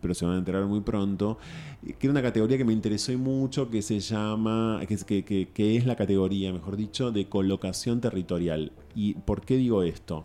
pero 0.01 0.15
se 0.15 0.25
van 0.25 0.35
a 0.35 0.39
enterar 0.39 0.65
muy 0.67 0.81
pronto, 0.81 1.39
que 1.83 2.07
era 2.07 2.11
una 2.11 2.23
categoría 2.23 2.57
que 2.59 2.65
me 2.65 2.73
interesó 2.73 3.13
mucho, 3.19 3.71
que 3.71 3.83
se 3.83 4.01
llama, 4.01 4.81
que- 4.87 5.25
que- 5.25 5.49
que 5.53 5.77
es 5.77 5.87
la 5.87 5.97
categoría, 5.97 6.53
mejor 6.53 6.77
dicho, 6.77 7.11
de 7.11 7.29
colocación 7.29 8.01
territorial. 8.01 8.73
¿Y 8.95 9.15
por 9.15 9.43
qué 9.43 9.57
digo 9.57 9.83
esto? 9.83 10.25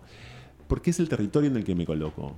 Porque 0.68 0.92
es 0.92 1.00
el 1.00 1.10
territorio 1.10 1.50
en 1.50 1.58
el 1.58 1.64
que 1.64 1.76
me 1.76 1.86
coloco. 1.86 2.36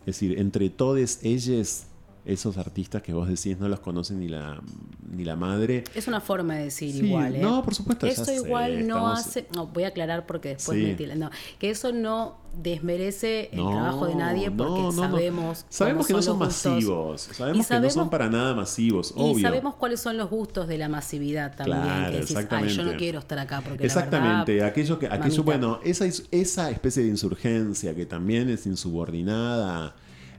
Es 0.00 0.06
decir, 0.20 0.38
entre 0.38 0.70
todos 0.70 1.18
ellos, 1.22 1.84
esos 2.24 2.58
artistas 2.58 3.02
que 3.02 3.12
vos 3.12 3.26
decís 3.28 3.58
no 3.58 3.68
los 3.68 3.80
conocen 3.80 4.20
ni 4.20 4.28
la, 4.28 4.60
ni 5.10 5.24
la 5.24 5.34
madre. 5.36 5.84
Es 5.94 6.08
una 6.08 6.20
forma 6.20 6.56
de 6.56 6.64
decir 6.64 6.92
Sí, 6.92 7.06
igual, 7.06 7.36
¿eh? 7.36 7.40
no, 7.40 7.62
por 7.64 7.74
supuesto, 7.74 8.06
Eso 8.06 8.24
sé, 8.24 8.36
igual 8.36 8.86
no 8.86 8.96
estamos- 8.96 9.18
hace. 9.20 9.46
No, 9.54 9.66
voy 9.66 9.84
a 9.84 9.88
aclarar 9.88 10.26
porque 10.26 10.50
después 10.50 10.78
Sí. 10.78 10.84
me 10.84 10.94
tiran- 10.96 11.18
No, 11.18 11.30
que 11.58 11.70
eso 11.70 11.92
no 11.92 12.36
desmerece 12.62 13.50
el 13.52 13.58
No, 13.58 13.70
trabajo 13.70 14.06
de 14.06 14.14
nadie 14.14 14.50
porque 14.50 14.80
no, 14.82 14.92
sabemos. 14.92 15.64
Sabemos 15.68 16.06
que 16.06 16.12
no 16.12 16.22
son 16.22 16.38
masivos. 16.38 17.22
Sabemos 17.32 17.66
Y 17.66 17.68
que 17.68 17.74
no 17.74 17.78
sabemos- 17.78 17.94
son 17.94 18.10
para 18.10 18.28
nada 18.28 18.54
masivos, 18.54 19.14
Y 19.16 19.20
obvio. 19.20 19.40
sabemos 19.48 19.74
cuáles 19.76 20.00
son 20.00 20.16
los 20.16 20.28
gustos 20.28 20.66
de 20.68 20.76
la 20.78 20.88
masividad 20.88 21.54
también. 21.56 21.80
Claro, 21.82 22.10
que 22.12 22.20
decís, 22.20 22.36
Ay, 22.36 22.44
yo 22.44 22.50
no 22.50 22.64
exactamente. 22.64 22.96
quiero 22.96 23.18
estar 23.20 23.38
acá 23.38 23.60
porque. 23.62 23.80
la 23.80 23.86
Exactamente, 23.86 24.52
verdad, 24.54 24.68
aquello 24.68 24.98
que, 24.98 25.06
aquello, 25.06 25.20
mamita". 25.22 25.42
bueno, 25.42 25.80
esa, 25.84 26.04
esa 26.30 26.70
especie 26.70 27.02
de 27.04 27.08
insurgencia 27.10 27.94
que 27.94 28.06
también 28.06 28.48
es 28.50 28.66
insubordinada, 28.66 29.94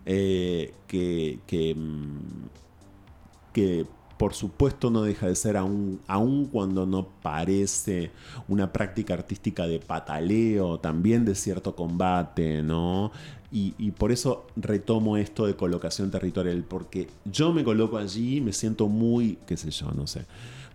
eh, 0.06 0.74
que, 0.88 1.40
que, 1.48 1.76
mm, 1.76 2.48
que 3.54 3.86
por 4.20 4.34
supuesto 4.34 4.92
no 4.92 5.04
deja 5.04 5.28
de 5.28 5.36
ser 5.36 5.56
aún, 5.56 6.50
cuando 6.52 6.86
no 6.86 7.08
parece 7.22 8.12
una 8.50 8.74
práctica 8.74 9.14
artística 9.14 9.66
de 9.66 9.80
pataleo, 9.80 10.78
también 10.80 11.24
de 11.24 11.36
cierto 11.36 11.74
combate, 11.74 12.62
¿no? 12.62 13.14
Y, 13.50 13.76
y 13.78 13.92
por 13.92 14.12
eso 14.12 14.46
retomo 14.58 15.16
esto 15.16 15.46
de 15.46 15.56
colocación 15.56 16.12
territorial, 16.12 16.66
porque 16.68 17.08
yo 17.24 17.54
me 17.54 17.64
coloco 17.64 17.98
allí, 17.98 18.42
me 18.42 18.52
siento 18.52 18.90
muy, 18.90 19.38
qué 19.48 19.56
sé 19.56 19.72
yo, 19.72 19.90
no 19.94 20.06
sé, 20.06 20.26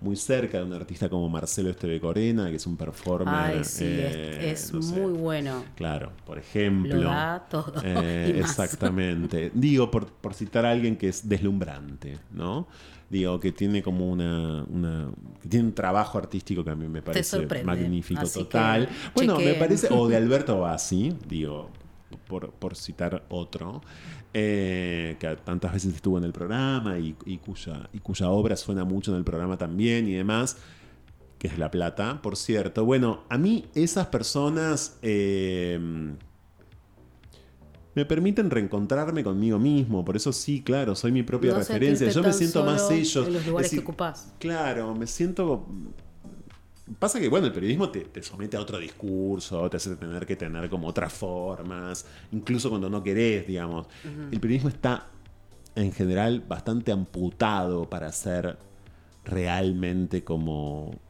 muy 0.01 0.17
cerca 0.17 0.59
de 0.59 0.65
un 0.65 0.73
artista 0.73 1.09
como 1.09 1.29
Marcelo 1.29 1.71
Esteve 1.71 2.01
Corena, 2.01 2.51
que 2.51 2.57
es 2.57 2.67
un 2.67 2.77
performer. 2.77 3.35
Ay, 3.35 3.65
sí, 3.65 3.85
eh, 3.87 4.51
es, 4.53 4.65
es 4.67 4.73
no 4.73 4.83
sé. 4.83 5.01
muy 5.01 5.13
bueno. 5.13 5.65
Claro, 5.77 6.13
por 6.27 6.39
ejemplo. 6.39 6.97
Lo 6.97 7.09
da 7.09 7.47
todo. 7.49 7.75
Eh, 7.83 8.37
exactamente. 8.41 9.51
Digo, 9.55 9.91
por, 9.91 10.07
por 10.07 10.35
citar 10.35 10.67
a 10.67 10.71
alguien 10.71 10.97
que 10.97 11.09
es 11.09 11.29
deslumbrante, 11.29 12.19
¿no? 12.33 12.67
Digo, 13.11 13.39
que 13.39 13.53
tiene 13.53 13.83
como 13.83 14.11
una, 14.11 14.65
una- 14.65 15.11
que 15.41 15.49
tiene 15.49 15.67
un 15.67 15.75
trabajo 15.75 16.19
artístico 16.19 16.65
que 16.65 16.71
a 16.71 16.75
mí 16.75 16.89
me 16.89 17.03
parece 17.03 17.47
magnífico 17.65 18.23
Así 18.23 18.41
total. 18.41 18.89
Bueno, 19.15 19.39
me 19.39 19.55
parece, 19.55 19.89
o 19.91 20.09
de 20.09 20.17
Alberto 20.19 20.61
Bassi, 20.61 21.13
digo, 21.29 21.71
por, 22.27 22.51
por 22.53 22.75
citar 22.77 23.25
otro, 23.29 23.83
eh, 24.35 25.17
que 25.19 25.37
tantas 25.37 25.73
veces 25.73 25.95
estuvo 25.95 26.19
en 26.19 26.25
el 26.25 26.33
programa 26.33 26.99
y, 26.99 27.17
y 27.25 27.39
cuya, 27.39 27.89
y 27.93 28.01
cuya 28.01 28.29
obra 28.29 28.57
suena 28.57 28.85
mucho 28.85 29.13
en 29.13 29.19
el 29.19 29.25
programa 29.25 29.57
también 29.57 30.07
y 30.07 30.13
demás 30.13 30.59
que 31.45 31.49
es 31.49 31.59
La 31.59 31.71
Plata, 31.71 32.23
por 32.23 32.37
cierto. 32.37 32.87
Bueno, 32.87 33.25
a 33.29 33.37
mí 33.37 33.67
esas 33.75 34.07
personas 34.07 34.97
eh, 35.03 35.79
me 37.95 38.07
permiten 38.07 38.49
reencontrarme 38.49 39.23
conmigo 39.23 39.59
mismo, 39.59 40.07
por 40.07 40.17
eso 40.17 40.33
sí, 40.33 40.63
claro, 40.63 40.97
soy 40.97 41.13
mi 41.13 41.23
propia 41.23 41.53
No 41.53 41.59
referencia. 41.59 42.09
Yo 42.09 42.23
me 42.23 42.33
siento 42.33 42.65
más 42.65 42.91
ellos. 42.91 43.27
En 43.27 43.35
los 43.35 43.47
lugares 43.47 43.67
Es 43.67 43.73
decir, 43.73 43.85
que 43.85 43.91
ocupás. 43.91 44.33
Claro, 44.39 44.95
me 44.95 45.07
siento... 45.07 45.67
Pasa 46.99 47.19
que, 47.19 47.29
bueno, 47.29 47.47
el 47.47 47.53
periodismo 47.53 47.89
te, 47.89 48.01
te 48.01 48.23
somete 48.23 48.59
a 48.59 48.61
otro 48.61 48.79
discurso, 48.79 49.71
te 49.71 49.79
hace 49.79 49.97
tener 49.97 50.27
que 50.27 50.37
tener 50.37 50.69
como 50.69 50.89
otras 50.89 51.13
formas, 51.13 52.05
incluso 52.31 52.69
cuando 52.69 52.91
no 52.91 53.03
querés, 53.03 53.47
digamos. 53.47 53.87
El 54.31 54.39
periodismo 54.39 54.69
está, 54.69 55.09
en 55.75 55.93
general, 55.93 56.45
bastante 56.47 56.93
amputado 56.93 57.89
para 57.89 58.13
ser 58.13 58.59
realmente 59.25 60.23
como 60.25 61.01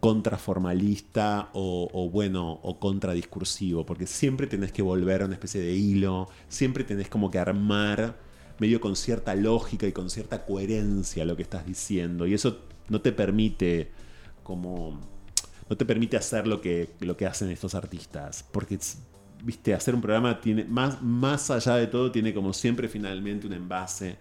contraformalista 0.00 1.50
o, 1.52 1.88
o, 1.92 2.08
bueno, 2.08 2.58
o 2.62 2.80
contradiscursivo, 2.80 3.84
porque 3.84 4.06
siempre 4.06 4.46
tenés 4.46 4.72
que 4.72 4.82
volver 4.82 5.22
a 5.22 5.26
una 5.26 5.34
especie 5.34 5.60
de 5.60 5.74
hilo, 5.74 6.28
siempre 6.48 6.82
tenés 6.82 7.08
como 7.08 7.30
que 7.30 7.38
armar 7.38 8.18
medio 8.58 8.80
con 8.80 8.96
cierta 8.96 9.34
lógica 9.34 9.86
y 9.86 9.92
con 9.92 10.08
cierta 10.08 10.44
coherencia 10.44 11.24
lo 11.24 11.36
que 11.36 11.42
estás 11.42 11.66
diciendo, 11.66 12.26
y 12.26 12.34
eso 12.34 12.58
no 12.88 13.00
te 13.00 13.12
permite 13.12 13.92
como 14.42 15.00
no 15.68 15.76
te 15.76 15.84
permite 15.84 16.16
hacer 16.16 16.46
lo 16.46 16.60
que, 16.60 16.94
lo 17.00 17.16
que 17.16 17.26
hacen 17.26 17.50
estos 17.50 17.74
artistas, 17.74 18.44
porque 18.52 18.78
viste, 19.42 19.74
hacer 19.74 19.94
un 19.94 20.00
programa 20.00 20.40
tiene 20.40 20.64
más, 20.64 21.02
más 21.02 21.50
allá 21.50 21.76
de 21.76 21.86
todo 21.86 22.10
tiene 22.12 22.34
como 22.34 22.52
siempre 22.52 22.88
finalmente 22.88 23.46
un 23.46 23.52
envase 23.54 24.18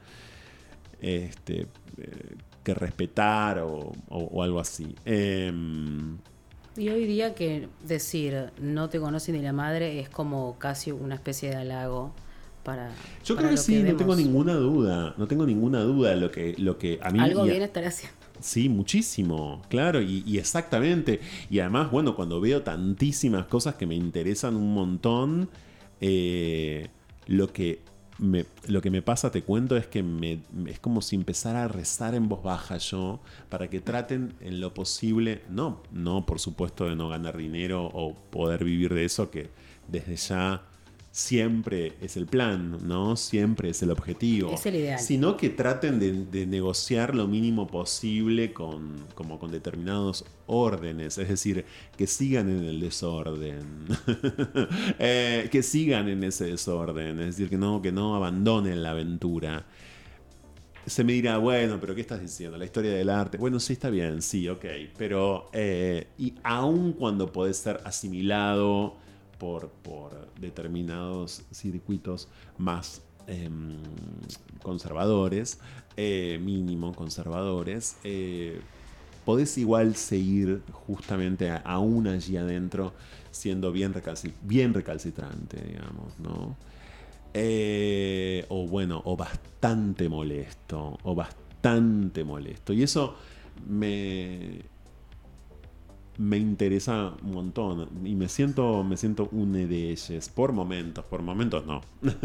este, 0.99 1.67
eh, 1.97 2.36
que 2.63 2.74
respetar 2.74 3.59
o, 3.59 3.91
o, 4.09 4.17
o 4.19 4.43
algo 4.43 4.59
así. 4.59 4.95
Eh, 5.05 5.51
Y 6.78 6.89
hoy 6.89 7.05
día 7.05 7.36
que 7.36 7.67
decir 7.86 8.51
no 8.59 8.89
te 8.89 8.99
conoce 8.99 9.32
ni 9.34 9.41
la 9.41 9.51
madre 9.53 9.99
es 9.99 10.09
como 10.09 10.57
casi 10.57 10.91
una 10.91 11.15
especie 11.15 11.49
de 11.49 11.57
halago 11.57 12.13
para. 12.63 12.91
yo 13.26 13.36
para 13.36 13.47
creo 13.49 13.57
que 13.57 13.57
sí, 13.57 13.84
no 13.84 13.95
tengo 13.97 14.15
ninguna 14.15 14.53
duda, 14.53 15.13
no 15.17 15.28
tengo 15.28 15.45
ninguna 15.45 15.82
duda 15.82 16.11
de 16.11 16.15
lo 16.17 16.32
que, 16.32 16.55
lo 16.57 16.78
que 16.78 16.99
a 17.01 17.09
mí... 17.11 17.19
Algo 17.19 17.43
bien 17.43 17.61
estará 17.61 17.89
haciendo. 17.89 18.17
Sí, 18.42 18.70
muchísimo, 18.70 19.62
claro, 19.70 20.02
y, 20.02 20.38
exactamente. 20.38 21.20
Y 21.50 21.60
además, 21.60 21.92
bueno, 21.92 22.16
cuando 22.16 22.42
veo 22.42 22.64
tantísimas 22.64 23.46
cosas 23.46 23.76
que 23.76 23.86
me 23.86 23.96
interesan 23.96 24.56
un 24.56 24.74
montón, 24.74 25.50
eh, 26.00 26.89
lo, 27.28 27.54
que 27.54 27.84
me, 28.18 28.46
lo 28.68 28.82
que 28.82 28.89
me 28.89 29.02
pasa, 29.02 29.32
te 29.32 29.44
cuento, 29.44 29.78
es 29.78 29.88
que 29.88 30.02
me, 30.02 30.42
es 30.68 30.80
como 30.80 31.02
si 31.02 31.16
empezara 31.16 31.66
a 31.66 31.68
rezar 31.68 32.16
en 32.16 32.28
voz 32.30 32.42
baja 32.44 32.78
yo, 32.78 33.22
para 33.50 33.70
que 33.70 33.80
traten 33.80 34.34
en 34.42 34.60
lo 34.60 34.74
posible, 34.74 35.44
no, 35.50 35.84
no 35.92 36.26
por 36.26 36.39
supuesto 36.39 36.86
de 36.86 36.96
no 36.96 37.10
ganar 37.10 37.38
dinero 37.38 37.89
o 37.94 38.16
poder 38.16 38.64
vivir 38.64 38.94
de 38.94 39.06
eso, 39.06 39.30
que 39.30 39.52
desde 39.88 40.16
ya 40.16 40.64
siempre 41.12 41.93
es 42.01 42.16
el 42.16 42.26
plan, 42.26 42.78
¿no? 42.88 43.18
Siempre 43.18 43.70
es 43.70 43.84
el 43.84 43.91
objetivo. 43.91 44.53
Es 44.53 44.66
el 44.66 44.76
ideal. 44.76 44.99
Sino 44.99 45.36
que 45.36 45.49
traten 45.49 45.99
de, 45.99 46.26
de 46.26 46.45
negociar 46.45 47.14
lo 47.14 47.28
mínimo 47.28 47.68
posible 47.68 48.53
con, 48.53 48.95
como 49.14 49.38
con 49.38 49.51
determinados 49.51 50.26
órdenes, 50.47 51.18
es 51.18 51.28
decir, 51.28 51.66
que 51.97 52.07
sigan 52.07 52.49
en 52.49 52.64
el 52.64 52.80
desorden, 52.80 53.88
Eh, 54.99 55.49
que 55.51 55.64
sigan 55.64 56.07
en 56.07 56.24
ese 56.24 56.45
desorden, 56.45 57.20
es 57.20 57.38
decir, 57.38 57.49
que 57.49 57.57
no, 57.57 57.82
que 57.82 57.91
no 57.91 58.16
abandonen 58.16 58.82
la 58.84 58.91
aventura. 58.91 59.66
Se 60.86 61.03
me 61.03 61.14
dirá, 61.14 61.38
bueno, 61.38 61.78
pero 61.80 61.93
¿qué 61.93 62.01
estás 62.01 62.22
diciendo? 62.22 62.57
La 62.57 62.66
historia 62.66 62.91
del 62.91 63.09
arte. 63.09 63.38
Bueno, 63.38 63.59
sí, 63.59 63.74
está 63.74 63.89
bien, 63.89 64.22
sí, 64.22 64.47
ok. 64.47 64.66
Pero, 64.97 65.49
eh, 65.53 66.07
y 66.18 66.34
aun 66.43 66.93
cuando 66.93 67.32
podés 67.32 67.57
ser 67.57 67.82
asimilado 67.86 68.97
por, 69.42 69.70
por 69.70 70.32
determinados 70.39 71.42
circuitos 71.52 72.28
más 72.60 73.02
em, 73.26 73.72
conservadores, 74.62 75.58
eh, 75.98 76.39
mínimo 76.44 76.94
conservadores, 76.94 77.98
eh, 78.04 78.62
podés 79.26 79.58
igual 79.58 79.96
seguir 79.96 80.62
justamente 80.72 81.50
aún 81.64 82.06
allí 82.08 82.38
adentro 82.38 82.94
siendo 83.32 83.72
bien, 83.72 83.96
recalci- 83.96 84.34
bien 84.44 84.76
recalcitrante, 84.76 85.58
digamos, 85.70 86.20
¿no? 86.20 86.56
Eh, 87.34 88.46
o 88.50 88.68
bueno, 88.68 89.02
o 89.06 89.16
bastante 89.18 90.08
molesto, 90.08 91.00
o 91.02 91.16
bastante 91.16 92.24
molesto. 92.24 92.74
Y 92.74 92.84
eso 92.84 93.16
me, 93.68 94.62
me 96.18 96.38
interesa 96.38 97.14
un 97.24 97.32
montón 97.34 97.89
y 98.03 98.16
me 98.16 98.28
siento, 98.30 98.84
me 98.84 98.97
siento 98.97 99.30
una 99.32 99.59
de 99.59 99.91
ellas, 99.91 100.30
por 100.30 100.51
momentos, 100.53 101.03
por 101.05 101.22
momentos 101.22 101.66
no. 101.66 101.82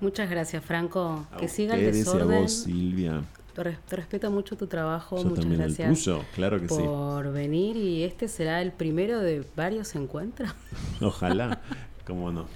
Muchas 0.00 0.28
gracias, 0.28 0.62
Franco. 0.64 1.26
A 1.32 1.36
que 1.38 1.48
siga 1.48 1.74
el 1.74 1.82
y 1.82 1.86
a 1.86 1.90
desorden. 1.92 2.42
vos, 2.42 2.52
Silvia. 2.52 3.22
Te, 3.54 3.62
res- 3.64 3.78
te 3.88 3.96
respeto 3.96 4.30
mucho 4.30 4.54
tu 4.56 4.66
trabajo. 4.66 5.16
Yo 5.16 5.24
Muchas 5.24 5.40
también 5.40 5.62
gracias 5.62 5.88
el 5.88 5.94
tuyo, 5.96 6.22
claro 6.34 6.60
que 6.60 6.68
sí. 6.68 6.74
por 6.76 7.32
venir 7.32 7.76
y 7.78 8.04
este 8.04 8.28
será 8.28 8.60
el 8.60 8.72
primero 8.72 9.20
de 9.20 9.42
varios 9.56 9.94
encuentros. 9.94 10.50
Ojalá, 11.00 11.62
cómo 12.06 12.30
no. 12.30 12.46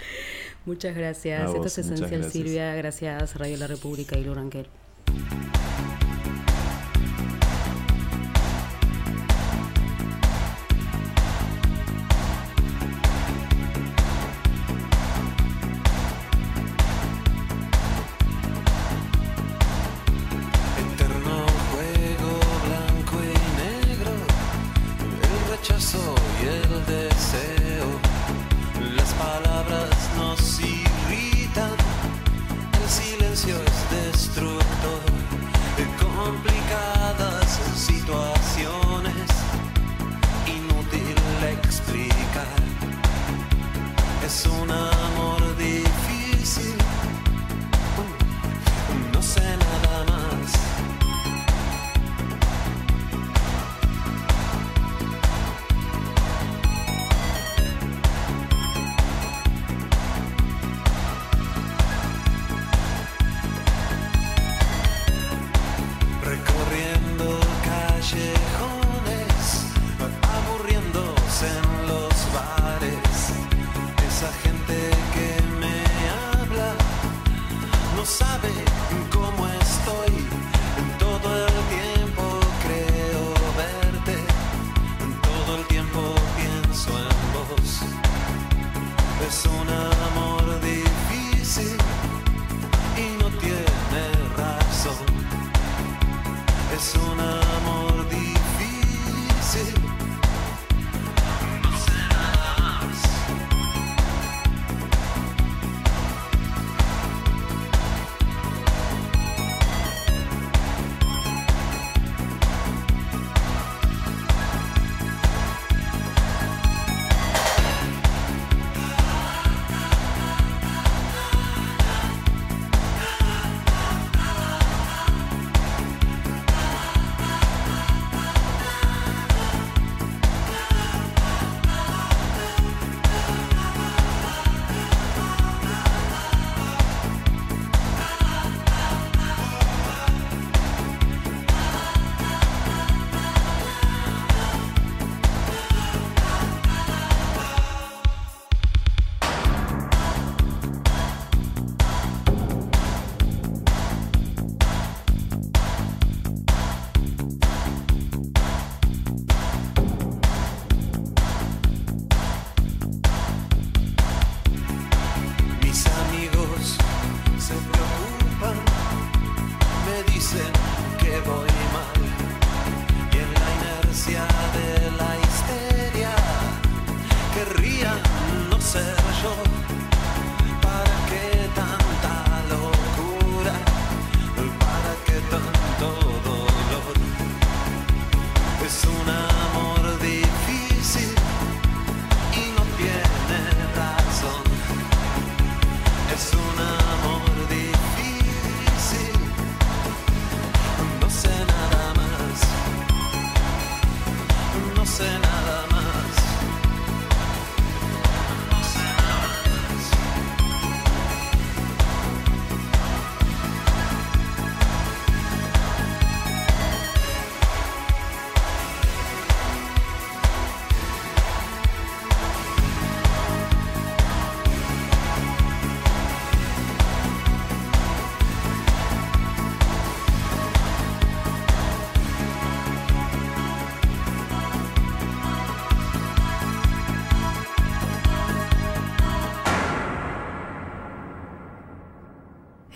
Muchas 0.66 0.94
gracias. 0.94 1.48
Esto 1.54 1.66
es 1.66 1.78
Esencial 1.78 2.10
gracias. 2.10 2.32
Silvia. 2.34 2.74
Gracias 2.74 3.34
Radio 3.36 3.56
La 3.56 3.66
República 3.66 4.18
y 4.18 4.24
Luranquel. 4.24 4.66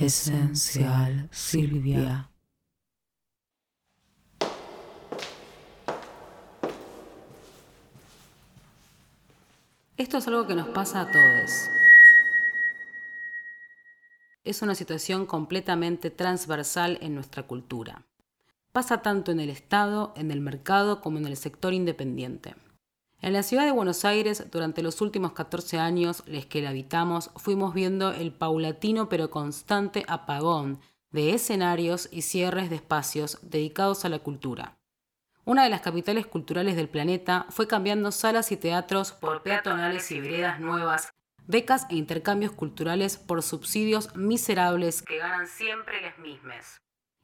Esencial 0.05 1.31
Silvia. 1.33 2.29
Esto 9.97 10.19
es 10.19 10.29
algo 10.29 10.47
que 10.47 10.55
nos 10.55 10.69
pasa 10.69 11.01
a 11.01 11.11
todos. 11.11 11.71
Es 14.45 14.61
una 14.61 14.75
situación 14.75 15.25
completamente 15.25 16.11
transversal 16.11 16.99
en 17.01 17.15
nuestra 17.15 17.45
cultura. 17.45 18.03
Pasa 18.73 19.01
tanto 19.01 19.33
en 19.33 19.41
el 19.41 19.49
Estado, 19.49 20.13
en 20.17 20.31
el 20.31 20.43
mercado, 20.43 21.01
como 21.01 21.17
en 21.17 21.25
el 21.25 21.39
sector 21.39 21.73
independiente. 21.73 22.57
En 23.25 23.33
la 23.33 23.43
ciudad 23.43 23.65
de 23.65 23.73
Buenos 23.73 24.05
Aires, 24.05 24.51
durante 24.51 24.83
los 24.83 25.01
últimos 25.01 25.33
14 25.33 25.79
años, 25.79 26.23
les 26.27 26.45
que 26.45 26.61
la 26.61 26.69
habitamos, 26.69 27.31
fuimos 27.37 27.73
viendo 27.73 28.13
el 28.13 28.35
paulatino 28.35 29.09
pero 29.09 29.31
constante 29.31 30.05
apagón 30.09 30.79
de 31.11 31.33
escenarios 31.33 32.07
y 32.13 32.21
cierres 32.21 32.69
de 32.69 32.77
espacios 32.77 33.39
dedicados 33.41 34.05
a 34.05 34.11
la 34.11 34.19
cultura. 34.19 34.77
Una 35.47 35.65
de 35.65 35.71
las 35.71 35.81
capitales 35.81 36.27
culturales 36.27 36.77
del 36.77 36.91
planeta 36.91 37.47
fue 37.49 37.67
cambiando 37.67 38.13
salas 38.13 38.53
y 38.53 38.59
teatros 38.59 39.13
por 39.13 39.43
peatonales 39.43 40.11
y 40.11 40.21
veredas 40.21 40.61
nuevas, 40.61 41.09
becas 41.47 41.87
e 41.89 41.97
intercambios 41.97 42.53
culturales 42.53 43.17
por 43.17 43.43
subsidios 43.43 44.15
miserables 44.15 45.01
que 45.01 45.17
ganan 45.17 45.47
siempre 45.47 46.03
las 46.03 46.19
mismas, 46.19 46.77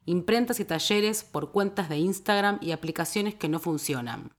imprentas 0.05 0.59
y 0.59 0.65
talleres 0.65 1.23
por 1.23 1.51
cuentas 1.51 1.89
de 1.89 1.97
Instagram 1.97 2.57
y 2.59 2.71
aplicaciones 2.71 3.35
que 3.35 3.49
no 3.49 3.59
funcionan. 3.59 4.31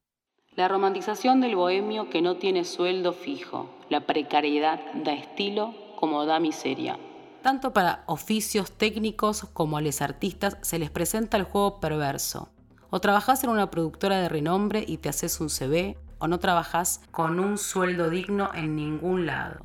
La 0.55 0.69
romantización 0.69 1.41
del 1.41 1.57
bohemio 1.57 2.11
que 2.11 2.21
no 2.21 2.37
tiene 2.37 2.65
sueldo 2.65 3.15
fijo, 3.15 3.71
la 3.89 4.03
precariedad 4.03 4.81
da 5.03 5.15
estilo 5.15 5.75
como 5.97 6.27
da 6.27 6.41
miseria. 6.41 6.99
Tanto 7.41 7.73
para 7.73 8.05
oficios 8.05 8.71
técnicos 8.71 9.47
como 9.55 9.79
a 9.79 9.81
los 9.81 10.03
artistas 10.03 10.59
se 10.61 10.79
les 10.79 10.91
presenta 10.91 11.39
el 11.39 11.45
juego 11.45 11.81
perverso. 11.81 12.51
O 12.91 13.01
trabajás 13.01 13.43
en 13.45 13.49
una 13.49 13.71
productora 13.71 14.21
de 14.21 14.29
renombre 14.29 14.85
y 14.87 14.99
te 14.99 15.09
haces 15.09 15.41
un 15.41 15.49
CV, 15.49 15.97
o 16.19 16.29
no 16.29 16.39
trabajás 16.39 17.01
con 17.11 17.41
un 17.41 17.57
sueldo 17.57 18.11
digno 18.11 18.51
en 18.53 18.77
ningún 18.77 19.25
lado. 19.25 19.61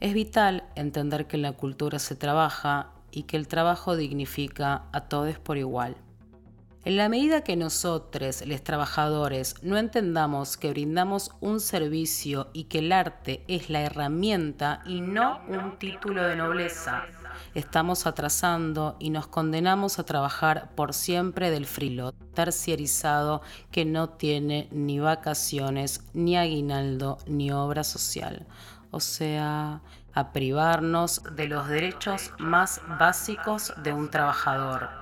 Es 0.00 0.14
vital 0.14 0.64
entender 0.74 1.26
que 1.26 1.36
en 1.36 1.42
la 1.42 1.52
cultura 1.52 1.98
se 1.98 2.16
trabaja 2.16 2.92
y 3.10 3.24
que 3.24 3.36
el 3.36 3.46
trabajo 3.46 3.94
dignifica 3.94 4.84
a 4.92 5.02
todos 5.02 5.38
por 5.38 5.58
igual. 5.58 5.96
En 6.82 6.96
la 6.96 7.10
medida 7.10 7.44
que 7.44 7.56
nosotros, 7.56 8.42
los 8.46 8.64
trabajadores, 8.64 9.56
no 9.60 9.76
entendamos 9.76 10.56
que 10.56 10.70
brindamos 10.70 11.30
un 11.40 11.60
servicio 11.60 12.48
y 12.54 12.64
que 12.64 12.78
el 12.78 12.92
arte 12.92 13.44
es 13.48 13.68
la 13.68 13.82
herramienta 13.82 14.80
y 14.86 15.02
no 15.02 15.42
un 15.46 15.78
título 15.78 16.22
de 16.26 16.36
nobleza, 16.36 17.04
estamos 17.54 18.06
atrasando 18.06 18.96
y 18.98 19.10
nos 19.10 19.26
condenamos 19.26 19.98
a 19.98 20.04
trabajar 20.04 20.70
por 20.74 20.94
siempre 20.94 21.50
del 21.50 21.66
frilo 21.66 22.12
terciarizado 22.32 23.42
que 23.70 23.84
no 23.84 24.08
tiene 24.08 24.66
ni 24.70 25.00
vacaciones, 25.00 26.02
ni 26.14 26.38
aguinaldo, 26.38 27.18
ni 27.26 27.52
obra 27.52 27.84
social. 27.84 28.46
O 28.90 29.00
sea, 29.00 29.82
a 30.14 30.32
privarnos 30.32 31.22
de 31.36 31.46
los 31.46 31.68
derechos 31.68 32.32
más 32.38 32.80
básicos 32.98 33.74
de 33.82 33.92
un 33.92 34.10
trabajador 34.10 34.99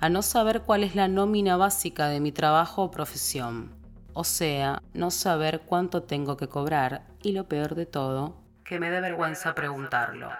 a 0.00 0.08
no 0.08 0.22
saber 0.22 0.62
cuál 0.62 0.84
es 0.84 0.94
la 0.94 1.08
nómina 1.08 1.56
básica 1.56 2.08
de 2.08 2.20
mi 2.20 2.32
trabajo 2.32 2.84
o 2.84 2.90
profesión. 2.90 3.72
O 4.12 4.24
sea, 4.24 4.82
no 4.94 5.10
saber 5.10 5.62
cuánto 5.66 6.02
tengo 6.02 6.36
que 6.36 6.48
cobrar 6.48 7.06
y 7.22 7.32
lo 7.32 7.48
peor 7.48 7.74
de 7.74 7.86
todo, 7.86 8.36
que 8.64 8.78
me 8.78 8.90
dé 8.90 9.00
vergüenza 9.00 9.54
preguntarlo. 9.54 10.30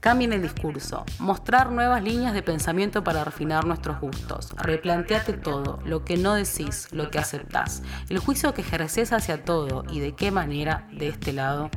Cambien 0.00 0.32
el 0.32 0.42
discurso, 0.42 1.04
mostrar 1.18 1.70
nuevas 1.70 2.02
líneas 2.02 2.32
de 2.34 2.42
pensamiento 2.42 3.02
para 3.02 3.24
refinar 3.24 3.64
nuestros 3.64 4.00
gustos. 4.00 4.54
Replanteate 4.56 5.32
todo, 5.34 5.80
lo 5.84 6.04
que 6.04 6.16
no 6.16 6.34
decís, 6.34 6.88
lo 6.92 7.10
que 7.10 7.18
aceptás, 7.18 7.82
el 8.08 8.18
juicio 8.18 8.54
que 8.54 8.62
ejerces 8.62 9.12
hacia 9.12 9.44
todo 9.44 9.84
y 9.90 10.00
de 10.00 10.14
qué 10.14 10.30
manera 10.30 10.86
de 10.92 11.08
este 11.08 11.32
lado 11.32 11.70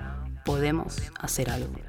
podemos 0.46 0.98
hacer 1.20 1.50
algo. 1.50 1.89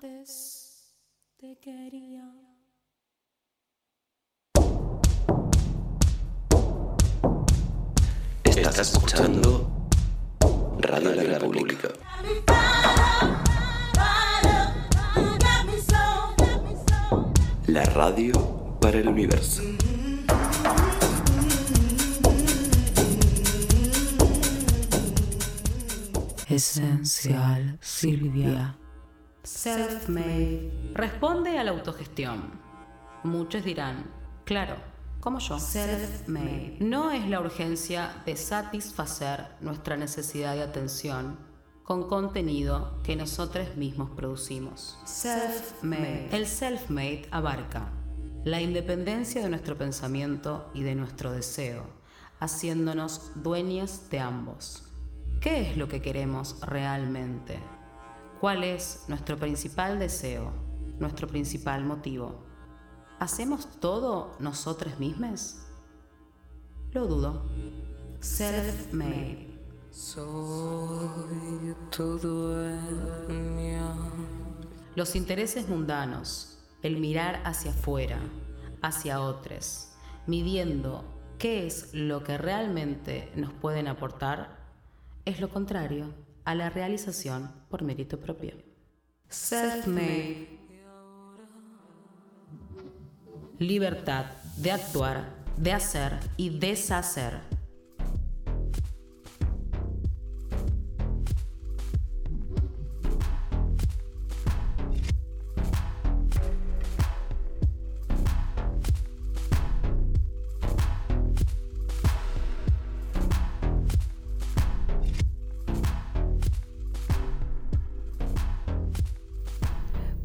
Antes 0.00 0.94
te 1.38 1.58
quería. 1.58 2.22
Estás 8.44 8.78
escuchando 8.78 9.88
Radio 10.78 11.14
La 11.14 11.38
República. 11.40 11.88
La 17.66 17.84
radio 17.86 18.78
para 18.80 18.98
el 18.98 19.08
universo. 19.08 19.62
Esencial 26.48 27.78
Silvia. 27.80 28.78
Self-made. 29.58 30.92
Responde 30.94 31.58
a 31.58 31.64
la 31.64 31.72
autogestión. 31.72 32.60
Muchos 33.24 33.64
dirán, 33.64 34.08
claro, 34.44 34.76
como 35.18 35.40
yo. 35.40 35.58
Self-made. 35.58 36.76
No 36.78 37.10
es 37.10 37.28
la 37.28 37.40
urgencia 37.40 38.22
de 38.24 38.36
satisfacer 38.36 39.48
nuestra 39.60 39.96
necesidad 39.96 40.54
de 40.54 40.62
atención 40.62 41.40
con 41.82 42.08
contenido 42.08 43.00
que 43.02 43.16
nosotros 43.16 43.74
mismos 43.74 44.10
producimos. 44.10 44.96
Self-made. 45.04 46.28
El 46.30 46.46
self-made 46.46 47.26
abarca 47.32 47.90
la 48.44 48.60
independencia 48.60 49.42
de 49.42 49.50
nuestro 49.50 49.76
pensamiento 49.76 50.70
y 50.72 50.84
de 50.84 50.94
nuestro 50.94 51.32
deseo, 51.32 51.84
haciéndonos 52.38 53.32
dueñas 53.34 54.08
de 54.08 54.20
ambos. 54.20 54.84
¿Qué 55.40 55.68
es 55.68 55.76
lo 55.76 55.88
que 55.88 56.00
queremos 56.00 56.60
realmente? 56.60 57.58
¿Cuál 58.40 58.62
es 58.62 59.04
nuestro 59.08 59.36
principal 59.36 59.98
deseo, 59.98 60.52
nuestro 61.00 61.26
principal 61.26 61.84
motivo? 61.84 62.46
¿Hacemos 63.18 63.68
todo 63.80 64.36
nosotros 64.38 65.00
mismos? 65.00 65.56
Lo 66.92 67.08
dudo. 67.08 67.46
Self-made. 68.20 69.48
Soy 69.90 71.74
tu 71.90 72.16
dueña. 72.20 73.92
Los 74.94 75.16
intereses 75.16 75.68
mundanos, 75.68 76.60
el 76.82 76.98
mirar 76.98 77.42
hacia 77.44 77.72
afuera, 77.72 78.20
hacia 78.82 79.20
otros, 79.20 79.94
midiendo 80.28 81.02
qué 81.38 81.66
es 81.66 81.92
lo 81.92 82.22
que 82.22 82.38
realmente 82.38 83.32
nos 83.34 83.52
pueden 83.52 83.88
aportar, 83.88 84.60
es 85.24 85.40
lo 85.40 85.48
contrario 85.48 86.27
a 86.48 86.54
la 86.54 86.70
realización 86.70 87.50
por 87.68 87.82
mérito 87.82 88.18
propio. 88.18 88.54
Self-made. 89.28 90.48
Libertad 93.58 94.24
de 94.56 94.72
actuar, 94.72 95.28
de 95.58 95.72
hacer 95.74 96.18
y 96.38 96.58
deshacer. 96.58 97.47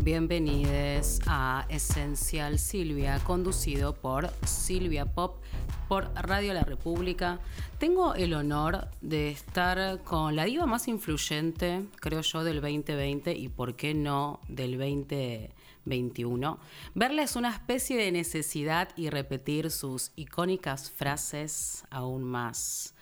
Bienvenidos 0.03 1.21
a 1.27 1.65
Esencial 1.69 2.59
Silvia, 2.59 3.21
conducido 3.23 3.93
por 3.95 4.29
Silvia 4.45 5.05
Pop 5.05 5.41
por 5.87 6.13
Radio 6.13 6.53
La 6.53 6.63
República. 6.63 7.39
Tengo 7.77 8.13
el 8.13 8.33
honor 8.33 8.89
de 8.99 9.29
estar 9.29 10.03
con 10.03 10.35
la 10.35 10.43
diva 10.43 10.65
más 10.65 10.89
influyente, 10.89 11.85
creo 12.01 12.19
yo, 12.19 12.43
del 12.43 12.59
2020 12.59 13.31
y 13.33 13.47
por 13.47 13.77
qué 13.77 13.93
no 13.93 14.41
del 14.49 14.77
2021. 14.77 16.59
Verla 16.95 17.23
es 17.23 17.37
una 17.37 17.51
especie 17.51 17.95
de 17.95 18.11
necesidad 18.11 18.89
y 18.97 19.09
repetir 19.09 19.71
sus 19.71 20.11
icónicas 20.17 20.91
frases 20.91 21.85
aún 21.89 22.25
más. 22.25 22.93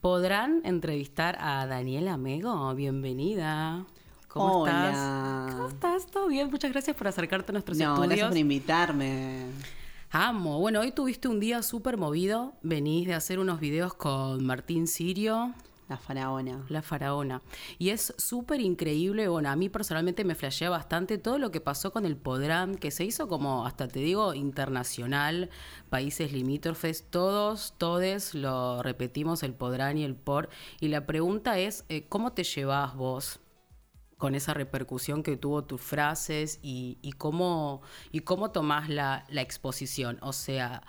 ¿Podrán 0.00 0.62
entrevistar 0.64 1.38
a 1.40 1.64
Daniela 1.68 2.16
Mego? 2.16 2.74
Bienvenida. 2.74 3.86
¿Cómo 4.36 4.60
Hola. 4.62 4.90
estás? 4.90 5.54
¿Cómo 5.54 5.68
estás? 5.68 6.06
¿Todo 6.06 6.28
bien? 6.28 6.50
Muchas 6.50 6.70
gracias 6.70 6.94
por 6.94 7.08
acercarte 7.08 7.52
a 7.52 7.54
nuestros 7.54 7.78
No, 7.78 7.84
gracias 7.94 8.04
estudios. 8.10 8.28
por 8.28 8.36
invitarme. 8.36 9.46
Amo. 10.10 10.60
Bueno, 10.60 10.80
hoy 10.80 10.92
tuviste 10.92 11.26
un 11.28 11.40
día 11.40 11.62
súper 11.62 11.96
movido. 11.96 12.52
Venís 12.62 13.06
de 13.06 13.14
hacer 13.14 13.38
unos 13.38 13.60
videos 13.60 13.94
con 13.94 14.44
Martín 14.44 14.86
Sirio, 14.88 15.54
La 15.88 15.96
faraona. 15.96 16.64
la 16.68 16.82
faraona. 16.82 17.40
Y 17.78 17.88
es 17.90 18.12
súper 18.18 18.60
increíble. 18.60 19.26
Bueno, 19.28 19.48
a 19.48 19.56
mí 19.56 19.70
personalmente 19.70 20.22
me 20.24 20.34
flashea 20.34 20.68
bastante 20.68 21.16
todo 21.16 21.38
lo 21.38 21.50
que 21.50 21.62
pasó 21.62 21.90
con 21.90 22.04
el 22.04 22.16
Podrán, 22.18 22.74
que 22.76 22.90
se 22.90 23.04
hizo 23.04 23.28
como, 23.28 23.64
hasta 23.66 23.88
te 23.88 24.00
digo, 24.00 24.34
internacional, 24.34 25.48
países 25.88 26.30
limítrofes, 26.32 27.06
todos, 27.08 27.72
todes 27.78 28.34
lo 28.34 28.82
repetimos, 28.82 29.42
el 29.42 29.54
Podrán 29.54 29.96
y 29.96 30.04
el 30.04 30.14
Por. 30.14 30.50
Y 30.80 30.88
la 30.88 31.06
pregunta 31.06 31.58
es, 31.58 31.84
eh, 31.88 32.04
¿cómo 32.08 32.32
te 32.32 32.44
llevas 32.44 32.94
vos? 32.94 33.40
Con 34.18 34.34
esa 34.34 34.54
repercusión 34.54 35.22
que 35.22 35.36
tuvo 35.36 35.64
tus 35.64 35.80
frases 35.80 36.58
y, 36.62 36.98
y 37.02 37.12
cómo, 37.12 37.82
y 38.12 38.20
cómo 38.20 38.50
tomás 38.50 38.88
la, 38.88 39.24
la 39.28 39.42
exposición. 39.42 40.18
O 40.22 40.32
sea, 40.32 40.82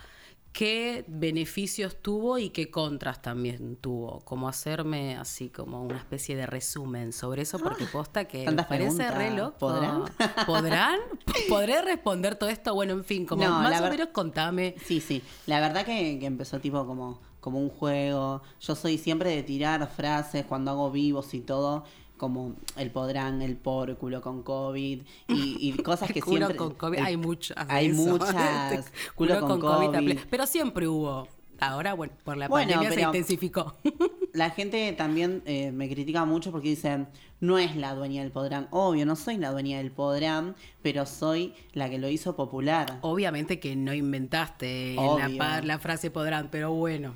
qué 0.54 1.06
beneficios 1.08 1.98
tuvo 2.02 2.40
y 2.40 2.50
qué 2.50 2.72
contras 2.72 3.22
también 3.22 3.76
tuvo. 3.76 4.22
Como 4.22 4.48
hacerme 4.48 5.18
así 5.18 5.50
como 5.50 5.84
una 5.84 5.98
especie 5.98 6.36
de 6.36 6.48
resumen 6.48 7.12
sobre 7.12 7.42
eso, 7.42 7.60
porque 7.60 7.86
posta 7.86 8.26
que 8.26 8.50
me 8.50 8.64
parece 8.64 9.12
re 9.12 9.36
loco. 9.36 9.58
¿Podrán? 9.60 10.06
¿Podrán? 10.46 11.00
¿Podré 11.50 11.82
responder 11.82 12.36
todo 12.36 12.50
esto? 12.50 12.74
Bueno, 12.74 12.94
en 12.94 13.04
fin, 13.04 13.26
como 13.26 13.44
No, 13.44 13.52
más 13.60 13.82
o 13.82 13.90
menos 13.90 14.08
contame. 14.14 14.76
Sí, 14.86 15.02
sí. 15.02 15.22
La 15.46 15.60
verdad 15.60 15.86
que, 15.86 16.18
que 16.18 16.26
empezó 16.26 16.60
tipo 16.60 16.88
como, 16.88 17.20
como 17.42 17.60
un 17.60 17.70
juego. 17.70 18.42
Yo 18.62 18.74
soy 18.74 18.98
siempre 18.98 19.30
de 19.36 19.44
tirar 19.44 19.88
frases 19.90 20.46
cuando 20.46 20.72
hago 20.72 20.92
vivos 20.92 21.34
y 21.34 21.42
todo. 21.42 21.84
Como 22.18 22.56
el 22.76 22.92
podrán, 22.92 23.42
el 23.42 23.56
por, 23.56 23.96
culo 23.98 24.22
con 24.22 24.44
COVID 24.44 25.02
y, 25.28 25.58
y 25.60 25.74
cosas 25.84 26.12
que 26.12 26.22
Culo 26.22 26.38
siempre. 26.48 26.58
con 26.58 26.74
COVID, 26.74 26.98
el- 27.00 27.06
hay 27.06 27.18
muchas. 27.18 27.58
Hay 27.70 27.88
eso. 27.88 27.96
muchas. 28.02 28.92
Culo, 29.16 29.40
con, 29.42 29.60
COVID. 29.60 30.18
Pero 30.30 30.46
siempre 30.48 30.88
hubo. 30.88 31.28
Ahora, 31.60 31.96
bueno, 31.96 32.14
por 32.24 32.38
la 32.38 32.48
Bueno, 32.48 32.72
pandemia 32.74 32.94
se 32.96 33.02
intensificó. 33.02 33.76
La 34.34 34.52
gente 34.52 34.94
también 34.94 35.42
eh, 35.46 35.72
me 35.72 35.90
critica 35.90 36.24
mucho 36.24 36.52
porque 36.52 36.68
dicen, 36.70 37.08
no 37.40 37.58
es 37.58 37.76
la 37.76 37.96
dueña 37.96 38.22
del 38.22 38.32
podrán. 38.32 38.68
Obvio, 38.70 39.04
no 39.08 39.16
soy 39.16 39.38
la 39.38 39.50
dueña 39.50 39.80
del 39.80 39.90
podrán, 39.90 40.56
pero 40.84 41.08
soy 41.08 41.56
la 41.74 41.90
que 41.90 41.98
lo 41.98 42.08
hizo 42.08 42.36
popular. 42.36 43.00
Obviamente 43.02 43.60
que 43.60 43.76
no 43.76 43.96
inventaste 43.96 44.96
la, 44.96 45.62
la 45.64 45.80
frase 45.80 46.12
podrán, 46.12 46.50
pero 46.52 46.72
bueno. 46.72 47.16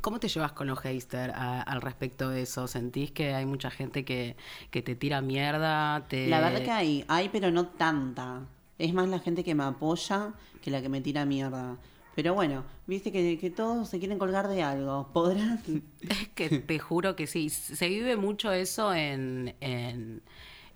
¿Cómo 0.00 0.20
te 0.20 0.28
llevas 0.28 0.52
con 0.52 0.66
los 0.66 0.78
haters 0.80 1.32
al 1.34 1.80
respecto 1.82 2.28
de 2.30 2.42
eso? 2.42 2.68
¿Sentís 2.68 3.10
que 3.10 3.34
hay 3.34 3.46
mucha 3.46 3.70
gente 3.70 4.04
que, 4.04 4.36
que 4.70 4.82
te 4.82 4.94
tira 4.94 5.20
mierda? 5.20 6.06
Te... 6.08 6.28
La 6.28 6.40
verdad 6.40 6.62
que 6.62 6.70
hay, 6.70 7.04
hay, 7.08 7.28
pero 7.28 7.50
no 7.50 7.66
tanta. 7.66 8.46
Es 8.78 8.94
más 8.94 9.08
la 9.08 9.18
gente 9.18 9.42
que 9.42 9.54
me 9.54 9.64
apoya 9.64 10.32
que 10.62 10.70
la 10.70 10.82
que 10.82 10.88
me 10.88 11.00
tira 11.00 11.24
mierda. 11.24 11.76
Pero 12.14 12.34
bueno, 12.34 12.64
viste 12.86 13.12
que, 13.12 13.38
que 13.38 13.48
todos 13.48 13.88
se 13.88 14.00
quieren 14.00 14.18
colgar 14.18 14.48
de 14.48 14.62
algo. 14.62 15.08
Podrán. 15.14 15.62
Es 16.00 16.28
que 16.34 16.48
te 16.48 16.78
juro 16.78 17.14
que 17.14 17.26
sí. 17.26 17.48
Se 17.48 17.88
vive 17.88 18.16
mucho 18.16 18.50
eso 18.52 18.92
en, 18.92 19.54
en, 19.60 20.22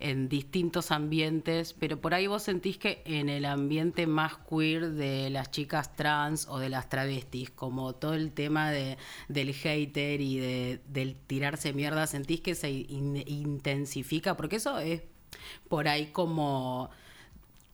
en 0.02 0.28
distintos 0.28 0.90
ambientes, 0.90 1.74
pero 1.78 2.00
por 2.00 2.12
ahí 2.12 2.26
vos 2.26 2.42
sentís 2.42 2.76
que 2.76 3.02
en 3.04 3.28
el 3.28 3.44
ambiente 3.44 4.08
más 4.08 4.36
queer 4.36 4.90
de 4.90 5.30
las 5.30 5.52
chicas 5.52 5.94
trans 5.94 6.48
o 6.48 6.58
de 6.58 6.68
las 6.68 6.88
travestis, 6.88 7.50
como 7.50 7.94
todo 7.94 8.14
el 8.14 8.32
tema 8.32 8.72
de, 8.72 8.98
del 9.28 9.54
hater 9.54 10.20
y 10.20 10.38
de, 10.38 10.80
del 10.88 11.14
tirarse 11.14 11.72
mierda, 11.72 12.08
sentís 12.08 12.40
que 12.40 12.56
se 12.56 12.70
in- 12.70 13.22
intensifica, 13.26 14.36
porque 14.36 14.56
eso 14.56 14.78
es 14.78 15.02
por 15.68 15.86
ahí 15.86 16.06
como 16.06 16.90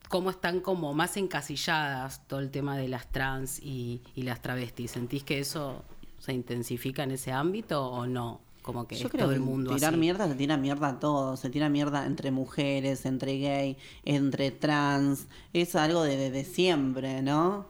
cómo 0.08 0.30
están 0.30 0.60
como 0.60 0.92
más 0.92 1.16
encasilladas 1.16 2.26
todo 2.28 2.40
el 2.40 2.50
tema 2.50 2.76
de 2.76 2.88
las 2.88 3.10
trans 3.10 3.58
y 3.58 4.02
las 4.16 4.42
travestis. 4.42 4.90
¿Sentís 4.90 5.24
que 5.24 5.38
eso 5.38 5.82
se 6.18 6.32
intensifica 6.34 7.04
en 7.04 7.12
ese 7.12 7.32
ámbito 7.32 7.86
o 7.86 8.06
no? 8.06 8.40
Como 8.68 8.86
que 8.86 8.96
Yo 8.96 9.08
creo 9.08 9.22
todo 9.22 9.30
que 9.30 9.36
el 9.36 9.40
mundo 9.40 9.74
tirar 9.74 9.92
así. 9.94 9.98
mierda 10.00 10.28
se 10.28 10.34
tira 10.34 10.58
mierda 10.58 10.88
a 10.88 11.00
todo. 11.00 11.38
Se 11.38 11.48
tira 11.48 11.70
mierda 11.70 12.04
entre 12.04 12.30
mujeres, 12.30 13.06
entre 13.06 13.38
gay, 13.38 13.78
entre 14.04 14.50
trans. 14.50 15.26
Es 15.54 15.74
algo 15.74 16.02
de, 16.02 16.18
de- 16.18 16.30
de 16.30 16.44
siempre, 16.44 17.22
¿no? 17.22 17.64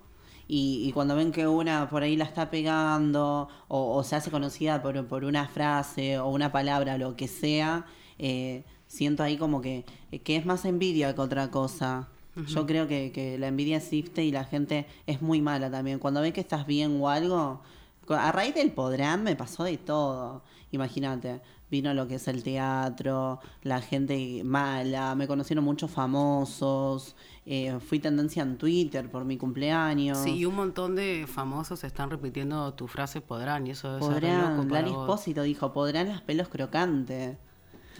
Y, 0.48 0.82
y 0.88 0.90
cuando 0.90 1.14
ven 1.14 1.30
que 1.30 1.46
una 1.46 1.88
por 1.88 2.02
ahí 2.02 2.16
la 2.16 2.24
está 2.24 2.50
pegando 2.50 3.48
o, 3.68 3.94
o 3.96 4.02
se 4.02 4.16
hace 4.16 4.32
conocida 4.32 4.82
por, 4.82 5.06
por 5.06 5.22
una 5.24 5.46
frase 5.46 6.18
o 6.18 6.28
una 6.30 6.50
palabra, 6.50 6.98
lo 6.98 7.14
que 7.14 7.28
sea, 7.28 7.86
eh, 8.18 8.64
siento 8.88 9.22
ahí 9.22 9.36
como 9.36 9.60
que, 9.60 9.84
que 10.24 10.34
es 10.34 10.46
más 10.46 10.64
envidia 10.64 11.14
que 11.14 11.20
otra 11.20 11.50
cosa. 11.52 12.08
Yo 12.48 12.66
creo 12.66 12.88
que, 12.88 13.12
que 13.12 13.36
la 13.38 13.46
envidia 13.48 13.76
existe 13.76 14.24
y 14.24 14.30
la 14.32 14.44
gente 14.44 14.86
es 15.06 15.22
muy 15.22 15.40
mala 15.42 15.70
también. 15.70 15.98
Cuando 16.00 16.20
ven 16.20 16.32
que 16.32 16.40
estás 16.40 16.66
bien 16.66 16.98
o 17.00 17.08
algo, 17.08 17.60
a 18.08 18.32
raíz 18.32 18.54
del 18.54 18.70
podrán 18.72 19.22
me 19.24 19.36
pasó 19.36 19.64
de 19.64 19.76
todo. 19.76 20.42
Imagínate, 20.70 21.40
vino 21.70 21.94
lo 21.94 22.06
que 22.06 22.16
es 22.16 22.28
el 22.28 22.42
teatro, 22.42 23.40
la 23.62 23.80
gente 23.80 24.42
mala, 24.44 25.14
me 25.14 25.26
conocieron 25.26 25.64
muchos 25.64 25.90
famosos, 25.90 27.16
eh, 27.46 27.78
fui 27.80 27.98
tendencia 28.00 28.42
en 28.42 28.58
Twitter 28.58 29.10
por 29.10 29.24
mi 29.24 29.38
cumpleaños. 29.38 30.18
Sí, 30.18 30.36
y 30.36 30.44
un 30.44 30.56
montón 30.56 30.94
de 30.94 31.26
famosos 31.26 31.84
están 31.84 32.10
repitiendo 32.10 32.74
tu 32.74 32.86
frase 32.86 33.22
podrán 33.22 33.66
y 33.66 33.70
eso 33.70 33.96
es 33.96 34.04
Podrán. 34.04 35.00
Espósito 35.00 35.42
dijo, 35.42 35.72
podrán 35.72 36.08
las 36.08 36.20
pelos 36.20 36.48
crocantes. 36.48 37.38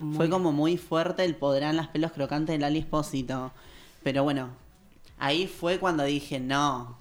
Muy- 0.01 0.15
Fue 0.17 0.29
como 0.29 0.53
muy 0.53 0.77
fuerte 0.77 1.25
el 1.25 1.35
podrán 1.35 1.75
las 1.77 1.89
pelos 1.89 2.13
crocantes 2.13 2.53
de 2.55 2.59
Lali 2.59 2.79
Espósito. 2.81 3.51
Pero 4.03 4.25
bueno, 4.25 4.51
ahí 5.19 5.47
fue 5.47 5.79
cuando 5.79 6.05
dije, 6.05 6.39
no, 6.39 6.98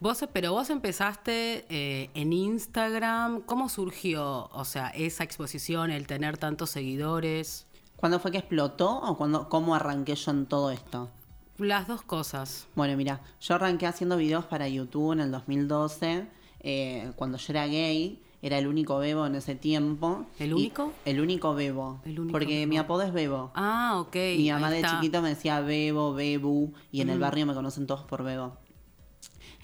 Vos, 0.00 0.24
pero 0.32 0.52
vos 0.52 0.70
empezaste 0.70 1.66
eh, 1.68 2.10
en 2.14 2.32
Instagram. 2.32 3.42
¿Cómo 3.42 3.68
surgió, 3.68 4.48
o 4.52 4.64
sea, 4.64 4.88
esa 4.88 5.24
exposición, 5.24 5.90
el 5.90 6.06
tener 6.06 6.36
tantos 6.38 6.70
seguidores? 6.70 7.66
¿Cuándo 7.96 8.18
fue 8.20 8.30
que 8.30 8.38
explotó 8.38 8.98
o 9.00 9.16
cuando, 9.16 9.48
cómo 9.48 9.74
arranqué 9.74 10.14
yo 10.14 10.30
en 10.32 10.46
todo 10.46 10.70
esto? 10.70 11.10
Las 11.58 11.86
dos 11.86 12.02
cosas. 12.02 12.66
Bueno, 12.74 12.96
mira, 12.96 13.20
yo 13.40 13.54
arranqué 13.54 13.86
haciendo 13.86 14.16
videos 14.16 14.44
para 14.44 14.68
YouTube 14.68 15.12
en 15.12 15.20
el 15.20 15.30
2012, 15.30 16.26
eh, 16.60 17.12
cuando 17.16 17.38
yo 17.38 17.52
era 17.52 17.66
gay, 17.66 18.20
era 18.42 18.58
el 18.58 18.66
único 18.66 18.98
bebo 18.98 19.24
en 19.24 19.36
ese 19.36 19.54
tiempo. 19.54 20.26
¿El 20.38 20.50
Y- 20.50 20.54
único? 20.54 20.92
el 21.06 21.20
único 21.20 21.54
bebo. 21.54 22.00
El 22.04 22.18
único 22.20 22.32
porque 22.32 22.58
bebo. 22.58 22.68
mi 22.68 22.76
apodo 22.78 23.02
es 23.02 23.12
Bebo. 23.12 23.52
Ah, 23.54 23.96
ok. 24.00 24.16
mi 24.36 24.50
mamá 24.50 24.70
de 24.70 24.82
chiquito 24.82 25.22
me 25.22 25.30
decía 25.30 25.60
Bebo, 25.60 26.12
Bebu, 26.12 26.74
y 26.92 27.00
en 27.00 27.08
el 27.10 27.18
barrio 27.20 27.46
me 27.46 27.54
conocen 27.54 27.86
todos 27.86 28.02
por 28.02 28.22
Bebo. 28.24 28.56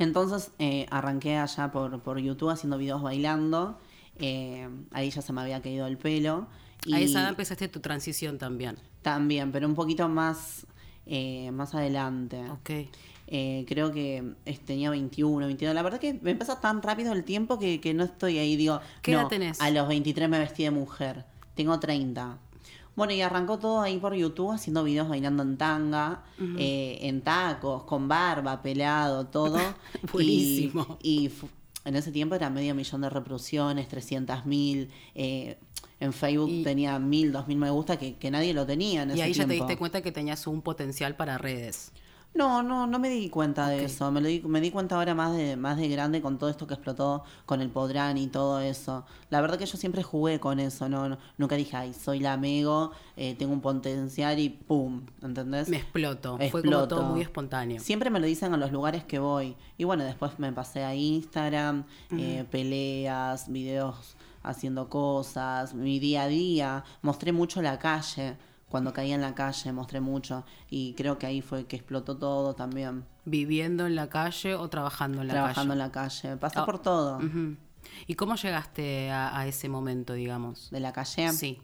Entonces 0.01 0.51
eh, 0.59 0.87
arranqué 0.91 1.37
allá 1.37 1.71
por, 1.71 2.01
por 2.01 2.19
YouTube 2.19 2.51
haciendo 2.51 2.77
videos 2.79 3.03
bailando. 3.03 3.79
eh, 4.19 4.69
ahí 4.93 5.11
ya 5.11 5.23
se 5.23 5.33
me 5.33 5.41
había 5.43 5.63
caído 5.63 5.87
el 5.87 5.97
pelo. 5.97 6.47
Y 6.85 6.95
A 6.95 7.01
esa 7.01 7.21
edad 7.21 7.29
empezaste 7.31 7.69
tu 7.69 7.81
transición 7.81 8.39
también. 8.39 8.77
también, 9.03 9.53
pero 9.53 9.67
un 9.69 9.75
poquito 9.75 10.09
más, 10.09 10.67
eh, 11.07 11.51
más 11.53 11.75
adelante. 11.75 12.43
Ok. 12.51 12.71
Eh, 13.33 13.65
creo 13.69 13.93
que 13.93 14.35
eh, 14.45 14.59
tenía 14.65 14.91
21, 14.91 15.47
22. 15.47 15.73
La 15.75 15.83
verdad 15.83 16.01
que 16.01 16.15
me 16.15 16.35
pasa 16.35 16.61
tan 16.61 16.83
rápido 16.83 17.13
el 17.13 17.23
tiempo 17.25 17.59
que, 17.61 17.81
que 17.81 17.95
no 17.95 18.03
estoy 18.03 18.39
ahí. 18.39 18.57
Digo, 18.57 18.81
¿Qué 19.03 19.13
no, 19.13 19.21
edad 19.21 19.29
tenés? 19.29 19.61
A 19.61 19.71
los 19.71 19.87
23 19.89 20.29
me 20.29 20.39
vestí 20.41 20.65
de 20.65 20.71
mujer. 20.73 21.25
Tengo 21.55 21.79
30. 21.79 22.39
Bueno, 22.97 23.13
y 23.13 23.23
arrancó 23.23 23.59
todo 23.59 23.81
ahí 23.81 23.99
por 23.99 24.15
YouTube 24.15 24.53
haciendo 24.53 24.85
videos 24.85 25.09
bailando 25.09 25.43
en 25.43 25.57
tanga, 25.57 26.25
eh, 26.59 26.99
en 27.03 27.23
tacos, 27.23 27.85
con 27.85 28.09
barba, 28.09 28.61
pelado, 28.63 29.27
todo. 29.27 29.59
Buenísimo. 30.13 30.99
Y, 31.03 31.27
y 31.29 31.33
en 31.85 31.97
ese 31.97 32.13
tiempo 32.13 32.35
era 32.35 32.51
medio 32.51 32.75
millón 32.75 33.01
de 33.01 33.11
reproducciones, 33.11 33.89
300 33.89 34.45
mil. 34.47 34.91
eh, 35.15 35.59
en 35.99 36.15
Facebook 36.15 36.49
Y- 36.51 36.63
tenía 36.63 36.99
mil, 36.99 37.31
dos 37.31 37.47
mil 37.47 37.59
me 37.59 37.69
gusta 37.71 37.99
que, 37.99 38.17
que 38.17 38.31
nadie 38.31 38.55
lo 38.55 38.65
tenía 38.65 39.03
en 39.03 39.11
Y 39.11 39.13
ese 39.15 39.23
ahí 39.23 39.33
ya 39.35 39.47
te 39.47 39.53
diste 39.53 39.77
cuenta 39.77 40.01
que 40.01 40.11
tenías 40.13 40.47
un 40.47 40.63
potencial 40.63 41.15
para 41.15 41.37
redes. 41.37 41.93
No, 42.33 42.63
no, 42.63 42.87
no 42.87 42.99
me 43.01 43.11
di 43.11 43.29
cuenta 43.29 43.69
de 43.69 43.85
eso. 43.85 44.11
Me, 44.13 44.21
lo 44.21 44.29
di, 44.29 44.41
me 44.47 44.61
di 44.61 44.71
cuenta 44.71 44.95
ahora 44.95 45.15
más 45.15 45.37
de, 45.37 45.57
más 45.57 45.77
de 45.79 45.89
grande 45.89 46.23
con 46.23 46.39
todo 46.39 46.49
esto 46.49 46.67
que 46.67 46.75
explotó 46.75 47.25
con 47.45 47.61
el 47.61 47.71
Podrán 47.71 48.17
y 48.19 48.29
todo 48.29 48.61
eso. 48.61 49.05
La 49.31 49.41
verdad 49.41 49.59
que 49.59 49.67
yo 49.67 49.77
siempre 49.77 50.05
jugué 50.05 50.39
con 50.39 50.61
eso, 50.61 50.89
no, 50.89 51.09
no- 51.09 51.19
nunca 51.39 51.57
dije, 51.57 51.77
ay, 51.77 51.93
soy 51.93 52.21
la 52.21 52.33
amigo, 52.35 52.93
eh, 53.17 53.35
tengo 53.35 53.53
un 53.53 53.61
potencial 53.61 54.39
y 54.39 54.49
pum, 54.49 55.03
¿entendés? 55.23 55.69
Me 55.69 55.79
exploto. 55.79 56.37
Fue 56.51 56.63
como 56.63 56.89
todo 56.89 57.03
muy 57.03 57.21
espontáneo. 57.21 57.81
Siempre 57.81 58.11
me 58.11 58.21
lo 58.21 58.27
dicen 58.27 58.55
a 58.55 58.57
los 58.57 58.71
lugares 58.71 59.03
que 59.05 59.19
voy. 59.19 59.57
Y 59.77 59.83
bueno, 59.85 60.05
después 60.05 60.39
me 60.39 60.53
pasé 60.53 60.85
a 60.85 60.95
Instagram, 60.95 61.85
eh, 62.13 62.45
peleas, 62.49 63.51
videos 63.51 64.17
haciendo 64.45 64.89
cosas, 64.89 65.75
mi 65.75 65.99
día 65.99 66.23
a 66.23 66.29
día. 66.29 66.85
Mostré 67.03 67.33
mucho 67.33 67.61
la 67.61 67.79
calle. 67.81 68.37
Cuando 68.71 68.93
caía 68.95 69.15
en 69.17 69.21
la 69.21 69.35
calle 69.35 69.73
mostré 69.73 70.01
mucho. 70.01 70.45
Y 70.71 70.95
creo 70.95 71.19
que 71.19 71.27
ahí 71.27 71.43
fue 71.43 71.67
que 71.67 71.77
explotó 71.77 72.17
todo 72.17 72.55
también. 72.55 73.05
Viviendo 73.27 73.87
en 73.87 73.97
la 73.97 74.09
calle 74.09 74.55
o 74.55 74.69
trabajando 74.71 75.21
en 75.21 75.29
la 75.29 75.35
trabajando 75.35 75.73
calle. 75.75 75.83
en 75.83 75.87
la 75.87 75.93
calle. 75.93 76.37
Pasé 76.39 76.59
Ah, 76.61 76.65
por 76.65 76.79
todo. 76.81 77.21
¿Y 78.07 78.15
cómo 78.15 78.37
llegaste 78.37 79.11
a, 79.11 79.37
a 79.39 79.47
ese 79.47 79.69
momento, 79.69 80.15
digamos? 80.15 80.71
De 80.71 80.81
la 80.81 80.93
calle. 80.93 81.33
Sí. 81.33 81.61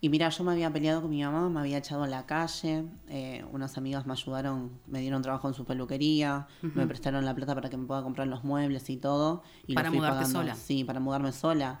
Y 0.00 0.08
mira, 0.08 0.28
yo 0.30 0.42
me 0.42 0.50
había 0.52 0.68
peleado 0.72 1.00
con 1.00 1.10
mi 1.10 1.22
mamá, 1.22 1.48
me 1.48 1.60
había 1.60 1.78
echado 1.78 2.02
a 2.02 2.08
la 2.08 2.26
calle, 2.26 2.84
eh, 3.08 3.44
unas 3.52 3.78
amigas 3.78 4.04
me 4.04 4.12
ayudaron, 4.12 4.72
me 4.88 4.98
dieron 5.00 5.22
trabajo 5.22 5.46
en 5.46 5.54
su 5.54 5.64
peluquería, 5.64 6.48
me 6.60 6.88
prestaron 6.88 7.24
la 7.24 7.34
plata 7.36 7.54
para 7.54 7.70
que 7.70 7.76
me 7.76 7.86
pueda 7.86 8.02
comprar 8.02 8.26
los 8.26 8.42
muebles 8.42 8.90
y 8.90 8.96
todo. 8.96 9.44
Y 9.66 9.74
Para 9.74 9.90
mudarte 9.92 10.18
pagando. 10.24 10.40
sola. 10.40 10.54
Sí, 10.56 10.82
para 10.82 10.98
mudarme 10.98 11.30
sola. 11.30 11.80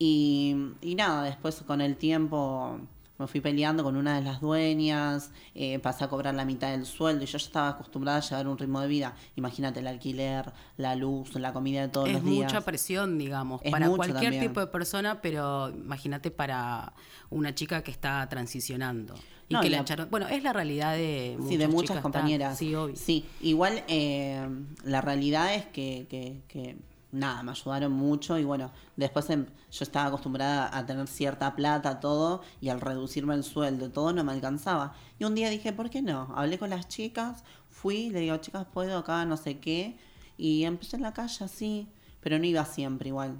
Y, 0.00 0.56
y 0.80 0.94
nada, 0.96 1.22
después 1.22 1.62
con 1.62 1.80
el 1.80 1.96
tiempo 1.96 2.80
me 3.24 3.28
fui 3.28 3.40
peleando 3.40 3.82
con 3.82 3.96
una 3.96 4.16
de 4.16 4.22
las 4.22 4.40
dueñas, 4.40 5.30
eh, 5.54 5.78
pasé 5.78 6.04
a 6.04 6.08
cobrar 6.08 6.34
la 6.34 6.44
mitad 6.44 6.70
del 6.70 6.84
sueldo 6.84 7.24
y 7.24 7.26
yo 7.26 7.38
ya 7.38 7.46
estaba 7.46 7.68
acostumbrada 7.70 8.18
a 8.18 8.20
llevar 8.20 8.46
un 8.48 8.58
ritmo 8.58 8.80
de 8.80 8.88
vida. 8.88 9.14
Imagínate 9.36 9.80
el 9.80 9.86
alquiler, 9.86 10.52
la 10.76 10.94
luz, 10.94 11.34
la 11.36 11.52
comida 11.54 11.80
de 11.80 11.88
todos 11.88 12.08
Es 12.08 12.14
los 12.16 12.24
días. 12.24 12.52
mucha 12.52 12.60
presión, 12.60 13.16
digamos, 13.18 13.60
Es 13.64 13.70
para 13.72 13.88
cualquier 13.88 14.22
también. 14.24 14.42
tipo 14.48 14.60
de 14.60 14.66
persona, 14.66 15.20
pero 15.22 15.70
imagínate 15.70 16.30
para 16.30 16.92
una 17.30 17.54
chica 17.54 17.82
que 17.82 17.90
está 17.90 18.28
transicionando. 18.28 19.14
Y 19.48 19.54
No, 19.54 19.60
que 19.60 19.66
y 19.66 19.70
la 19.70 19.76
la- 19.78 19.82
echaron. 19.82 20.08
Bueno, 20.10 20.28
es 20.28 20.42
la 20.42 20.52
realidad 20.52 20.94
de 20.94 21.38
Sí, 21.48 21.56
de 21.56 21.68
muchas 21.68 22.00
compañeras. 22.00 22.58
Sí, 22.58 22.74
obvio. 22.74 22.96
Sí, 22.96 23.24
igual 23.42 23.82
eh, 23.88 24.46
la 24.84 25.00
realidad 25.00 25.54
es 25.54 25.66
que, 25.66 26.06
que, 26.08 26.40
que, 26.48 26.76
nada, 27.14 27.42
me 27.42 27.52
ayudaron 27.52 27.92
mucho 27.92 28.38
y 28.38 28.44
bueno, 28.44 28.70
después 28.96 29.28
em- 29.30 29.46
yo 29.70 29.84
estaba 29.84 30.06
acostumbrada 30.08 30.76
a 30.76 30.86
tener 30.86 31.06
cierta 31.08 31.54
plata, 31.56 32.00
todo, 32.00 32.42
y 32.60 32.68
al 32.68 32.80
reducirme 32.80 33.34
el 33.34 33.44
sueldo, 33.44 33.90
todo 33.90 34.12
no 34.12 34.24
me 34.24 34.32
alcanzaba. 34.32 34.94
Y 35.18 35.24
un 35.24 35.34
día 35.34 35.50
dije, 35.50 35.72
¿por 35.72 35.90
qué 35.90 36.02
no? 36.02 36.32
Hablé 36.36 36.58
con 36.58 36.70
las 36.70 36.88
chicas, 36.88 37.44
fui, 37.70 38.10
le 38.10 38.20
digo, 38.20 38.36
chicas, 38.38 38.66
puedo 38.72 38.98
acá, 38.98 39.24
no 39.24 39.36
sé 39.36 39.58
qué, 39.58 39.96
y 40.36 40.64
empecé 40.64 40.96
en 40.96 41.02
la 41.02 41.14
calle 41.14 41.44
así, 41.44 41.88
pero 42.20 42.38
no 42.38 42.44
iba 42.44 42.64
siempre 42.64 43.08
igual. 43.08 43.38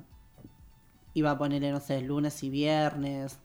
Iba 1.14 1.32
a 1.32 1.38
ponerle, 1.38 1.70
no 1.72 1.80
sé, 1.80 2.00
lunes 2.00 2.42
y 2.42 2.50
viernes, 2.50 3.38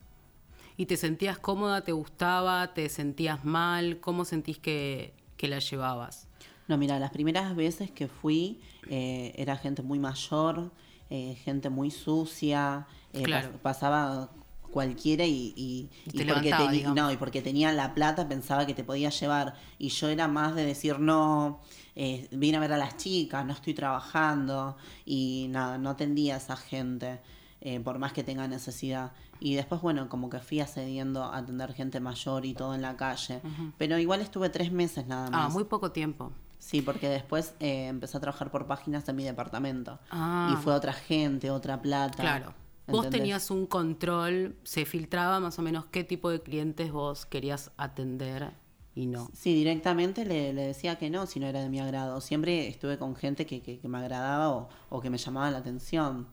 ¿Y 0.80 0.86
te 0.86 0.96
sentías 0.96 1.38
cómoda? 1.38 1.82
¿Te 1.84 1.92
gustaba? 1.92 2.74
¿Te 2.74 2.88
sentías 2.88 3.44
mal? 3.44 4.00
¿Cómo 4.00 4.24
sentís 4.24 4.60
que, 4.60 5.14
que 5.36 5.50
la 5.50 5.60
llevabas? 5.60 6.29
No, 6.70 6.78
mira, 6.78 6.98
las 7.00 7.10
primeras 7.12 7.54
veces 7.56 7.92
que 7.92 8.08
fui 8.08 8.62
eh, 8.90 9.34
era 9.36 9.58
gente 9.58 9.82
muy 9.82 10.00
mayor, 10.00 10.72
eh, 11.10 11.36
gente 11.44 11.70
muy 11.70 11.92
sucia, 11.92 12.86
eh, 13.12 13.24
Claro. 13.24 13.50
pas- 13.50 13.60
pasaba 13.60 14.30
cualquiera 14.72 15.26
y, 15.26 15.52
y, 15.58 15.90
porque 16.36 16.50
no, 16.94 17.12
y 17.12 17.18
porque 17.18 17.42
tenía 17.42 17.72
la 17.74 17.96
plata 17.96 18.28
pensaba 18.30 18.68
que 18.68 18.76
te 18.76 18.84
podía 18.84 19.10
llevar. 19.10 19.56
Y 19.80 19.90
yo 19.90 20.10
era 20.10 20.28
más 20.28 20.54
de 20.56 20.64
decir, 20.64 21.00
no, 21.00 21.60
eh, 21.96 22.28
vine 22.32 22.58
a 22.58 22.60
ver 22.60 22.74
a 22.74 22.78
las 22.78 22.96
chicas, 22.98 23.44
no 23.46 23.54
estoy 23.54 23.74
trabajando. 23.74 24.78
Y 25.06 25.48
nada, 25.50 25.80
no 25.80 25.90
atendía 25.90 26.36
a 26.36 26.38
esa 26.38 26.56
gente, 26.56 27.20
eh, 27.62 27.80
por 27.80 27.98
más 27.98 28.14
que 28.14 28.24
tenga 28.24 28.48
necesidad. 28.48 29.12
Y 29.40 29.56
después, 29.56 29.82
bueno, 29.82 30.08
como 30.08 30.30
que 30.30 30.38
fui 30.40 30.60
accediendo 30.60 31.24
a 31.24 31.38
atender 31.38 31.74
gente 31.74 32.00
mayor 32.00 32.46
y 32.46 32.54
todo 32.54 32.76
en 32.76 32.84
la 32.84 32.96
calle. 32.96 33.42
Pero 33.80 33.98
igual 33.98 34.22
estuve 34.22 34.50
tres 34.50 34.72
meses 34.72 35.08
nada 35.08 35.32
más. 35.32 35.50
Ah, 35.50 35.50
muy 35.52 35.64
poco 35.64 35.92
tiempo. 35.92 36.32
Sí, 36.60 36.82
porque 36.82 37.10
después 37.10 37.56
eh, 37.60 37.88
empecé 37.88 38.18
a 38.18 38.20
trabajar 38.20 38.52
por 38.52 38.68
páginas 38.68 39.08
en 39.10 39.16
mi 39.16 39.24
departamento. 39.24 39.98
Ah. 40.12 40.54
Y 40.54 40.62
fue 40.62 40.74
otra 40.74 40.94
gente, 40.94 41.50
otra 41.50 41.82
plata. 41.82 42.22
Claro. 42.22 42.54
Vos 42.88 43.10
tenías 43.10 43.52
un 43.52 43.66
control, 43.66 44.56
se 44.64 44.86
filtraba 44.86 45.40
más 45.40 45.60
o 45.60 45.62
menos 45.62 45.86
qué 45.86 46.04
tipo 46.04 46.30
de 46.30 46.42
clientes 46.42 46.92
vos 46.92 47.26
querías 47.26 47.72
atender 47.78 48.52
y 48.96 49.06
no. 49.06 49.30
Sí, 49.34 49.54
directamente 49.54 50.26
le, 50.26 50.54
le 50.54 50.64
decía 50.68 50.98
que 50.98 51.10
no 51.10 51.28
si 51.28 51.40
no 51.40 51.48
era 51.48 51.62
de 51.62 51.70
mi 51.70 51.80
agrado. 51.80 52.20
Siempre 52.20 52.68
estuve 52.68 52.98
con 52.98 53.16
gente 53.16 53.46
que, 53.46 53.62
que, 53.62 53.80
que 53.80 53.88
me 53.88 54.00
agradaba 54.00 54.50
o, 54.50 54.70
o 54.90 55.02
que 55.02 55.10
me 55.10 55.18
llamaba 55.18 55.52
la 55.52 55.60
atención. 55.60 56.28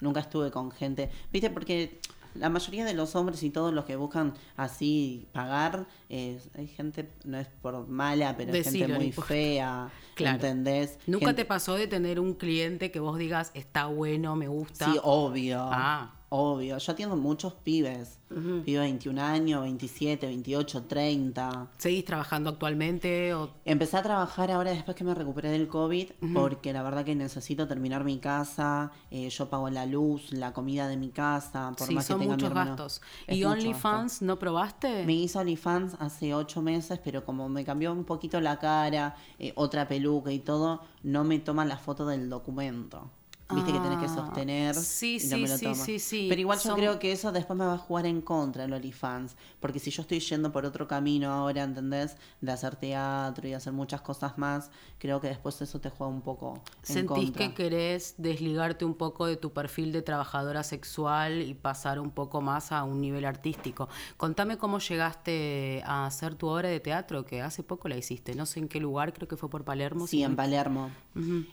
Nunca 0.00 0.20
estuve 0.20 0.50
con 0.50 0.70
gente. 0.70 1.10
¿Viste? 1.32 1.50
Porque 1.50 2.00
la 2.38 2.48
mayoría 2.48 2.84
de 2.84 2.94
los 2.94 3.14
hombres 3.16 3.42
y 3.42 3.50
todos 3.50 3.72
los 3.72 3.84
que 3.84 3.96
buscan 3.96 4.34
así 4.56 5.28
pagar, 5.32 5.86
eh, 6.08 6.40
hay 6.56 6.66
gente, 6.66 7.10
no 7.24 7.38
es 7.38 7.48
por 7.62 7.86
mala, 7.88 8.36
pero 8.36 8.52
hay 8.52 8.62
Decilo, 8.62 8.86
gente 8.86 8.98
muy 8.98 9.12
fea. 9.12 9.90
Claro. 10.18 10.34
¿Entendés? 10.34 10.98
¿Nunca 11.06 11.26
Gente- 11.26 11.42
te 11.42 11.48
pasó 11.48 11.74
de 11.76 11.86
tener 11.86 12.18
un 12.18 12.34
cliente 12.34 12.90
que 12.90 12.98
vos 12.98 13.18
digas 13.18 13.52
está 13.54 13.86
bueno, 13.86 14.34
me 14.34 14.48
gusta? 14.48 14.86
Sí, 14.90 14.98
obvio. 15.04 15.60
Ah. 15.60 16.14
Obvio. 16.30 16.76
Yo 16.76 16.92
atiendo 16.92 17.16
muchos 17.16 17.54
pibes. 17.54 18.18
Pibes 18.28 18.64
de 18.66 18.78
21 18.80 19.22
años, 19.22 19.62
27, 19.62 20.26
28, 20.26 20.82
30. 20.84 21.68
¿Seguís 21.78 22.04
trabajando 22.04 22.50
actualmente? 22.50 23.32
O... 23.32 23.48
Empecé 23.64 23.96
a 23.96 24.02
trabajar 24.02 24.50
ahora 24.50 24.70
después 24.70 24.94
que 24.94 25.04
me 25.04 25.14
recuperé 25.14 25.50
del 25.50 25.66
COVID, 25.68 26.10
porque 26.34 26.74
la 26.74 26.82
verdad 26.82 27.06
que 27.06 27.14
necesito 27.14 27.66
terminar 27.66 28.04
mi 28.04 28.18
casa. 28.18 28.92
eh, 29.10 29.30
yo 29.30 29.48
pago 29.48 29.70
la 29.70 29.86
luz, 29.86 30.30
la 30.32 30.52
comida 30.52 30.86
de 30.88 30.98
mi 30.98 31.08
casa, 31.08 31.72
por 31.78 31.88
sí, 31.88 31.94
más 31.94 32.04
son 32.04 32.18
que 32.18 32.24
tenga 32.24 32.36
mi 32.36 32.42
muchos 32.42 32.50
hermano. 32.50 32.70
gastos. 32.72 33.00
¿Y 33.26 33.44
OnlyFans 33.44 34.20
no 34.20 34.38
probaste? 34.38 35.06
Me 35.06 35.14
hizo 35.14 35.38
OnlyFans 35.38 35.96
hace 35.98 36.34
ocho 36.34 36.60
meses, 36.60 37.00
pero 37.02 37.24
como 37.24 37.48
me 37.48 37.64
cambió 37.64 37.90
un 37.92 38.04
poquito 38.04 38.38
la 38.42 38.58
cara, 38.58 39.16
eh, 39.38 39.54
otra 39.56 39.88
peluca 39.88 40.30
y 40.30 40.40
todo, 40.40 40.82
no 41.02 41.24
me 41.24 41.38
toman 41.38 41.68
la 41.70 41.78
foto 41.78 42.04
del 42.06 42.28
documento. 42.28 43.10
Viste 43.50 43.72
que 43.72 43.80
tenés 43.80 43.98
que 43.98 44.04
Ah, 44.04 44.08
sostener 44.14 44.74
sí, 44.74 45.18
y 45.22 45.26
no 45.26 45.36
sí, 45.36 45.42
me 45.42 45.48
lo 45.48 45.56
sí, 45.56 45.64
toman. 45.64 45.86
sí, 45.86 45.98
sí. 45.98 46.26
Pero 46.28 46.40
igual 46.42 46.58
yo 46.58 46.74
creo 46.74 46.98
que 46.98 47.12
eso 47.12 47.32
después 47.32 47.58
me 47.58 47.64
va 47.64 47.74
a 47.74 47.78
jugar 47.78 48.04
en 48.04 48.20
contra 48.20 48.64
el 48.64 48.72
OnlyFans. 48.74 49.36
Porque 49.58 49.78
si 49.78 49.90
yo 49.90 50.02
estoy 50.02 50.20
yendo 50.20 50.52
por 50.52 50.66
otro 50.66 50.86
camino 50.86 51.30
ahora, 51.32 51.62
¿entendés? 51.62 52.16
De 52.42 52.52
hacer 52.52 52.76
teatro 52.76 53.48
y 53.48 53.54
hacer 53.54 53.72
muchas 53.72 54.02
cosas 54.02 54.36
más, 54.36 54.70
creo 54.98 55.20
que 55.22 55.28
después 55.28 55.60
eso 55.62 55.80
te 55.80 55.88
juega 55.88 56.12
un 56.12 56.20
poco 56.20 56.60
en 56.88 56.94
¿Sentís 56.94 57.06
contra. 57.30 57.48
que 57.48 57.54
querés 57.54 58.14
desligarte 58.18 58.84
un 58.84 58.94
poco 58.94 59.24
de 59.24 59.36
tu 59.36 59.50
perfil 59.52 59.92
de 59.92 60.02
trabajadora 60.02 60.62
sexual 60.62 61.40
y 61.40 61.54
pasar 61.54 62.00
un 62.00 62.10
poco 62.10 62.42
más 62.42 62.70
a 62.70 62.84
un 62.84 63.00
nivel 63.00 63.24
artístico? 63.24 63.88
Contame 64.18 64.58
cómo 64.58 64.78
llegaste 64.78 65.82
a 65.86 66.04
hacer 66.04 66.34
tu 66.34 66.48
obra 66.48 66.68
de 66.68 66.80
teatro, 66.80 67.24
que 67.24 67.40
hace 67.40 67.62
poco 67.62 67.88
la 67.88 67.96
hiciste, 67.96 68.34
no 68.34 68.44
sé 68.44 68.60
en 68.60 68.68
qué 68.68 68.78
lugar, 68.78 69.14
creo 69.14 69.26
que 69.26 69.36
fue 69.38 69.48
por 69.48 69.64
Palermo. 69.64 70.06
Sí, 70.06 70.18
si 70.18 70.22
en 70.22 70.36
Palermo. 70.36 70.90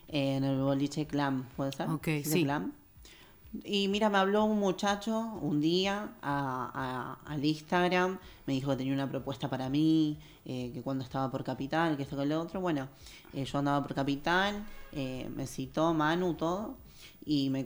En 0.10 0.44
el 0.44 0.60
boliche 0.62 1.08
Clam, 1.08 1.46
¿puede 1.56 1.72
ser? 1.72 1.85
Ok, 1.88 2.08
dice 2.08 2.30
sí. 2.32 2.44
Clam? 2.44 2.72
Y 3.64 3.88
mira, 3.88 4.10
me 4.10 4.18
habló 4.18 4.44
un 4.44 4.60
muchacho 4.60 5.18
un 5.42 5.62
día 5.62 6.10
a- 6.22 7.18
a- 7.26 7.32
al 7.34 7.46
Instagram, 7.46 8.20
me 8.46 8.54
dijo 8.54 8.72
que 8.72 8.78
tenía 8.78 8.94
una 8.94 9.10
propuesta 9.10 9.50
para 9.50 9.70
mí, 9.70 10.18
eh, 10.44 10.72
que 10.74 10.82
cuando 10.82 11.04
estaba 11.06 11.32
por 11.32 11.44
Capital, 11.44 11.96
que 11.96 12.04
esto 12.04 12.18
que 12.18 12.26
lo 12.26 12.42
otro. 12.42 12.60
Bueno, 12.60 12.90
eh, 13.34 13.46
yo 13.46 13.58
andaba 13.60 13.82
por 13.82 13.96
Capital, 13.96 14.66
eh, 14.92 15.30
me 15.34 15.48
citó 15.48 15.94
Manu, 15.94 16.34
todo, 16.34 16.76
y 17.26 17.50
me, 17.50 17.66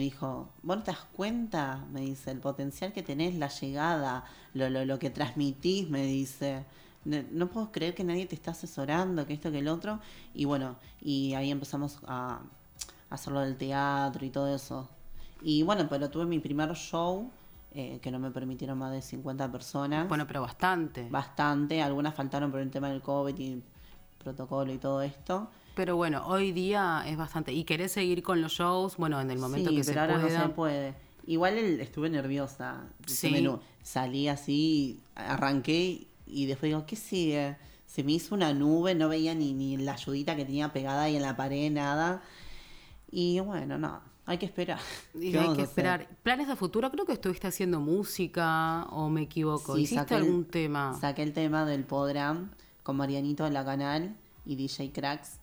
dijo, 0.00 0.48
¿vos 0.62 0.84
te 0.84 0.92
das 0.92 1.04
cuenta? 1.12 1.84
Me 1.92 2.00
dice, 2.02 2.30
el 2.30 2.38
potencial 2.38 2.92
que 2.92 3.02
tenés, 3.02 3.34
la 3.34 3.48
llegada, 3.48 4.24
lo, 4.54 4.70
lo, 4.70 4.84
lo 4.84 4.98
que 4.98 5.10
transmitís, 5.10 5.90
me 5.90 6.04
dice. 6.06 6.64
No, 7.04 7.46
puedo 7.48 7.72
creer 7.72 7.94
que 7.94 8.04
nadie 8.04 8.26
te 8.26 8.34
está 8.34 8.50
asesorando, 8.52 9.26
que 9.26 9.32
esto, 9.32 9.50
que 9.50 9.58
el 9.60 9.68
otro. 9.68 9.98
Y 10.34 10.44
bueno, 10.44 10.76
y 11.00 11.34
ahí 11.34 11.50
empezamos 11.50 11.98
a 12.06 12.40
hacerlo 13.10 13.40
del 13.40 13.56
teatro 13.56 14.24
y 14.24 14.30
todo 14.30 14.54
eso. 14.54 14.88
Y 15.42 15.62
bueno, 15.62 15.86
pero 15.88 16.10
tuve 16.10 16.26
mi 16.26 16.38
primer 16.40 16.72
show, 16.74 17.30
eh, 17.72 17.98
que 18.02 18.10
no 18.10 18.18
me 18.18 18.30
permitieron 18.30 18.78
más 18.78 18.92
de 18.92 19.02
50 19.02 19.50
personas. 19.52 20.08
Bueno, 20.08 20.26
pero 20.26 20.42
bastante. 20.42 21.08
Bastante, 21.10 21.80
algunas 21.82 22.14
faltaron 22.14 22.50
por 22.50 22.60
el 22.60 22.70
tema 22.70 22.88
del 22.90 23.02
COVID 23.02 23.38
y 23.38 23.62
protocolo 24.22 24.72
y 24.72 24.78
todo 24.78 25.02
esto. 25.02 25.48
Pero 25.74 25.94
bueno, 25.96 26.26
hoy 26.26 26.50
día 26.50 27.04
es 27.06 27.16
bastante. 27.16 27.52
¿Y 27.52 27.62
querés 27.64 27.92
seguir 27.92 28.22
con 28.22 28.42
los 28.42 28.52
shows? 28.52 28.96
Bueno, 28.96 29.20
en 29.20 29.30
el 29.30 29.38
momento 29.38 29.70
sí, 29.70 29.76
que 29.76 29.82
pero 29.84 29.92
se 29.94 30.00
ahora 30.00 30.20
pueda. 30.20 30.38
no 30.40 30.46
se 30.46 30.52
puede. 30.54 30.94
Igual 31.26 31.56
el- 31.58 31.80
estuve 31.80 32.10
nerviosa. 32.10 32.82
Sí. 33.06 33.46
Salí 33.82 34.26
así, 34.28 35.00
arranqué 35.14 36.08
y 36.26 36.46
después 36.46 36.70
digo, 36.70 36.84
¿qué 36.84 36.96
sigue? 36.96 37.56
Se 37.86 38.02
me 38.02 38.12
hizo 38.12 38.34
una 38.34 38.52
nube, 38.52 38.94
no 38.94 39.08
veía 39.08 39.34
ni, 39.34 39.52
ni 39.54 39.76
la 39.76 39.92
ayudita 39.92 40.34
que 40.36 40.44
tenía 40.44 40.72
pegada 40.72 41.02
ahí 41.04 41.16
en 41.16 41.22
la 41.22 41.36
pared, 41.36 41.70
nada. 41.70 42.22
Y 43.10 43.40
bueno, 43.40 43.78
no, 43.78 44.00
hay 44.26 44.38
que 44.38 44.46
esperar. 44.46 44.78
Y 45.14 45.32
¿Qué 45.32 45.38
hay 45.38 45.54
que 45.54 45.62
esperar. 45.62 46.06
¿Planes 46.22 46.48
de 46.48 46.56
futuro? 46.56 46.90
Creo 46.90 47.06
que 47.06 47.12
estuviste 47.12 47.46
haciendo 47.46 47.80
música 47.80 48.84
o 48.90 49.08
me 49.08 49.22
equivoco. 49.22 49.76
Sí, 49.76 49.82
¿Hiciste 49.82 50.14
el- 50.16 50.22
algún 50.24 50.44
tema? 50.44 50.96
Saqué 51.00 51.22
el 51.22 51.32
tema 51.32 51.64
del 51.64 51.84
Podram 51.84 52.50
con 52.82 52.96
Marianito 52.96 53.46
en 53.46 53.54
la 53.54 53.64
canal 53.64 54.14
y 54.44 54.56
DJ 54.56 54.92
Cracks. 54.92 55.38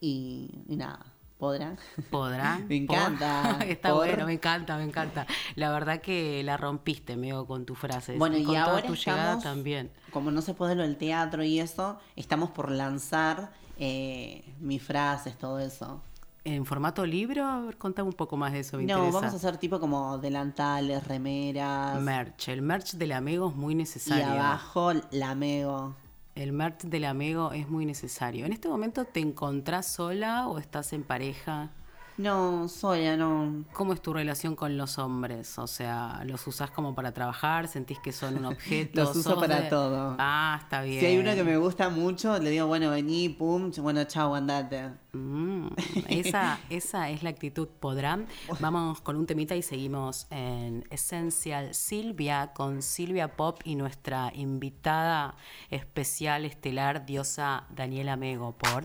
Y, 0.00 0.50
y 0.68 0.76
nada, 0.76 1.06
Podram. 1.38 1.76
¿Podrán? 2.10 2.66
Me 2.68 2.76
encanta. 2.76 3.58
Está 3.66 3.90
Por- 3.90 3.98
bueno, 4.06 4.26
me 4.26 4.34
encanta, 4.34 4.76
me 4.76 4.84
encanta. 4.84 5.26
La 5.54 5.70
verdad 5.70 6.00
que 6.00 6.42
la 6.44 6.56
rompiste, 6.56 7.16
Mego, 7.16 7.46
con 7.46 7.64
tus 7.64 7.78
frases. 7.78 8.18
Bueno, 8.18 8.36
y, 8.36 8.44
con 8.44 8.54
toda 8.54 8.66
ahora 8.72 8.86
tu 8.86 8.94
llegada 8.94 9.22
estamos, 9.38 9.44
también. 9.44 9.90
como 10.10 10.30
no 10.30 10.42
se 10.42 10.52
puede 10.54 10.74
lo 10.74 10.82
del 10.82 10.96
teatro 10.96 11.44
y 11.44 11.60
eso, 11.60 11.98
estamos 12.16 12.50
por 12.50 12.70
lanzar 12.70 13.52
eh, 13.78 14.44
mis 14.60 14.82
frases, 14.82 15.38
todo 15.38 15.58
eso. 15.60 16.02
¿En 16.46 16.64
formato 16.64 17.04
libro? 17.04 17.44
A 17.44 17.60
ver, 17.62 17.76
contame 17.76 18.08
un 18.08 18.14
poco 18.14 18.36
más 18.36 18.52
de 18.52 18.60
eso, 18.60 18.76
me 18.76 18.84
no, 18.84 18.98
interesa. 18.98 19.18
vamos 19.18 19.32
a 19.34 19.36
hacer 19.36 19.56
tipo 19.56 19.80
como 19.80 20.16
delantales, 20.18 21.04
remeras. 21.04 22.00
Merch. 22.00 22.48
El 22.50 22.62
merch 22.62 22.92
del 22.92 23.10
amigo 23.12 23.48
es 23.48 23.56
muy 23.56 23.72
y 23.72 23.78
necesario. 23.78 24.26
abajo 24.26 24.92
la 25.10 25.34
mego. 25.34 25.96
El 26.36 26.52
merch 26.52 26.82
del 26.84 27.04
amigo 27.06 27.50
es 27.50 27.68
muy 27.68 27.84
necesario. 27.84 28.46
¿En 28.46 28.52
este 28.52 28.68
momento 28.68 29.04
te 29.06 29.18
encontrás 29.18 29.86
sola 29.88 30.46
o 30.46 30.58
estás 30.58 30.92
en 30.92 31.02
pareja? 31.02 31.70
No, 32.18 32.66
sola, 32.68 33.14
no. 33.18 33.64
¿Cómo 33.74 33.92
es 33.92 34.00
tu 34.00 34.14
relación 34.14 34.56
con 34.56 34.78
los 34.78 34.96
hombres? 34.98 35.58
O 35.58 35.66
sea, 35.66 36.22
¿los 36.24 36.46
usás 36.46 36.70
como 36.70 36.94
para 36.94 37.12
trabajar? 37.12 37.68
¿Sentís 37.68 37.98
que 37.98 38.10
son 38.10 38.38
un 38.38 38.44
objeto? 38.54 39.02
Los 39.02 39.10
uso 39.16 39.30
¿Sos 39.32 39.38
para 39.38 39.60
de- 39.60 39.68
todo. 39.68 40.16
Ah, 40.18 40.58
está 40.62 40.80
bien. 40.80 41.00
Si 41.00 41.04
hay 41.06 41.18
uno 41.18 41.34
que 41.34 41.44
me 41.44 41.58
gusta 41.58 41.90
mucho, 41.90 42.38
le 42.38 42.48
digo, 42.50 42.66
bueno, 42.68 42.90
vení, 42.90 43.28
pum, 43.28 43.70
bueno, 43.82 44.02
chao, 44.04 44.34
andate. 44.34 44.92
Mm, 45.12 45.68
esa, 46.08 46.58
esa 46.70 47.10
es 47.10 47.22
la 47.22 47.28
actitud. 47.30 47.68
¿Podrán? 47.80 48.26
Vamos 48.60 49.02
con 49.02 49.16
un 49.16 49.26
temita 49.26 49.54
y 49.54 49.60
seguimos 49.62 50.26
en 50.30 50.86
Essential 50.90 51.74
Silvia 51.74 52.52
con 52.54 52.80
Silvia 52.80 53.36
Pop 53.36 53.60
y 53.64 53.74
nuestra 53.74 54.32
invitada 54.34 55.34
especial 55.68 56.46
estelar, 56.46 57.04
diosa 57.04 57.64
Daniela 57.74 58.16
Mego. 58.16 58.56
¿Por? 58.56 58.84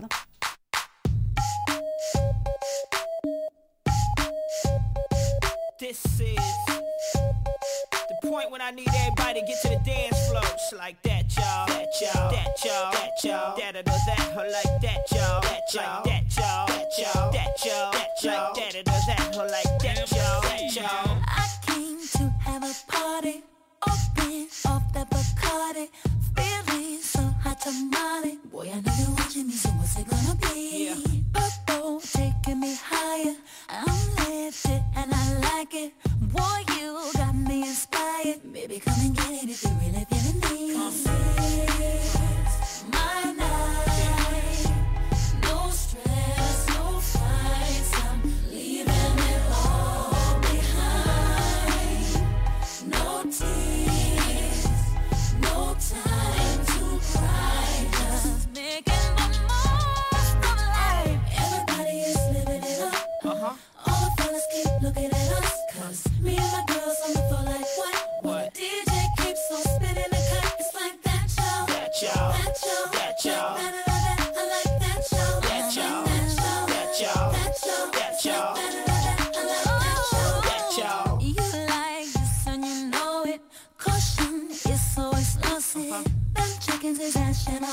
This 5.82 6.20
is 6.20 6.36
the 6.70 8.16
point 8.22 8.52
when 8.52 8.60
I 8.62 8.70
need 8.70 8.86
everybody 8.94 9.40
to 9.40 9.46
get 9.46 9.60
to 9.62 9.68
the 9.70 9.80
dance 9.84 10.28
floor. 10.28 10.40
Just 10.42 10.74
like 10.74 11.02
that, 11.02 11.24
y'all. 11.36 11.66
That 11.66 11.88
y'all. 12.00 12.30
That 12.30 12.64
y'all. 12.64 12.92
That 12.92 13.24
y'all. 13.24 13.56
That 13.56 13.76
or 13.76 13.82
that. 13.82 14.32
Or 14.36 14.48
like 14.48 14.80
that, 14.80 15.10
y'all. 15.10 15.40
That 15.40 15.74
y'all. 15.74 16.04
That 16.04 16.38
y'all. 16.38 16.66
That 16.68 16.86
y'all. 16.96 17.32
That 17.32 17.64
y'all. 17.64 17.90
That 17.90 18.22
y'all. 18.22 18.54
Like 18.54 18.54
That 18.54 18.76
or 18.76 19.00
that. 19.08 19.36
Or 19.36 19.48
like 19.50 19.78
that, 19.82 20.10
y'all. 20.12 20.40
That 20.42 20.76
y'all. 20.76 21.18
I 21.26 21.48
came 21.66 21.98
to 21.98 22.28
have 22.44 22.62
a 22.62 22.72
party, 22.86 23.42
open 23.82 24.46
off 24.66 24.86
the 24.92 25.04
Bacardi, 25.10 25.88
feeling 26.36 27.02
so 27.02 27.22
hot 27.42 27.60
tamale. 27.60 28.38
Boy, 28.52 28.70
I 28.72 28.80
know 28.82 28.92
you're 29.00 29.16
watching 29.16 29.48
me, 29.48 29.54
so 29.54 29.68
what's 29.70 29.98
it 29.98 30.06
gonna 30.08 30.36
be? 30.36 30.94
Yeah. 30.94 30.94
Purple 31.32 32.00
taking 32.00 32.60
me 32.60 32.76
higher, 32.80 33.34
I'm 33.72 34.14
lifted 34.16 34.82
and 34.96 35.12
I 35.14 35.38
like 35.40 35.74
it. 35.74 35.92
Boy, 36.20 36.64
you 36.76 37.00
got 37.14 37.34
me 37.34 37.62
inspired. 37.62 38.52
Baby, 38.52 38.80
come 38.80 38.94
and 39.00 39.16
get 39.16 39.30
it 39.30 39.48
if 39.48 39.62
you're 39.62 39.72
really 39.72 40.11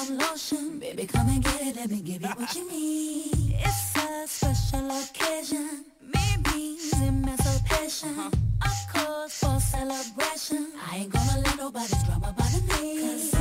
of 0.02 0.10
lotion. 0.12 0.80
Baby, 0.80 1.06
come 1.08 1.28
and 1.30 1.44
get 1.44 1.62
it. 1.62 1.76
Let 1.76 1.90
me 1.90 2.02
give 2.02 2.22
you 2.22 2.30
what 2.30 2.56
you 2.56 2.70
need. 2.70 3.56
It's 3.60 3.96
a 3.98 4.28
special 4.28 4.90
occasion. 4.92 5.86
Maybe 6.02 6.78
emancipation. 7.06 8.10
Uh-huh. 8.20 8.30
A 8.64 8.72
cause 8.94 9.34
for 9.34 9.60
celebration. 9.60 10.72
I 10.90 10.98
ain't 10.98 11.12
gonna 11.12 11.42
let 11.46 11.58
nobody 11.58 11.94
drama 12.06 12.34
bother 12.38 12.62
me. 12.82 13.00
'Cause 13.02 13.39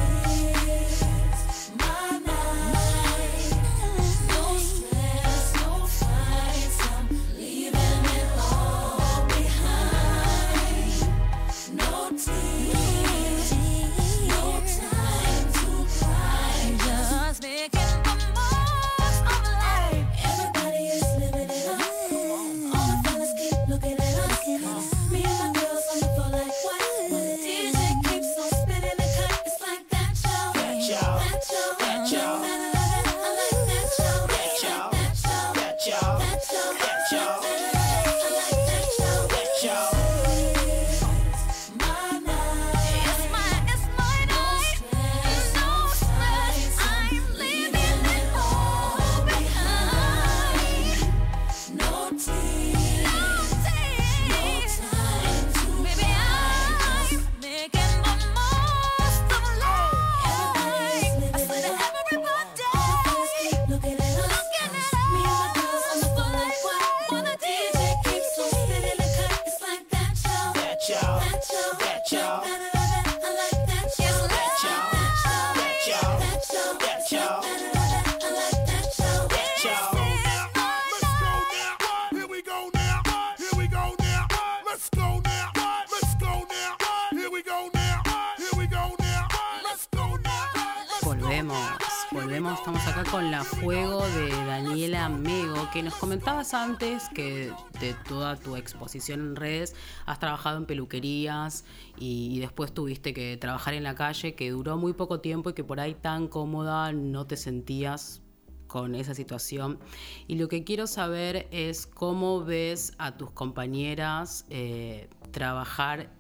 que 95.79 95.85
nos 95.85 95.95
comentabas 95.95 96.55
antes 96.55 97.09
que 97.11 97.53
de 97.79 97.95
toda 98.09 98.35
tu 98.35 98.57
exposición 98.57 99.21
en 99.21 99.37
redes 99.37 99.77
has 100.07 100.19
trabajado 100.19 100.59
en 100.59 100.67
peluquerías 100.67 101.65
y, 101.97 102.41
después 102.41 102.75
tuviste 102.75 103.15
que 103.15 103.37
trabajar 103.37 103.75
en 103.75 103.85
la 103.85 103.95
calle, 103.95 104.35
que 104.35 104.51
duró 104.51 104.77
muy 104.77 104.93
poco 104.93 105.21
tiempo 105.21 105.51
y 105.51 105.53
que 105.53 105.63
por 105.63 105.79
ahí 105.79 105.95
tan 105.95 106.27
cómoda 106.27 106.93
no 106.93 107.29
te 107.29 107.37
sentías 107.37 108.23
con 108.67 108.97
esa 108.97 109.15
situación. 109.15 109.79
Y 110.27 110.35
lo 110.35 110.49
que 110.49 110.65
quiero 110.65 110.89
saber 110.89 111.47
es 111.53 111.87
cómo 111.87 112.43
ves 112.43 112.95
a 112.99 113.17
tus 113.17 113.31
compañeras 113.31 114.47
eh, 114.51 115.09
trabajar 115.31 116.11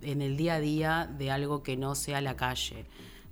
en 0.00 0.22
el 0.22 0.38
día 0.38 0.54
a 0.54 0.60
día 0.60 1.14
de 1.18 1.30
algo 1.30 1.62
que 1.62 1.76
no 1.76 1.94
sea 1.94 2.22
la 2.22 2.36
calle. 2.36 2.86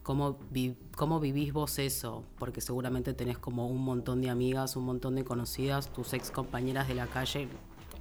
¿Cómo, 0.06 0.38
vi- 0.52 0.76
¿Cómo 0.96 1.18
vivís 1.18 1.52
vos 1.52 1.80
eso? 1.80 2.22
Porque 2.38 2.60
seguramente 2.60 3.12
tenés 3.12 3.38
como 3.38 3.66
un 3.66 3.82
montón 3.82 4.20
de 4.22 4.30
amigas, 4.30 4.76
un 4.76 4.84
montón 4.84 5.16
de 5.16 5.24
conocidas, 5.24 5.92
tus 5.92 6.12
ex 6.12 6.30
compañeras 6.30 6.86
de 6.86 6.94
la 6.94 7.08
calle, 7.08 7.48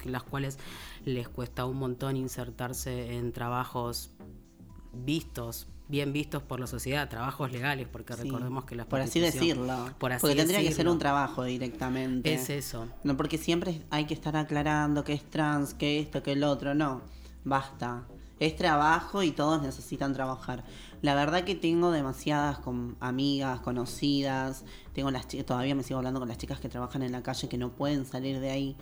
las 0.04 0.22
cuales 0.22 0.60
les 1.04 1.28
cuesta 1.28 1.66
un 1.66 1.78
montón 1.78 2.16
insertarse 2.16 3.18
en 3.18 3.32
trabajos 3.32 4.12
vistos, 4.94 5.66
bien 5.88 6.14
vistos 6.14 6.44
por 6.44 6.60
la 6.60 6.68
sociedad, 6.68 7.10
trabajos 7.10 7.52
legales, 7.52 7.88
porque 7.92 8.14
Sí, 8.14 8.22
recordemos 8.22 8.66
que 8.66 8.76
la 8.76 8.86
por 8.86 9.02
así 9.02 9.20
decirlo. 9.20 9.66
por 9.98 10.12
así 10.14 10.22
porque 10.22 10.36
tendría 10.36 10.62
que 10.62 10.72
ser 10.74 10.88
un 10.88 11.00
trabajo 11.00 11.44
directamente. 11.44 12.32
Es 12.36 12.52
eso. 12.52 12.86
No, 13.04 13.18
porque 13.18 13.40
siempre 13.40 13.82
hay 13.90 14.06
que 14.06 14.14
estar 14.14 14.36
aclarando 14.38 15.04
que 15.04 15.14
es 15.14 15.24
trans, 15.24 15.74
que 15.74 16.00
esto, 16.02 16.22
que 16.22 16.34
el 16.34 16.44
otro. 16.44 16.76
No, 16.76 17.02
basta. 17.44 18.04
Es 18.38 18.58
trabajo 18.58 19.24
y 19.24 19.32
todos 19.32 19.62
necesitan 19.62 20.14
trabajar. 20.14 20.66
La 21.06 21.14
verdad 21.14 21.44
que 21.44 21.54
tengo 21.54 21.92
demasiadas 21.92 22.58
con 22.58 22.98
amigas, 23.00 23.60
conocidas. 23.60 24.66
Tengo 24.92 25.12
las 25.12 25.28
chicas, 25.28 25.46
todavía 25.46 25.76
me 25.76 25.84
sigo 25.84 26.00
hablando 26.00 26.20
con 26.20 26.28
las 26.28 26.40
chicas 26.40 26.60
que 26.60 26.68
trabajan 26.68 27.04
en 27.04 27.12
la 27.12 27.22
calle 27.22 27.48
que 27.48 27.60
no 27.60 27.74
pueden 27.74 28.08
salir 28.08 28.40
de 28.40 28.50
ahí 28.50 28.76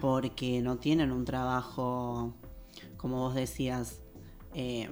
porque 0.00 0.62
no 0.62 0.76
tienen 0.76 1.10
un 1.10 1.24
trabajo, 1.24 2.32
como 2.96 3.16
vos 3.16 3.34
decías, 3.34 4.02
eh, 4.54 4.88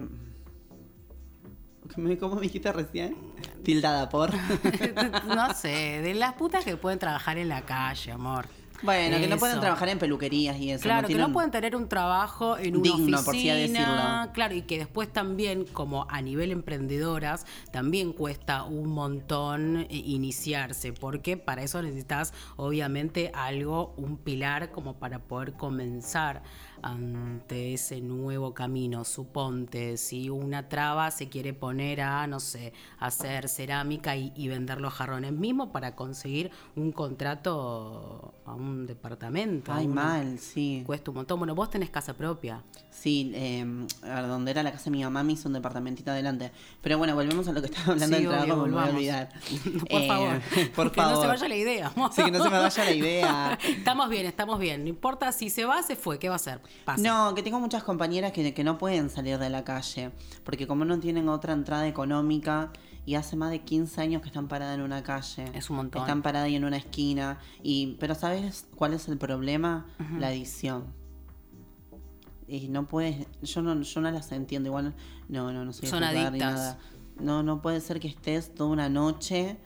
¿cómo 2.19 2.35
me 2.35 2.41
dijiste 2.41 2.73
recién? 2.73 3.17
Tildada 3.63 4.09
por. 4.09 4.33
no 5.29 5.55
sé, 5.55 6.03
de 6.03 6.15
las 6.15 6.33
putas 6.33 6.65
que 6.65 6.77
pueden 6.77 6.99
trabajar 6.99 7.39
en 7.39 7.49
la 7.49 7.65
calle, 7.65 8.11
amor. 8.11 8.49
Bueno, 8.83 9.19
que 9.19 9.29
no 9.29 9.37
pueden 9.39 9.61
trabajar 9.61 9.89
en 9.89 9.99
peluquerías 9.99 10.59
y 10.59 10.71
eso. 10.71 10.83
Claro, 10.83 11.09
que 11.09 11.15
no 11.15 11.33
pueden 11.33 11.51
tener 11.51 11.77
un 11.77 11.89
trabajo 11.89 12.59
en 12.59 12.77
una 12.77 12.83
Digno, 12.83 13.19
oficina. 13.19 13.23
por 13.23 13.35
así 13.35 13.49
decirlo. 13.49 14.33
Claro, 14.33 14.55
y 14.55 14.63
que 14.63 14.79
después 14.79 15.13
también, 15.13 15.65
como 15.65 16.07
a 16.09 16.21
nivel 16.21 16.51
emprendedoras, 16.51 17.47
también 17.71 18.13
cuesta 18.13 18.65
un 18.65 18.89
montón 18.91 19.79
eh, 19.79 19.87
iniciarse, 19.91 20.93
porque 20.93 21.37
para 21.37 21.63
eso 21.63 21.81
necesitas, 21.83 22.33
obviamente, 22.57 23.31
algo, 23.35 23.95
un 23.97 24.17
pilar 24.17 24.71
como 24.71 24.95
para 24.95 25.21
poder 25.21 25.53
comenzar 25.55 26.43
ante 26.83 27.75
ese 27.75 28.01
nuevo 28.01 28.53
camino. 28.55 29.05
Suponte, 29.05 29.97
si 29.97 30.29
una 30.29 30.69
traba 30.69 31.11
se 31.11 31.29
quiere 31.29 31.55
poner 31.55 32.01
a, 32.01 32.27
no 32.27 32.41
sé, 32.41 32.73
hacer 32.99 33.49
cerámica 33.49 34.17
y, 34.17 34.33
y 34.35 34.49
vender 34.49 34.81
los 34.81 34.93
jarrones 34.93 35.33
mismo 35.33 35.73
para 35.73 35.95
conseguir 35.95 36.51
un 36.77 36.93
contrato 36.93 38.35
a 38.45 38.55
un 38.55 38.87
departamento. 38.87 39.73
Ay, 39.73 39.87
mal, 39.89 40.39
sí. 40.39 40.83
Cuesta 40.85 41.11
un 41.11 41.17
montón. 41.17 41.39
Bueno, 41.39 41.55
vos 41.55 41.71
tenés 41.71 41.91
casa 41.91 42.15
propia. 42.15 42.63
Sí, 42.93 43.33
eh, 43.35 43.65
a 44.03 44.23
donde 44.23 44.51
era 44.51 44.63
la 44.63 44.71
casa 44.71 44.85
de 44.85 44.91
mi 44.93 45.03
mamá 45.03 45.23
me 45.25 45.33
hizo 45.33 45.49
un 45.49 45.55
departamentito 45.55 46.11
adelante. 46.11 46.53
Pero 46.83 46.99
bueno, 46.99 47.15
volvemos 47.15 47.49
a 47.49 47.53
lo 47.53 47.61
que 47.63 47.67
estaba 47.75 47.93
hablando 47.95 48.17
Sí, 48.19 48.23
del 48.23 48.31
trabajo, 48.31 48.63
obvio, 48.63 48.67
me 48.67 48.73
voy 48.73 48.83
a 48.83 48.91
olvidar. 48.95 49.29
Por 49.91 50.01
Eh, 50.03 50.07
favor. 50.07 50.41
Por 50.77 50.93
que 50.93 51.01
no 51.01 51.07
se 51.09 51.13
favor. 51.15 51.27
vaya 51.29 51.49
la 51.49 51.57
idea. 51.57 51.93
Sí, 52.13 52.23
que 52.23 52.31
no 52.31 52.43
se 52.45 52.51
me 52.51 52.59
vaya 52.59 52.85
la 52.85 52.93
idea. 52.93 53.59
estamos 53.67 54.09
bien, 54.11 54.27
estamos 54.27 54.59
bien. 54.61 54.83
No 54.85 54.89
importa 54.91 55.33
si 55.33 55.49
se 55.51 55.65
va, 55.65 55.83
se 55.83 55.97
fue. 55.97 56.19
¿Qué 56.19 56.29
va 56.29 56.35
a 56.35 56.37
hacer? 56.37 56.61
Pasa. 56.85 57.03
No, 57.03 57.35
que 57.35 57.43
tengo 57.43 57.59
muchas 57.59 57.83
compañeras 57.83 58.33
que, 58.33 58.53
que 58.55 58.63
no 58.65 58.79
pueden 58.79 59.09
salir 59.11 59.39
de 59.39 59.49
la 59.51 59.65
calle, 59.65 60.11
porque 60.45 60.67
como 60.67 60.85
no 60.85 60.99
tienen 61.01 61.29
otra 61.29 61.55
entrada 61.55 61.89
económica 61.89 62.71
y 63.05 63.17
hace 63.17 63.35
más 63.35 63.51
de 63.51 63.61
15 63.63 64.01
años 64.01 64.23
que 64.23 64.29
están 64.29 64.47
paradas 64.49 64.77
en 64.77 64.83
una 64.83 65.03
calle. 65.03 65.47
Es 65.55 65.71
un 65.71 65.77
montón. 65.77 66.03
Están 66.03 66.23
paradas 66.23 66.47
ahí 66.47 66.55
en 66.57 66.65
una 66.65 66.77
esquina. 66.77 67.39
Y, 67.63 67.97
pero 67.99 68.15
¿sabes 68.15 68.67
cuál 68.77 68.93
es 68.95 69.09
el 69.09 69.19
problema? 69.19 69.87
La 70.19 70.29
adicción. 70.29 70.85
Y 72.53 72.69
no 72.69 72.87
puedes, 72.87 73.27
yo 73.41 73.63
no, 73.63 73.81
yo 73.81 74.01
no 74.03 74.11
las 74.11 74.31
entiendo, 74.31 74.69
igual 74.69 74.95
no, 75.29 75.51
no, 75.53 75.65
no 75.65 75.73
soy 75.73 75.89
Son 75.89 76.01
juzgar 76.01 76.15
ni 76.15 76.21
adictas. 76.21 76.55
nada. 76.55 76.79
No, 77.19 77.43
no 77.43 77.63
puede 77.63 77.81
ser 77.81 77.99
que 77.99 78.09
estés 78.09 78.55
toda 78.55 78.69
una 78.69 78.91
noche 78.91 79.57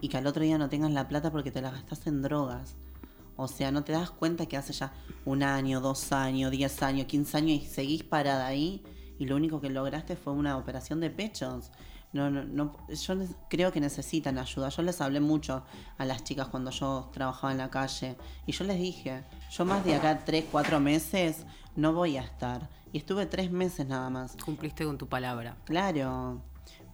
y 0.00 0.08
que 0.08 0.18
al 0.18 0.26
otro 0.28 0.44
día 0.44 0.56
no 0.56 0.68
tengas 0.68 0.92
la 0.92 1.08
plata 1.08 1.32
porque 1.32 1.50
te 1.50 1.60
la 1.60 1.72
gastas 1.72 2.06
en 2.06 2.22
drogas. 2.22 2.76
O 3.34 3.48
sea, 3.48 3.72
no 3.72 3.82
te 3.82 3.90
das 3.90 4.10
cuenta 4.10 4.46
que 4.46 4.56
hace 4.56 4.72
ya 4.72 4.92
un 5.24 5.42
año, 5.42 5.80
dos 5.80 6.12
años, 6.12 6.52
diez 6.52 6.80
años, 6.80 7.06
quince 7.06 7.36
años 7.38 7.62
y 7.62 7.66
seguís 7.66 8.04
parada 8.04 8.46
ahí 8.46 8.84
y 9.18 9.26
lo 9.26 9.34
único 9.34 9.60
que 9.60 9.68
lograste 9.68 10.14
fue 10.14 10.32
una 10.32 10.56
operación 10.56 11.00
de 11.00 11.10
pechos. 11.10 11.72
No, 12.12 12.30
no, 12.30 12.44
no, 12.44 12.76
yo 12.88 13.14
creo 13.50 13.72
que 13.72 13.80
necesitan 13.80 14.38
ayuda. 14.38 14.68
Yo 14.68 14.82
les 14.82 15.00
hablé 15.00 15.20
mucho 15.20 15.64
a 15.98 16.04
las 16.04 16.22
chicas 16.24 16.48
cuando 16.48 16.70
yo 16.70 17.10
trabajaba 17.12 17.50
en 17.52 17.58
la 17.58 17.68
calle 17.68 18.16
y 18.46 18.52
yo 18.52 18.64
les 18.64 18.78
dije, 18.78 19.24
yo 19.50 19.64
más 19.64 19.84
de 19.84 19.94
acá 19.94 20.24
tres, 20.24 20.44
cuatro 20.50 20.80
meses 20.80 21.44
no 21.76 21.92
voy 21.92 22.16
a 22.16 22.22
estar. 22.22 22.68
Y 22.92 22.98
estuve 22.98 23.26
tres 23.26 23.50
meses 23.50 23.86
nada 23.86 24.08
más. 24.10 24.36
Cumpliste 24.44 24.84
con 24.84 24.96
tu 24.98 25.08
palabra. 25.08 25.56
Claro, 25.64 26.42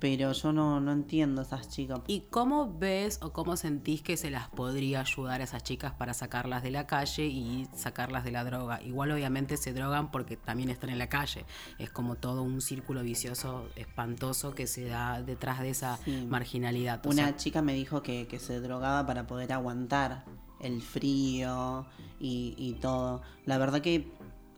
pero 0.01 0.33
yo 0.33 0.53
no, 0.53 0.81
no 0.81 0.93
entiendo 0.93 1.41
a 1.41 1.45
esas 1.45 1.69
chicas. 1.69 2.01
¿Y 2.09 2.23
cómo 2.31 2.77
ves 2.79 3.19
o 3.23 3.33
cómo 3.33 3.57
sentís 3.57 4.03
que 4.03 4.17
se 4.17 4.29
las 4.29 4.49
podría 4.49 5.01
ayudar 5.01 5.41
a 5.41 5.45
esas 5.45 5.63
chicas 5.63 5.93
para 5.93 6.13
sacarlas 6.13 6.63
de 6.63 6.71
la 6.73 6.87
calle 6.87 7.27
y 7.27 7.67
sacarlas 7.75 8.25
de 8.25 8.33
la 8.33 8.45
droga? 8.45 8.83
Igual 8.83 9.13
obviamente 9.13 9.57
se 9.57 9.73
drogan 9.73 10.11
porque 10.11 10.37
también 10.37 10.69
están 10.69 10.91
en 10.91 10.99
la 10.99 11.09
calle. 11.09 11.47
Es 11.79 11.91
como 11.91 12.17
todo 12.17 12.43
un 12.43 12.61
círculo 12.61 13.03
vicioso 13.03 13.69
espantoso 13.77 14.55
que 14.55 14.67
se 14.67 14.87
da 14.87 15.23
detrás 15.23 15.61
de 15.61 15.71
esa 15.71 15.97
Sí. 15.99 16.27
marginalidad. 16.29 17.07
O 17.07 17.11
Una 17.11 17.29
sea, 17.29 17.37
chica 17.37 17.63
me 17.63 17.73
dijo 17.75 18.03
que, 18.03 18.27
que 18.27 18.39
se 18.41 18.61
drogaba 18.61 19.07
para 19.07 19.27
poder 19.27 19.53
aguantar 19.53 20.25
el 20.65 20.83
frío 20.83 21.87
y, 22.21 22.55
y 22.57 22.75
todo. 22.75 23.23
La 23.47 23.59
verdad 23.59 23.81
que 23.81 24.11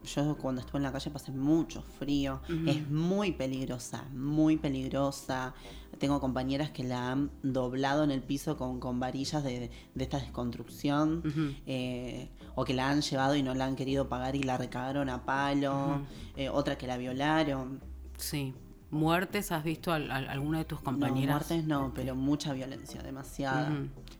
yo 0.04 0.36
cuando 0.36 0.60
estuve 0.60 0.78
en 0.78 0.84
la 0.84 0.92
calle 0.92 1.10
pasé 1.10 1.32
mucho 1.32 1.82
frío. 1.82 2.40
Es 2.68 2.88
muy 2.88 3.32
peligrosa, 3.32 4.04
muy 4.14 4.56
peligrosa. 4.56 5.52
Tengo 5.98 6.20
compañeras 6.20 6.70
que 6.70 6.84
la 6.84 7.10
han 7.10 7.30
doblado 7.42 8.04
en 8.04 8.10
el 8.10 8.22
piso 8.22 8.56
con, 8.56 8.78
con 8.78 9.00
varillas 9.00 9.42
de, 9.42 9.70
de 9.94 10.04
esta 10.04 10.18
desconstrucción. 10.20 11.22
eh, 11.66 12.28
o 12.54 12.64
que 12.64 12.72
la 12.74 12.88
han 12.88 13.02
llevado 13.02 13.34
y 13.34 13.42
no 13.42 13.54
la 13.54 13.66
han 13.66 13.76
querido 13.76 14.08
pagar 14.08 14.34
y 14.36 14.42
la 14.42 14.56
recagaron 14.56 15.08
a 15.10 15.24
palo. 15.24 16.02
eh, 16.36 16.48
otra 16.50 16.78
que 16.78 16.86
la 16.86 16.96
violaron. 16.96 17.80
sí. 18.16 18.54
¿Muertes 18.88 19.50
has 19.50 19.64
visto 19.64 19.92
al- 19.92 20.10
alguna 20.12 20.58
de 20.58 20.64
tus 20.64 20.80
compañeras? 20.80 21.26
No, 21.26 21.32
muertes 21.32 21.64
no, 21.66 21.92
pero 21.92 22.14
mucha 22.14 22.52
violencia, 22.52 23.02
demasiada. 23.02 23.70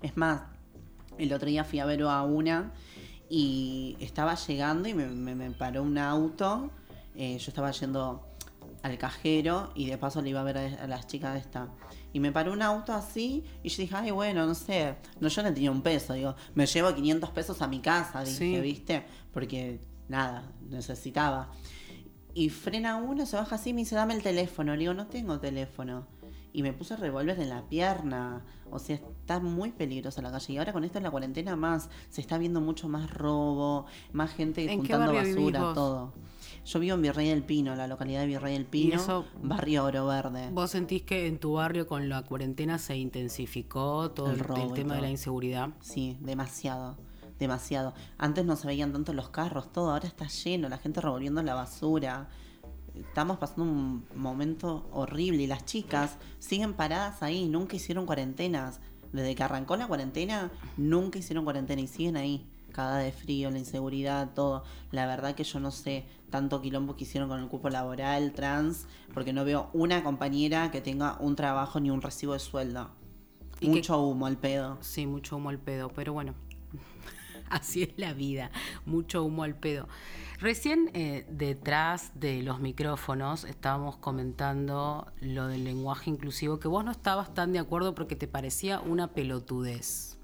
Es 0.03 0.17
más, 0.17 0.43
el 1.18 1.32
otro 1.32 1.48
día 1.48 1.64
fui 1.64 1.78
a 1.80 1.84
ver 1.86 2.02
a 2.02 2.22
una 2.22 2.72
y 3.28 3.97
estaba 4.01 4.34
llegando 4.34 4.88
y 4.88 4.94
me, 4.94 5.06
me- 5.06 5.34
me 5.34 5.51
paró 5.51 5.82
un 5.82 5.98
auto. 5.98 6.70
eh, 7.14 7.38
yo 7.38 7.48
estaba 7.48 7.70
yendo 7.70 8.22
al 8.82 8.98
cajero 8.98 9.72
y 9.74 9.86
de 9.86 9.97
paso 9.98 10.20
le 10.22 10.30
iba 10.30 10.40
a 10.40 10.44
ver 10.44 10.59
a, 10.59 10.84
a 10.84 10.86
las 10.86 11.06
chicas 11.06 11.36
esta. 11.38 11.68
Y 12.12 12.20
me 12.20 12.30
paró 12.30 12.52
un 12.52 12.62
auto 12.62 12.93
así 12.93 13.43
y 13.62 13.68
yo 13.68 13.82
dije, 13.82 13.97
ay, 13.97 14.10
bueno, 14.10 14.47
no 14.47 14.55
sé. 14.55 14.94
No, 15.20 15.28
yo 15.28 15.43
no 15.43 15.52
tenía 15.52 15.70
un 15.70 15.82
peso. 15.82 16.12
Digo, 16.14 16.34
me 16.55 16.66
llevo 16.66 16.94
500 16.94 17.30
pesos 17.30 17.62
a 17.62 17.68
mi 17.68 17.80
casa, 17.80 18.22
dije, 18.22 18.36
Sí. 18.36 18.60
¿viste? 18.60 19.05
Porque 19.32 19.80
nada, 20.09 20.44
necesitaba. 20.68 21.51
Y 22.34 22.51
frena 22.51 22.97
uno, 22.97 23.24
se 23.26 23.36
baja 23.36 23.55
así 23.56 23.70
y 23.70 23.72
me 23.72 23.80
dice, 23.80 23.94
dame 23.97 24.14
el 24.14 24.22
teléfono. 24.22 24.72
Le 24.74 24.80
digo, 24.80 24.94
no 24.94 25.06
tengo 25.06 25.40
teléfono. 25.40 26.06
Y 26.57 26.62
me 26.62 26.73
puse 26.73 26.97
revólver 26.97 27.39
en 27.39 27.51
la 27.51 27.69
pierna. 27.69 28.43
O 28.70 28.78
sea, 28.78 28.97
está 28.97 29.41
muy 29.41 29.73
peligrosa 29.73 30.23
la 30.23 30.31
calle. 30.33 30.55
Y 30.55 30.57
ahora 30.57 30.73
con 30.73 30.85
esto 30.85 30.97
en 30.97 31.05
la 31.05 31.11
cuarentena 31.11 31.55
más, 31.55 31.91
se 32.09 32.23
está 32.23 32.39
viendo 32.39 32.62
mucho 32.62 32.89
más 32.89 33.11
robo, 33.12 33.85
más 34.12 34.31
gente 34.33 34.62
¿En 34.62 34.83
qué 34.83 34.95
juntando 34.95 35.12
basura, 35.12 35.74
todo. 35.74 36.15
Yo 36.65 36.81
vivo 36.81 36.95
en 36.95 37.03
Virrey 37.03 37.28
del 37.28 37.43
Pino, 37.43 37.77
la 37.77 37.87
localidad 37.87 38.20
de 38.20 38.27
Virrey 38.28 38.55
del 38.55 38.65
Pino, 38.65 38.95
eso- 38.97 39.27
barrio 39.43 39.85
Oro 39.85 40.07
Verde. 40.07 40.49
¿Vos 40.51 40.70
sentís 40.70 41.03
que 41.03 41.27
en 41.27 41.39
tu 41.39 41.53
barrio 41.53 41.87
con 41.87 42.09
la 42.09 42.23
cuarentena 42.23 42.78
se 42.78 42.97
intensificó 42.97 44.11
todo 44.12 44.31
El 44.31 44.37
el, 44.37 44.41
robo 44.41 44.62
el 44.62 44.73
tema 44.73 44.95
de 44.95 45.03
la 45.03 45.11
inseguridad? 45.11 45.69
Sí, 45.81 46.16
demasiado, 46.23 46.97
demasiado. 47.39 47.93
Antes 48.16 48.47
no 48.47 48.57
se 48.57 48.66
veían 48.66 48.93
tanto 48.95 49.12
los 49.12 49.28
carros, 49.28 49.70
todo, 49.73 49.91
ahora 49.91 50.09
está 50.09 50.27
lleno, 50.27 50.70
la 50.70 50.78
gente 50.78 51.03
revolviendo 51.03 51.43
la 51.43 51.55
basura. 51.55 52.28
Estamos 53.01 53.39
pasando 53.39 53.64
un 53.64 54.05
momento 54.14 54.89
horrible 54.93 55.43
y 55.43 55.47
las 55.47 55.64
chicas 55.64 56.16
siguen 56.39 56.74
paradas 56.74 57.23
ahí, 57.23 57.48
nunca 57.48 57.77
hicieron 57.77 58.06
cuarentenas. 58.06 58.81
Desde 59.12 59.35
que 59.35 59.43
arrancó 59.43 59.77
la 59.77 59.86
cuarentena, 59.86 60.51
nunca 60.77 61.18
hicieron 61.18 61.44
cuarentena 61.44 61.81
y 61.81 61.86
siguen 61.86 62.16
ahí. 62.16 62.47
Cada 62.73 62.98
de 62.98 63.12
frío, 63.12 63.51
la 63.51 63.59
inseguridad, 63.59 64.35
todo. 64.35 64.64
La 64.90 65.06
verdad 65.06 65.35
que 65.35 65.44
yo 65.44 65.60
no 65.60 65.70
sé 65.70 66.05
tanto 66.31 66.60
quilombo 66.60 66.97
que 66.97 67.05
hicieron 67.05 67.28
con 67.28 67.40
el 67.40 67.48
cupo 67.48 67.70
laboral, 67.70 68.32
trans, 68.32 68.86
porque 69.14 69.32
no 69.32 69.44
veo 69.44 69.70
una 69.73 70.02
compañera 70.02 70.70
que 70.70 70.81
tenga 70.81 71.16
un 71.20 71.36
trabajo 71.36 71.81
ni 71.81 71.90
un 71.90 72.02
recibo 72.02 72.35
de 72.35 72.40
sueldo. 72.40 72.90
¿Y 73.60 73.68
Mucho 73.68 73.98
humo 74.02 74.27
al 74.27 74.36
pedo. 74.36 74.77
Sí, 74.82 75.06
mucho 75.06 75.36
humo 75.36 75.48
al 75.48 75.59
pedo, 75.59 75.89
pero 75.89 76.12
bueno, 76.12 76.35
así 77.48 77.85
es 77.85 77.90
la 77.97 78.12
vida, 78.12 78.51
mucho 78.85 79.24
humo 79.24 79.44
al 79.44 79.55
pedo. 79.55 79.89
Recién 80.39 80.91
eh, 80.93 81.27
detrás 81.31 82.13
de 82.15 82.43
los 82.43 82.61
micrófonos 82.61 83.45
estábamos 83.45 83.97
comentando 83.97 85.11
lo 85.21 85.47
del 85.47 85.65
lenguaje 85.65 86.11
inclusivo, 86.11 86.59
que 86.59 86.69
vos 86.69 86.85
no 86.85 86.91
estabas 86.91 87.33
tan 87.33 87.53
de 87.53 87.59
acuerdo 87.59 87.95
porque 87.95 88.17
te 88.17 88.29
parecía 88.29 88.81
una 88.81 89.09
pelotudez. 89.09 90.19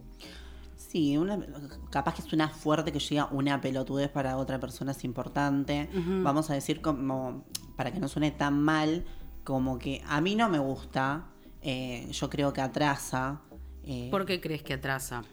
Sí, 0.76 1.16
una, 1.16 1.40
capaz 1.90 2.16
que 2.16 2.22
suena 2.22 2.50
fuerte 2.50 2.92
que 2.92 2.98
llega 2.98 3.26
una 3.30 3.62
pelotudez 3.62 4.10
para 4.10 4.36
otra 4.36 4.60
persona 4.60 4.92
es 4.92 5.04
importante. 5.04 5.88
Vamos 6.22 6.50
a 6.50 6.54
decir 6.54 6.82
como, 6.82 7.46
para 7.76 7.90
que 7.90 7.98
no 7.98 8.08
suene 8.08 8.30
tan 8.30 8.60
mal, 8.60 9.06
como 9.44 9.78
que 9.78 10.02
a 10.06 10.20
mí 10.20 10.34
no 10.34 10.50
me 10.50 10.58
gusta, 10.58 11.28
eh, 11.62 12.06
yo 12.12 12.28
creo 12.28 12.52
que 12.52 12.60
atrasa. 12.60 13.40
eh, 13.84 14.08
¿Por 14.10 14.26
qué 14.26 14.42
crees 14.42 14.62
que 14.62 14.74
atrasa? 14.74 15.24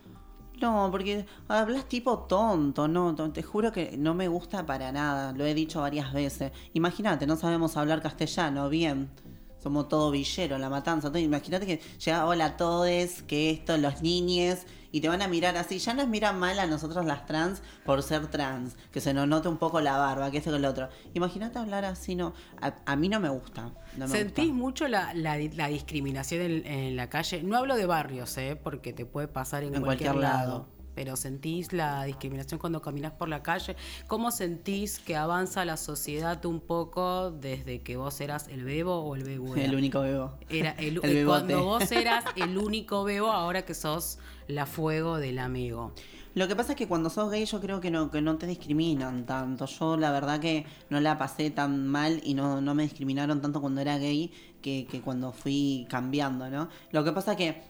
No, 0.62 0.90
porque 0.92 1.26
hablas 1.48 1.86
tipo 1.86 2.20
tonto, 2.20 2.88
no, 2.88 3.16
te 3.32 3.44
juro 3.44 3.72
que 3.72 3.98
no 3.98 4.14
me 4.14 4.28
gusta 4.28 4.66
para 4.66 4.92
nada, 4.92 5.32
lo 5.34 5.46
he 5.46 5.54
dicho 5.54 5.82
varias 5.82 6.14
veces. 6.14 6.52
Imagínate, 6.74 7.26
no 7.28 7.36
sabemos 7.36 7.78
hablar 7.78 8.02
castellano, 8.02 8.70
bien. 8.70 9.10
Somos 9.62 9.90
todo 9.90 10.10
villero, 10.12 10.58
la 10.58 10.70
matanza. 10.70 11.12
Imagínate 11.20 11.66
que 11.66 11.82
llega, 12.04 12.26
hola 12.26 12.56
todes, 12.56 13.24
que 13.24 13.52
esto, 13.52 13.78
los 13.78 14.02
niñes, 14.02 14.66
y 14.92 15.02
te 15.02 15.08
van 15.10 15.22
a 15.22 15.28
mirar 15.28 15.56
así. 15.58 15.80
Ya 15.80 15.94
nos 15.94 16.08
miran 16.08 16.40
mal 16.40 16.60
a 16.60 16.66
nosotros 16.68 17.06
las 17.06 17.26
trans 17.26 17.62
por 17.86 18.02
ser 18.04 18.28
trans, 18.28 18.76
que 18.92 19.02
se 19.02 19.14
nos 19.14 19.28
note 19.28 19.48
un 19.48 19.58
poco 19.58 19.82
la 19.82 19.98
barba, 19.98 20.32
que 20.32 20.38
esto, 20.40 20.52
que 20.52 20.60
lo 20.60 20.70
otro. 20.70 20.90
Imagínate 21.14 21.60
hablar 21.60 21.86
así, 21.86 22.16
no. 22.16 22.34
A, 22.62 22.74
a 22.86 22.96
mí 22.96 23.10
no 23.10 23.20
me 23.20 23.30
gusta. 23.30 23.72
No 23.98 24.08
me 24.08 24.12
¿Sentís 24.12 24.46
gusta. 24.50 24.60
mucho 24.62 24.88
la, 24.88 25.14
la- 25.14 25.38
la 25.38 25.68
discriminación 25.68 26.42
en, 26.42 26.66
en 26.66 26.96
la 26.96 27.10
calle? 27.10 27.44
No 27.44 27.58
hablo 27.58 27.76
de 27.76 27.86
barrios, 27.86 28.38
¿eh? 28.38 28.56
porque 28.62 28.94
te 28.94 29.06
puede 29.06 29.28
pasar 29.28 29.64
en, 29.64 29.76
En 29.76 29.82
cualquier, 29.84 30.12
cualquier 30.12 30.32
lado. 30.32 30.50
lado. 30.52 30.79
Pero 31.00 31.16
sentís 31.16 31.72
la 31.72 32.04
discriminación 32.04 32.60
cuando 32.60 32.82
caminas 32.82 33.14
por 33.14 33.30
la 33.30 33.42
calle. 33.42 33.78
¿Cómo 34.08 34.32
sentís 34.32 35.00
que 35.00 35.16
avanza 35.16 35.64
la 35.64 35.78
sociedad 35.78 36.44
un 36.46 36.60
poco 36.60 37.32
desde 37.32 37.80
que 37.80 37.96
vos 37.96 38.20
eras 38.20 38.50
el 38.50 38.66
bebo 38.66 38.96
o 38.96 39.16
el 39.16 39.24
bebo? 39.24 39.56
El 39.56 39.76
único 39.76 40.02
bebo. 40.02 40.34
Era 40.50 40.72
el, 40.72 41.00
El 41.04 41.14
bebote. 41.14 41.26
cuando 41.26 41.64
vos 41.64 41.90
eras 41.94 42.26
el 42.36 42.58
único 42.58 43.06
bebo, 43.06 43.32
ahora 43.32 43.62
que 43.62 43.76
sos 43.76 44.20
la 44.50 44.66
fuego 44.66 45.20
del 45.20 45.40
amigo. 45.40 45.94
Lo 46.36 46.50
que 46.50 46.56
pasa 46.58 46.74
es 46.74 46.78
que 46.78 46.88
cuando 46.88 47.10
sos 47.10 47.32
gay 47.32 47.46
yo 47.46 47.62
creo 47.62 47.80
que 47.80 47.92
no, 47.92 48.12
que 48.12 48.22
no 48.22 48.38
te 48.38 48.46
discriminan 48.46 49.26
tanto. 49.26 49.68
Yo 49.68 49.96
la 49.96 50.12
verdad 50.12 50.42
que 50.42 50.66
no 50.90 51.00
la 51.00 51.18
pasé 51.18 51.50
tan 51.50 51.88
mal 51.88 52.20
y 52.26 52.34
no, 52.34 52.60
no 52.60 52.76
me 52.76 52.84
discriminaron 52.84 53.42
tanto 53.42 53.62
cuando 53.62 53.80
era 53.80 53.98
gay 53.98 54.34
que, 54.62 54.86
que 54.92 55.00
cuando 55.00 55.32
fui 55.32 55.88
cambiando, 55.90 56.50
¿no? 56.50 56.68
Lo 56.92 57.06
que 57.06 57.14
pasa 57.14 57.32
es 57.32 57.38
que 57.38 57.64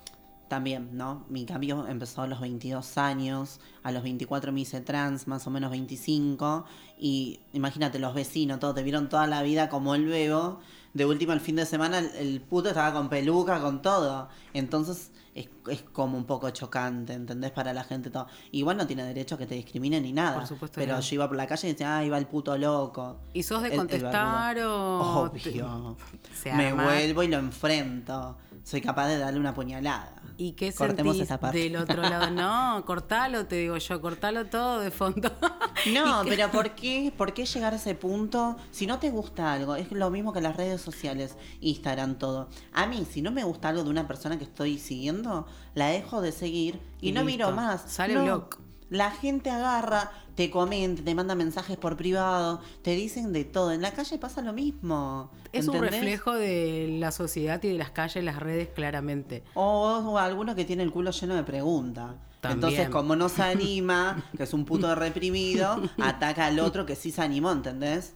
también, 0.50 0.90
¿no? 0.98 1.26
Mi 1.30 1.46
cambio 1.46 1.88
empezó 1.88 2.24
a 2.24 2.28
los 2.28 2.42
22 2.42 2.98
años, 2.98 3.62
a 3.84 3.92
los 3.94 4.04
24 4.04 4.52
me 4.52 4.60
hice 4.62 4.82
trans, 4.82 5.28
más 5.28 5.48
o 5.48 5.50
menos 5.50 5.72
25, 5.72 6.66
y 6.98 7.40
imagínate, 7.54 8.00
los 8.00 8.14
vecinos, 8.14 8.60
todos 8.60 8.76
te 8.76 8.84
vieron 8.84 9.08
toda 9.08 9.28
la 9.28 9.42
vida 9.44 9.70
como 9.70 9.96
el 9.96 10.06
bebo. 10.06 10.60
De 10.94 11.06
última, 11.06 11.34
el 11.34 11.40
fin 11.40 11.56
de 11.56 11.66
semana, 11.68 12.00
el, 12.00 12.08
el 12.16 12.42
puto 12.42 12.70
estaba 12.70 12.92
con 12.92 13.10
peluca, 13.10 13.62
con 13.62 13.82
todo. 13.84 14.28
Entonces, 14.54 15.12
es, 15.36 15.48
es 15.70 15.84
como 15.84 16.18
un 16.18 16.26
poco 16.26 16.50
chocante, 16.50 17.14
¿entendés? 17.14 17.52
Para 17.52 17.74
la 17.74 17.84
gente 17.84 18.10
todo. 18.10 18.26
Igual 18.52 18.76
no 18.78 18.88
tiene 18.88 19.04
derecho 19.04 19.36
a 19.36 19.38
que 19.38 19.46
te 19.46 19.54
discriminen 19.54 20.02
ni 20.02 20.12
nada. 20.12 20.40
Por 20.40 20.48
supuesto 20.48 20.80
Pero 20.82 20.96
no. 20.96 21.00
yo 21.02 21.14
iba 21.16 21.28
por 21.28 21.38
la 21.38 21.46
calle 21.46 21.68
y 21.70 21.72
decía, 21.74 21.98
ah, 22.00 22.04
iba 22.04 22.18
el 22.18 22.26
puto 22.26 22.58
loco. 22.58 23.18
¿Y 23.34 23.44
sos 23.44 23.62
de 23.62 23.70
El- 23.70 23.78
contestar 23.78 24.58
o 24.62 25.30
Obvio. 25.32 25.96
Me 26.56 26.74
vuelvo 26.74 27.22
y 27.22 27.28
lo 27.28 27.38
enfrento. 27.38 28.36
Soy 28.64 28.82
capaz 28.82 29.08
de 29.10 29.20
darle 29.20 29.40
una 29.40 29.54
puñalada. 29.54 30.16
¿Y 30.42 30.54
qué 30.54 30.72
Cortemos 30.72 31.14
sentís 31.18 31.24
esa 31.30 31.40
parte. 31.40 31.58
del 31.60 31.76
otro 31.76 32.02
lado? 32.02 32.32
No, 32.32 32.84
cortalo, 32.88 33.46
te 33.46 33.58
digo 33.58 33.76
yo, 33.78 34.02
cortalo 34.02 34.46
todo 34.46 34.80
de 34.80 34.90
fondo. 34.92 35.30
No, 35.94 36.24
¿Y 36.24 36.30
qué- 36.30 36.36
pero 36.36 36.52
¿por 36.52 36.72
qué, 36.72 37.14
¿por 37.18 37.34
qué 37.34 37.46
llegar 37.46 37.72
a 37.74 37.78
ese 37.78 37.96
punto? 37.96 38.58
Si 38.72 38.86
no 38.86 39.00
te 39.00 39.10
gusta 39.12 39.54
algo, 39.54 39.76
es 39.78 39.92
lo 39.94 40.10
mismo 40.10 40.34
que 40.34 40.42
las 40.42 40.58
redes 40.58 40.82
sociales, 40.82 41.36
Instagram, 41.62 42.16
todo. 42.18 42.50
A 42.74 42.86
mí, 42.86 43.06
si 43.10 43.22
no 43.22 43.32
me 43.32 43.44
gusta 43.46 43.70
algo 43.70 43.84
de 43.84 43.90
una 43.90 44.06
persona 44.08 44.38
que 44.38 44.44
estoy 44.44 44.78
siguiendo, 44.78 45.48
la 45.76 45.88
dejo 45.88 46.22
de 46.22 46.32
seguir 46.34 46.82
y, 47.00 47.10
Y 47.10 47.12
no 47.14 47.22
listo. 47.24 47.26
miro 47.48 47.52
más. 47.52 47.82
Sale 47.88 48.14
No. 48.16 48.24
block. 48.24 48.60
La 48.90 49.12
gente 49.12 49.50
agarra, 49.52 50.12
te 50.40 50.50
comenta, 50.50 51.04
te 51.04 51.16
manda 51.16 51.36
mensajes 51.36 51.76
por 51.76 51.98
privado, 51.98 52.62
te 52.82 52.92
dicen 52.92 53.34
de 53.34 53.44
todo. 53.44 53.74
En 53.74 53.82
la 53.82 53.92
calle 53.92 54.18
pasa 54.18 54.42
lo 54.42 54.54
mismo. 54.54 55.32
Es 55.52 55.68
un 55.68 55.82
reflejo 55.82 56.34
de 56.34 56.96
la 56.98 57.12
sociedad 57.12 57.62
y 57.62 57.68
de 57.68 57.74
las 57.74 57.92
calles, 57.92 58.24
las 58.24 58.40
redes, 58.40 58.70
claramente. 58.70 59.44
O, 59.54 59.98
o 59.98 60.18
alguno 60.18 60.56
que 60.56 60.64
tiene 60.64 60.84
el 60.84 60.94
culo 60.94 61.12
lleno 61.12 61.36
de 61.36 61.44
preguntas. 61.44 62.16
También. 62.40 62.56
Entonces, 62.56 62.90
como 62.90 63.18
no 63.18 63.28
se 63.28 63.44
anima, 63.44 64.24
que 64.38 64.44
es 64.44 64.54
un 64.54 64.64
puto 64.64 64.96
reprimido, 64.96 65.82
ataca 65.98 66.46
al 66.46 66.62
otro 66.62 66.86
que 66.86 66.96
sí 66.96 67.12
se 67.12 67.22
animó, 67.22 67.52
¿entendés? 67.52 68.16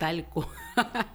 Tal 0.00 0.24
cual. 0.24 0.48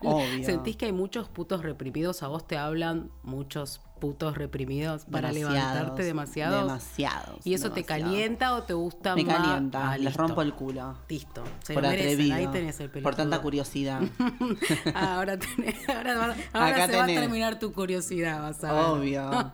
Obvio. 0.01 0.45
¿Sentís 0.45 0.77
que 0.77 0.85
hay 0.85 0.93
muchos 0.93 1.27
putos 1.27 1.61
reprimidos? 1.61 2.23
¿A 2.23 2.29
vos 2.29 2.47
te 2.47 2.57
hablan 2.57 3.11
muchos 3.21 3.81
putos 3.99 4.37
reprimidos 4.37 5.05
para 5.05 5.31
Demasiados, 5.31 5.53
levantarte 5.73 6.03
demasiado. 6.03 6.57
demasiados, 6.61 7.39
¿Y 7.45 7.53
eso 7.53 7.71
te 7.71 7.83
calienta 7.83 8.53
o 8.55 8.63
te 8.63 8.73
gusta 8.73 9.15
Me 9.15 9.23
más? 9.25 9.37
calienta, 9.37 9.91
Ah, 9.91 9.97
les 9.97 10.15
rompo 10.15 10.41
el 10.41 10.53
culo. 10.53 10.95
Listo. 11.09 11.43
Se 11.63 11.73
por 11.73 11.83
lo 11.83 11.89
atrevido. 11.89 12.35
Ahí 12.35 12.47
tenés 12.47 12.79
el 12.79 12.89
por 12.89 13.15
tanta 13.15 13.41
curiosidad. 13.41 14.01
Ah, 14.93 15.15
ahora 15.17 15.37
tenés- 15.37 15.87
ahora, 15.93 16.15
va- 16.17 16.35
ahora 16.53 16.75
Acá 16.75 16.87
se 16.87 16.95
va 16.97 17.03
a 17.03 17.07
terminar 17.07 17.59
tu 17.59 17.73
curiosidad, 17.73 18.41
vas 18.41 18.63
a 18.63 18.71
ver. 18.73 18.85
Obvio. 18.85 19.51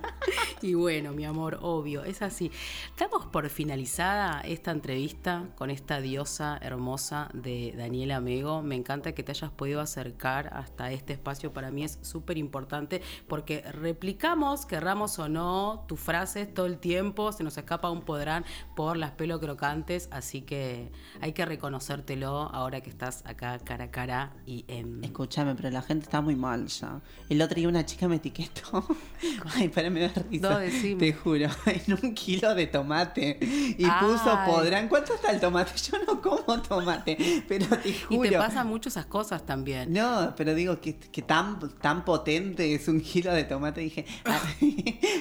y 0.62 0.74
bueno, 0.74 1.12
mi 1.12 1.24
amor, 1.24 1.58
obvio, 1.62 2.04
es 2.04 2.22
así. 2.22 2.50
Damos 2.98 3.26
por 3.26 3.48
finalizada 3.48 4.40
esta 4.40 4.70
entrevista 4.70 5.44
con 5.56 5.70
esta 5.70 6.00
diosa 6.00 6.58
hermosa 6.60 7.28
de 7.32 7.74
Daniela 7.76 8.20
Mego. 8.20 8.62
Me 8.62 8.74
encanta 8.74 9.12
que 9.12 9.22
te 9.22 9.32
hayas 9.32 9.50
podido 9.50 9.80
acercar 9.80 10.50
hasta 10.54 10.90
este 10.92 11.12
espacio. 11.12 11.52
Para 11.52 11.70
mí 11.70 11.84
es 11.84 11.98
súper 12.02 12.38
importante 12.38 13.00
porque 13.28 13.62
replicamos, 13.80 14.66
querramos 14.66 15.18
o 15.18 15.28
no, 15.28 15.84
tus 15.88 15.98
frases 15.98 16.52
todo 16.52 16.66
el 16.66 16.78
tiempo. 16.78 17.32
Se 17.32 17.42
nos 17.42 17.56
escapa 17.56 17.90
un 17.90 18.02
podrán 18.02 18.44
por 18.76 18.96
las 18.96 19.12
pelo 19.12 19.40
crocantes. 19.40 20.08
Así 20.12 20.42
que 20.42 20.92
hay 21.20 21.32
que 21.32 21.44
reconocértelo 21.44 22.50
ahora 22.52 22.80
que 22.80 22.90
estás 22.90 23.22
acá 23.26 23.58
cara 23.58 23.84
a 23.84 23.90
cara 23.90 24.32
y 24.46 24.64
en. 24.68 25.02
Escúchame, 25.02 25.54
pero 25.54 25.70
la 25.70 25.82
gente 25.82 26.04
está 26.04 26.20
muy 26.20 26.36
mal 26.36 26.66
ya. 26.66 27.00
El 27.28 27.40
otro 27.42 27.56
día 27.56 27.68
una 27.68 27.84
chica 27.86 28.06
me 28.08 28.16
etiquetó. 28.16 28.84
Ay, 29.54 29.68
para 29.68 29.90
me 29.90 30.00
da 30.02 30.08
risa. 30.30 30.50
No, 30.50 30.58
decime. 30.58 31.00
Te 31.00 31.12
juro, 31.12 31.48
en 31.66 31.98
un 32.02 32.14
kilo 32.14 32.54
de 32.54 32.66
tomate. 32.66 33.38
Y 33.40 33.84
Ay. 33.84 33.90
puso 34.00 34.38
podrán. 34.46 34.88
¿Cuánto 34.88 35.14
está 35.14 35.30
el 35.32 35.40
tomate? 35.40 35.72
Yo 35.90 35.98
no 36.06 36.20
como 36.20 36.60
tomate, 36.62 37.16
pero 37.48 37.66
te 37.78 37.88
Y 37.88 37.92
juro. 37.94 38.28
te 38.30 38.36
pasan 38.36 38.66
mucho 38.66 38.88
esas 38.88 39.06
cosas 39.06 39.44
también. 39.46 39.92
No, 39.92 40.34
pero 40.36 40.54
digo 40.54 40.80
que, 40.80 40.96
que 40.98 41.22
tan, 41.22 41.58
tan 41.80 42.04
potente 42.04 42.74
es 42.74 42.86
un 42.88 43.00
kilo 43.00 43.32
de 43.32 43.44
tomate. 43.44 43.69
Dije, 43.78 44.04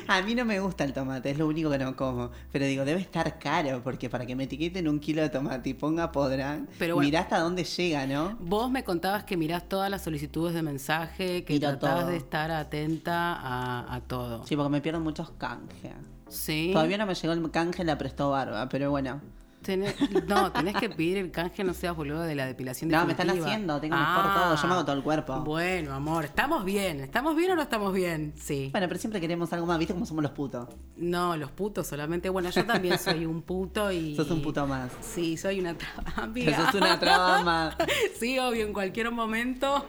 a, 0.08 0.18
a 0.18 0.22
mí 0.24 0.34
no 0.34 0.46
me 0.46 0.60
gusta 0.60 0.84
el 0.84 0.94
tomate, 0.94 1.30
es 1.32 1.38
lo 1.38 1.46
único 1.48 1.70
que 1.70 1.78
no 1.78 1.96
como. 1.96 2.32
Pero 2.52 2.66
digo, 2.66 2.86
debe 2.86 3.02
estar 3.02 3.38
caro, 3.38 3.82
porque 3.84 4.10
para 4.10 4.26
que 4.26 4.36
me 4.36 4.46
etiqueten 4.46 4.88
un 4.88 5.00
kilo 5.00 5.22
de 5.22 5.30
tomate 5.30 5.70
y 5.70 5.74
ponga 5.76 6.12
podrán, 6.12 6.68
Pero 6.80 6.96
bueno. 6.96 7.08
mirá 7.08 7.20
hasta 7.22 7.40
dónde 7.40 7.64
llega, 7.64 8.08
¿no? 8.08 8.38
Vos 8.40 8.72
me 8.72 8.84
contabas 8.84 9.24
que 9.26 9.38
mirás 9.38 9.70
todas 9.70 9.90
las 9.92 10.02
solicitudes 10.04 10.54
de 10.54 10.62
mensaje, 10.64 11.44
que 11.44 11.54
Miro 11.54 11.70
tratás 11.78 12.00
todo. 12.02 12.10
de 12.10 12.18
estar 12.18 12.50
atenta 12.52 13.34
a, 13.34 13.94
a 13.94 14.02
todo. 14.02 14.46
Sí, 14.48 14.56
porque 14.56 14.70
me 14.70 14.82
pierdo 14.82 15.00
muchos 15.00 15.30
canjes. 15.32 15.92
Sí. 16.30 16.70
Todavía 16.74 16.98
no 16.98 17.06
me 17.06 17.16
llegó 17.16 17.34
el 17.34 17.52
canje, 17.52 17.84
la 17.84 17.98
prestó 17.98 18.30
Barba, 18.32 18.70
pero 18.70 18.90
bueno. 18.92 19.22
Tenés- 19.70 20.26
no, 20.26 20.52
tenés 20.52 20.76
que 20.78 20.90
pedir 20.90 21.18
el 21.18 21.30
canje, 21.30 21.64
no 21.64 21.76
seas 21.76 21.96
boludo 21.96 22.22
de 22.24 22.34
la 22.34 22.48
depilación 22.48 22.90
No, 22.90 23.06
me 23.06 23.12
están 23.12 23.30
haciendo, 23.30 23.80
tengo 23.80 23.96
mejor 23.96 24.34
todo, 24.34 24.56
yo 24.56 24.68
me 24.68 24.74
hago 24.74 24.84
todo 24.84 24.96
el 24.96 25.04
cuerpo. 25.04 25.42
Bueno, 25.42 25.94
amor, 25.94 26.26
estamos 26.26 26.66
bien. 26.66 27.02
¿Estamos 27.02 27.36
bien 27.36 27.52
o 27.52 27.56
no 27.56 27.62
estamos 27.62 27.94
bien? 27.94 28.34
Sí. 28.36 28.70
Bueno, 28.72 28.88
pero 28.88 29.00
siempre 29.00 29.22
queremos 29.22 29.54
algo 29.54 29.68
más, 29.68 29.78
¿viste 29.78 29.94
cómo 29.94 30.08
somos 30.08 30.24
los 30.24 30.32
putos? 30.32 30.70
No, 30.98 31.38
los 31.38 31.52
putos 31.52 31.86
solamente. 31.86 32.30
Bueno, 32.30 32.50
yo 32.50 32.66
también 32.66 32.98
soy 32.98 33.28
un 33.28 33.44
puto 33.44 33.92
y. 33.92 34.16
Sos 34.18 34.32
un 34.32 34.42
puto 34.42 34.66
más. 34.66 34.92
Sí, 35.02 35.38
soy 35.38 35.60
una 35.60 35.76
traba. 35.78 36.04
Sos 36.66 36.74
una 36.74 37.00
traba 37.00 37.44
más. 37.44 37.76
Sí, 38.20 38.38
obvio, 38.40 38.66
en 38.66 38.74
cualquier 38.74 39.12
momento 39.12 39.86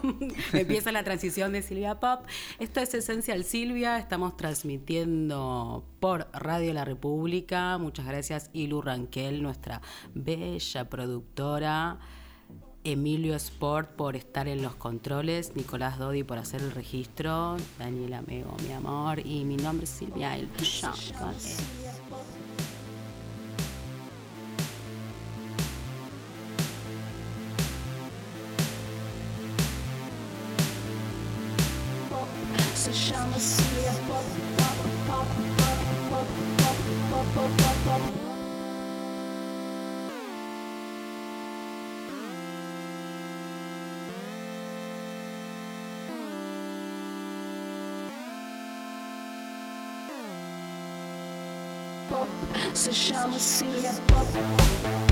empieza 0.52 0.92
la 0.92 1.02
transición 1.02 1.52
de 1.52 1.62
Silvia 1.62 1.98
Pop. 2.00 2.26
Esto 2.58 2.80
es 2.80 2.92
Esencial 2.94 3.44
Silvia, 3.44 3.98
estamos 3.98 4.36
transmitiendo 4.36 5.84
por 6.00 6.28
Radio 6.32 6.72
La 6.74 6.84
República. 6.84 7.78
Muchas 7.78 8.06
gracias, 8.06 8.50
Ilu 8.52 8.82
Ranquel, 8.82 9.42
nuestra 9.42 9.69
bella 10.14 10.88
productora. 10.88 11.98
Emilio 12.82 13.34
Sport 13.34 13.90
por 13.90 14.16
estar 14.16 14.48
en 14.48 14.62
los 14.62 14.74
controles, 14.74 15.54
Nicolás 15.54 15.98
Dodi 15.98 16.24
por 16.24 16.38
hacer 16.38 16.62
el 16.62 16.72
registro, 16.72 17.56
Daniel 17.78 18.14
Amigo, 18.14 18.56
mi 18.66 18.72
amor, 18.72 19.18
y 19.18 19.44
mi 19.44 19.56
nombre 19.56 19.84
es 19.84 19.90
Silvia 19.90 20.34
El 20.34 20.48
Se 52.74 52.90
chama 52.90 53.38
Silvia 53.38 53.92
Pop, 54.06 55.09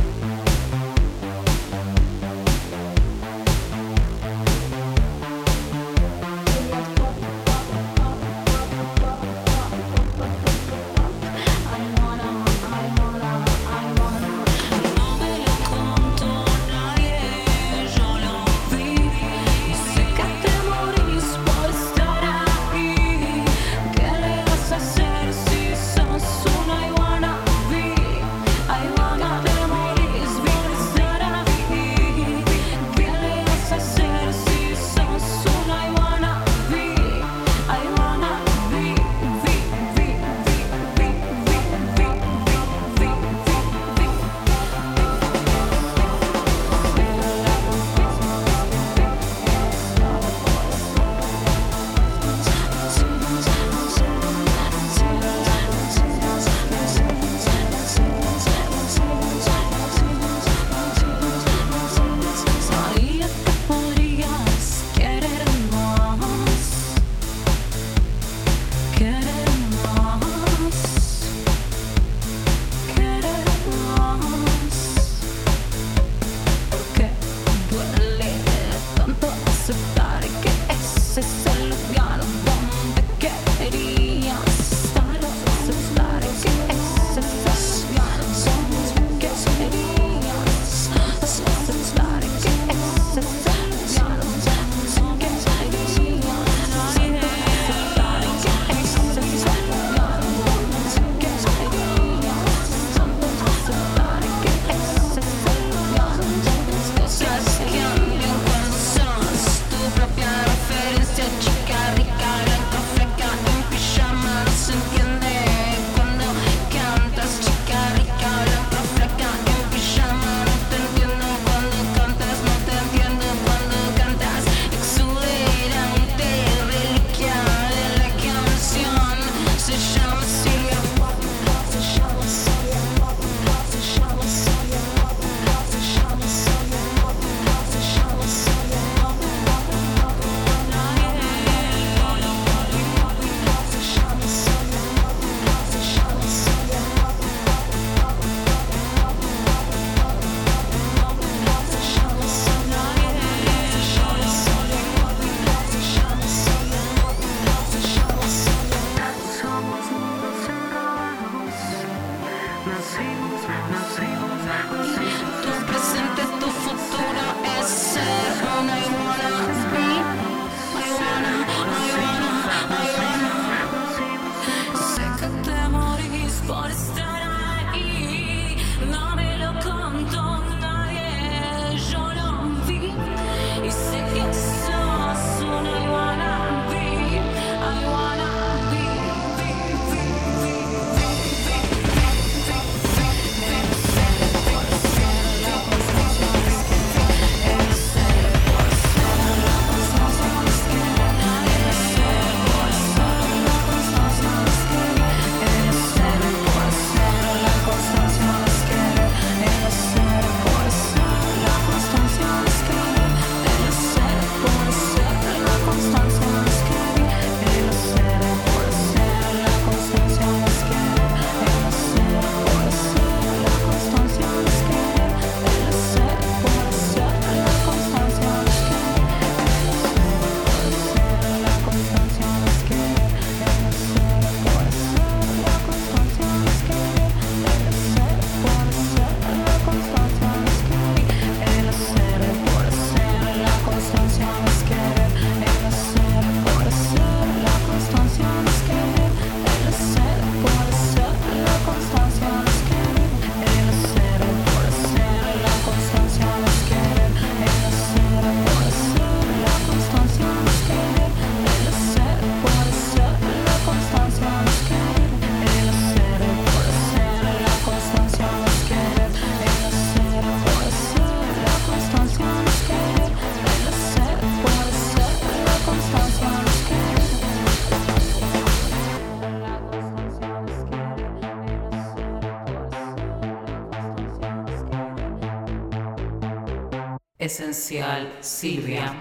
Esencial 287.39 288.09
Silvia. 288.20 288.93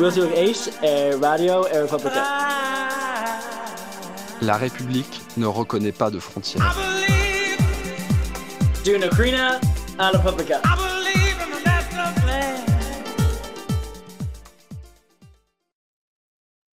Radio 0.00 0.24
est 0.82 1.14
Radio 1.14 1.62
Republica. 1.88 2.24
La 4.40 4.56
République 4.56 5.20
ne 5.36 5.46
reconnaît 5.46 5.92
pas 5.92 6.10
de 6.10 6.18
frontières. 6.18 6.76
D'une 8.84 9.04
Ucrania 9.04 9.60
à 9.96 10.10
la 10.10 10.18
Republica. 10.18 10.60